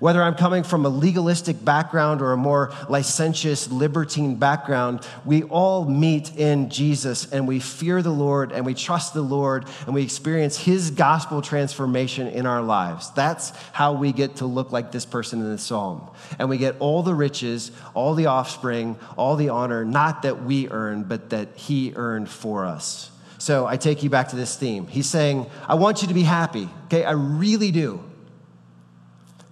Whether 0.01 0.23
I'm 0.23 0.33
coming 0.33 0.63
from 0.63 0.83
a 0.83 0.89
legalistic 0.89 1.63
background 1.63 2.23
or 2.23 2.31
a 2.31 2.37
more 2.37 2.73
licentious, 2.89 3.69
libertine 3.69 4.33
background, 4.33 5.07
we 5.25 5.43
all 5.43 5.85
meet 5.85 6.35
in 6.35 6.71
Jesus 6.71 7.31
and 7.31 7.47
we 7.47 7.59
fear 7.59 8.01
the 8.01 8.09
Lord 8.09 8.51
and 8.51 8.65
we 8.65 8.73
trust 8.73 9.13
the 9.13 9.21
Lord 9.21 9.67
and 9.85 9.93
we 9.93 10.01
experience 10.01 10.57
His 10.57 10.89
gospel 10.89 11.43
transformation 11.43 12.25
in 12.25 12.47
our 12.47 12.63
lives. 12.63 13.11
That's 13.11 13.51
how 13.73 13.93
we 13.93 14.11
get 14.11 14.37
to 14.37 14.47
look 14.47 14.71
like 14.71 14.91
this 14.91 15.05
person 15.05 15.39
in 15.39 15.51
the 15.51 15.59
psalm. 15.59 16.09
And 16.39 16.49
we 16.49 16.57
get 16.57 16.77
all 16.79 17.03
the 17.03 17.13
riches, 17.13 17.71
all 17.93 18.15
the 18.15 18.25
offspring, 18.25 18.97
all 19.17 19.35
the 19.35 19.49
honor, 19.49 19.85
not 19.85 20.23
that 20.23 20.43
we 20.43 20.67
earn, 20.69 21.03
but 21.03 21.29
that 21.29 21.49
He 21.55 21.93
earned 21.95 22.27
for 22.27 22.65
us. 22.65 23.11
So 23.37 23.67
I 23.67 23.77
take 23.77 24.01
you 24.01 24.09
back 24.09 24.29
to 24.29 24.35
this 24.35 24.55
theme. 24.55 24.87
He's 24.87 25.07
saying, 25.07 25.45
I 25.67 25.75
want 25.75 26.01
you 26.01 26.07
to 26.07 26.15
be 26.15 26.23
happy. 26.23 26.69
Okay, 26.85 27.03
I 27.03 27.11
really 27.11 27.69
do. 27.69 28.03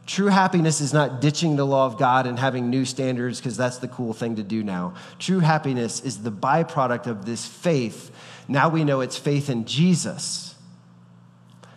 True 0.10 0.30
happiness 0.30 0.82
is 0.82 0.92
not 0.92 1.22
ditching 1.22 1.56
the 1.56 1.66
law 1.66 1.86
of 1.86 2.00
God 2.00 2.26
and 2.26 2.40
having 2.40 2.72
new 2.72 2.84
standards 2.84 3.40
because 3.40 3.56
that's 3.56 3.78
the 3.78 3.88
cool 3.88 4.12
thing 4.12 4.38
to 4.38 4.44
do 4.44 4.64
now. 4.64 4.96
True 5.20 5.38
happiness 5.38 6.02
is 6.02 6.24
the 6.24 6.32
byproduct 6.32 7.06
of 7.06 7.28
this 7.28 7.46
faith. 7.46 8.10
Now 8.48 8.70
we 8.70 8.84
know 8.84 9.02
it's 9.02 9.20
faith 9.20 9.52
in 9.52 9.66
Jesus 9.66 10.56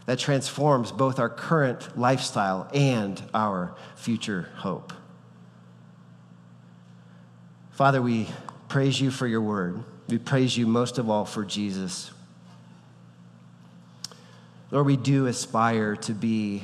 that 0.07 0.19
transforms 0.19 0.93
both 0.93 1.19
our 1.19 1.29
current 1.29 1.99
lifestyle 1.99 2.71
and 2.73 3.23
our 3.35 3.75
future 3.97 4.49
hope. 4.55 4.95
Father, 7.73 8.01
we 8.01 8.29
praise 8.67 8.99
you 8.99 9.11
for 9.11 9.27
your 9.27 9.43
word. 9.43 9.85
We 10.09 10.17
praise 10.17 10.57
you 10.57 10.67
most 10.67 10.97
of 10.97 11.11
all 11.11 11.27
for 11.27 11.45
Jesus. 11.45 12.11
Lord, 14.71 14.87
we 14.87 14.97
do 14.97 15.27
aspire 15.27 15.97
to 15.97 16.15
be 16.15 16.63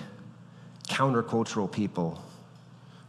countercultural 0.89 1.70
people. 1.70 2.22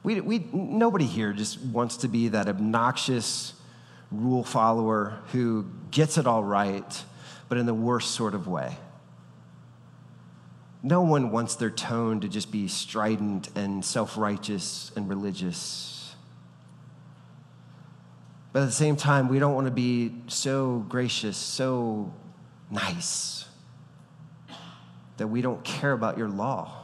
We, 0.03 0.21
we, 0.21 0.39
nobody 0.53 1.05
here 1.05 1.33
just 1.33 1.59
wants 1.61 1.97
to 1.97 2.07
be 2.07 2.29
that 2.29 2.47
obnoxious 2.47 3.53
rule 4.11 4.43
follower 4.43 5.19
who 5.31 5.65
gets 5.91 6.17
it 6.17 6.25
all 6.25 6.43
right, 6.43 7.03
but 7.47 7.57
in 7.57 7.65
the 7.65 7.73
worst 7.73 8.11
sort 8.11 8.33
of 8.33 8.47
way. 8.47 8.77
No 10.81 11.01
one 11.01 11.31
wants 11.31 11.55
their 11.55 11.69
tone 11.69 12.21
to 12.21 12.29
just 12.29 12.51
be 12.51 12.69
strident 12.69 13.49
and 13.55 13.83
self 13.83 14.17
righteous 14.17 14.91
and 14.95 15.09
religious. 15.09 16.15
But 18.53 18.63
at 18.63 18.65
the 18.65 18.71
same 18.71 18.95
time, 18.95 19.27
we 19.27 19.39
don't 19.39 19.53
want 19.53 19.65
to 19.67 19.71
be 19.71 20.13
so 20.27 20.85
gracious, 20.87 21.37
so 21.37 22.13
nice, 22.71 23.45
that 25.17 25.27
we 25.27 25.41
don't 25.41 25.63
care 25.63 25.91
about 25.91 26.17
your 26.17 26.29
law 26.29 26.78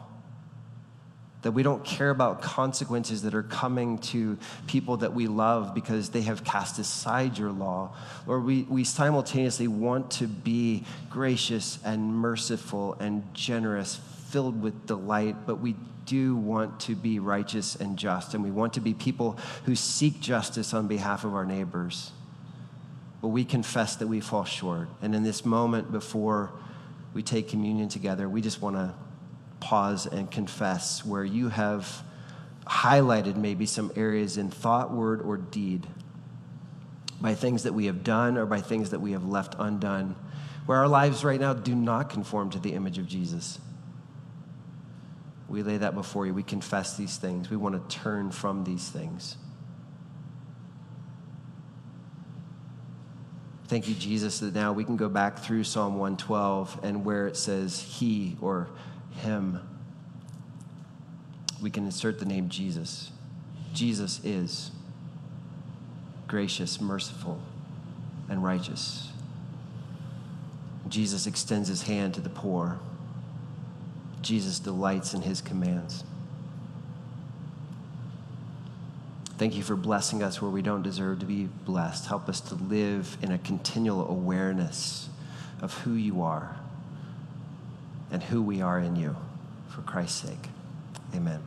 that 1.45 1.51
we 1.51 1.61
don't 1.61 1.83
care 1.85 2.09
about 2.09 2.41
consequences 2.41 3.21
that 3.21 3.35
are 3.35 3.43
coming 3.43 3.99
to 3.99 4.35
people 4.65 4.97
that 4.97 5.13
we 5.13 5.27
love 5.27 5.75
because 5.75 6.09
they 6.09 6.21
have 6.21 6.43
cast 6.43 6.79
aside 6.79 7.37
your 7.37 7.51
law. 7.51 7.95
Or 8.25 8.39
we, 8.39 8.63
we 8.63 8.83
simultaneously 8.83 9.67
want 9.67 10.09
to 10.13 10.27
be 10.27 10.83
gracious 11.11 11.77
and 11.85 12.15
merciful 12.15 12.95
and 12.99 13.31
generous, 13.35 13.99
filled 14.29 14.59
with 14.59 14.87
delight, 14.87 15.35
but 15.45 15.59
we 15.59 15.75
do 16.07 16.35
want 16.35 16.79
to 16.79 16.95
be 16.95 17.19
righteous 17.19 17.75
and 17.75 17.95
just, 17.95 18.33
and 18.33 18.43
we 18.43 18.49
want 18.49 18.73
to 18.73 18.81
be 18.81 18.95
people 18.95 19.37
who 19.65 19.75
seek 19.75 20.19
justice 20.19 20.73
on 20.73 20.87
behalf 20.87 21.25
of 21.25 21.35
our 21.35 21.45
neighbors. 21.45 22.09
But 23.21 23.27
we 23.27 23.45
confess 23.45 23.95
that 23.97 24.07
we 24.07 24.19
fall 24.19 24.45
short. 24.45 24.87
And 24.99 25.13
in 25.13 25.21
this 25.21 25.45
moment 25.45 25.91
before 25.91 26.53
we 27.13 27.21
take 27.21 27.47
communion 27.49 27.87
together, 27.87 28.27
we 28.27 28.41
just 28.41 28.63
want 28.63 28.77
to 28.77 28.95
pause 29.59 30.05
and 30.05 30.29
confess 30.29 31.05
where 31.05 31.23
you 31.23 31.49
have 31.49 32.03
highlighted 32.67 33.35
maybe 33.35 33.65
some 33.65 33.91
areas 33.95 34.37
in 34.37 34.49
thought, 34.49 34.91
word, 34.91 35.21
or 35.21 35.37
deed 35.37 35.87
by 37.21 37.33
things 37.33 37.63
that 37.63 37.73
we 37.73 37.85
have 37.85 38.03
done 38.03 38.37
or 38.37 38.45
by 38.45 38.61
things 38.61 38.89
that 38.89 38.99
we 38.99 39.13
have 39.13 39.25
left 39.25 39.55
undone, 39.57 40.15
where 40.65 40.79
our 40.79 40.87
lives 40.87 41.23
right 41.23 41.39
now 41.39 41.53
do 41.53 41.73
not 41.75 42.09
conform 42.09 42.49
to 42.49 42.59
the 42.59 42.73
image 42.73 42.97
of 42.97 43.07
Jesus. 43.07 43.59
We 45.47 45.63
lay 45.63 45.77
that 45.77 45.93
before 45.93 46.25
you. 46.25 46.33
We 46.33 46.43
confess 46.43 46.97
these 46.97 47.17
things. 47.17 47.49
We 47.49 47.57
want 47.57 47.89
to 47.89 47.97
turn 47.97 48.31
from 48.31 48.63
these 48.63 48.89
things. 48.89 49.37
Thank 53.67 53.87
you, 53.87 53.95
Jesus, 53.95 54.39
that 54.39 54.53
now 54.53 54.73
we 54.73 54.83
can 54.83 54.95
go 54.95 55.09
back 55.09 55.39
through 55.39 55.63
Psalm 55.63 55.93
112 55.93 56.81
and 56.83 57.03
where 57.03 57.25
it 57.25 57.35
says 57.35 57.79
he 57.79 58.37
or 58.39 58.69
him, 59.15 59.59
we 61.61 61.69
can 61.69 61.85
insert 61.85 62.19
the 62.19 62.25
name 62.25 62.49
Jesus. 62.49 63.11
Jesus 63.73 64.23
is 64.23 64.71
gracious, 66.27 66.79
merciful, 66.81 67.39
and 68.29 68.43
righteous. 68.43 69.09
Jesus 70.87 71.27
extends 71.27 71.67
his 71.67 71.83
hand 71.83 72.13
to 72.15 72.21
the 72.21 72.29
poor. 72.29 72.79
Jesus 74.21 74.59
delights 74.59 75.13
in 75.13 75.21
his 75.21 75.41
commands. 75.41 76.03
Thank 79.37 79.55
you 79.55 79.63
for 79.63 79.75
blessing 79.75 80.23
us 80.23 80.41
where 80.41 80.49
we 80.49 80.61
don't 80.61 80.81
deserve 80.81 81.19
to 81.19 81.25
be 81.25 81.49
blessed. 81.65 82.07
Help 82.07 82.29
us 82.29 82.39
to 82.41 82.55
live 82.55 83.17
in 83.21 83.31
a 83.31 83.37
continual 83.37 84.09
awareness 84.09 85.09
of 85.61 85.73
who 85.79 85.93
you 85.93 86.21
are 86.21 86.55
and 88.11 88.23
who 88.23 88.41
we 88.41 88.61
are 88.61 88.79
in 88.79 88.95
you. 88.95 89.15
For 89.67 89.81
Christ's 89.81 90.29
sake, 90.29 90.49
amen. 91.13 91.41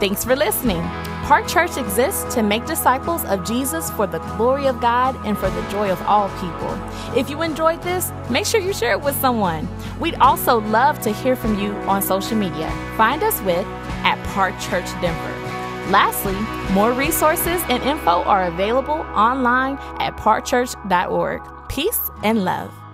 Thanks 0.00 0.24
for 0.24 0.36
listening. 0.36 0.82
Park 1.24 1.48
Church 1.48 1.76
exists 1.76 2.32
to 2.34 2.42
make 2.42 2.64
disciples 2.66 3.24
of 3.24 3.44
Jesus 3.44 3.90
for 3.90 4.06
the 4.06 4.20
glory 4.36 4.66
of 4.66 4.80
God 4.80 5.16
and 5.26 5.36
for 5.36 5.50
the 5.50 5.62
joy 5.70 5.90
of 5.90 6.00
all 6.02 6.28
people. 6.38 6.72
If 7.18 7.28
you 7.28 7.42
enjoyed 7.42 7.82
this, 7.82 8.12
make 8.30 8.46
sure 8.46 8.60
you 8.60 8.72
share 8.72 8.92
it 8.92 9.00
with 9.00 9.16
someone. 9.20 9.68
We'd 9.98 10.14
also 10.16 10.60
love 10.60 11.00
to 11.00 11.12
hear 11.12 11.34
from 11.34 11.58
you 11.58 11.72
on 11.88 12.00
social 12.00 12.36
media. 12.36 12.70
Find 12.96 13.22
us 13.22 13.40
with 13.42 13.66
at 14.04 14.24
Park 14.28 14.54
Church 14.60 14.86
Denver. 15.02 15.48
Lastly, 15.90 16.36
more 16.72 16.92
resources 16.92 17.60
and 17.68 17.82
info 17.82 18.22
are 18.22 18.46
available 18.46 19.04
online 19.16 19.78
at 19.98 20.16
parkchurch.org. 20.16 21.57
Peace 21.68 22.10
and 22.22 22.44
love. 22.44 22.87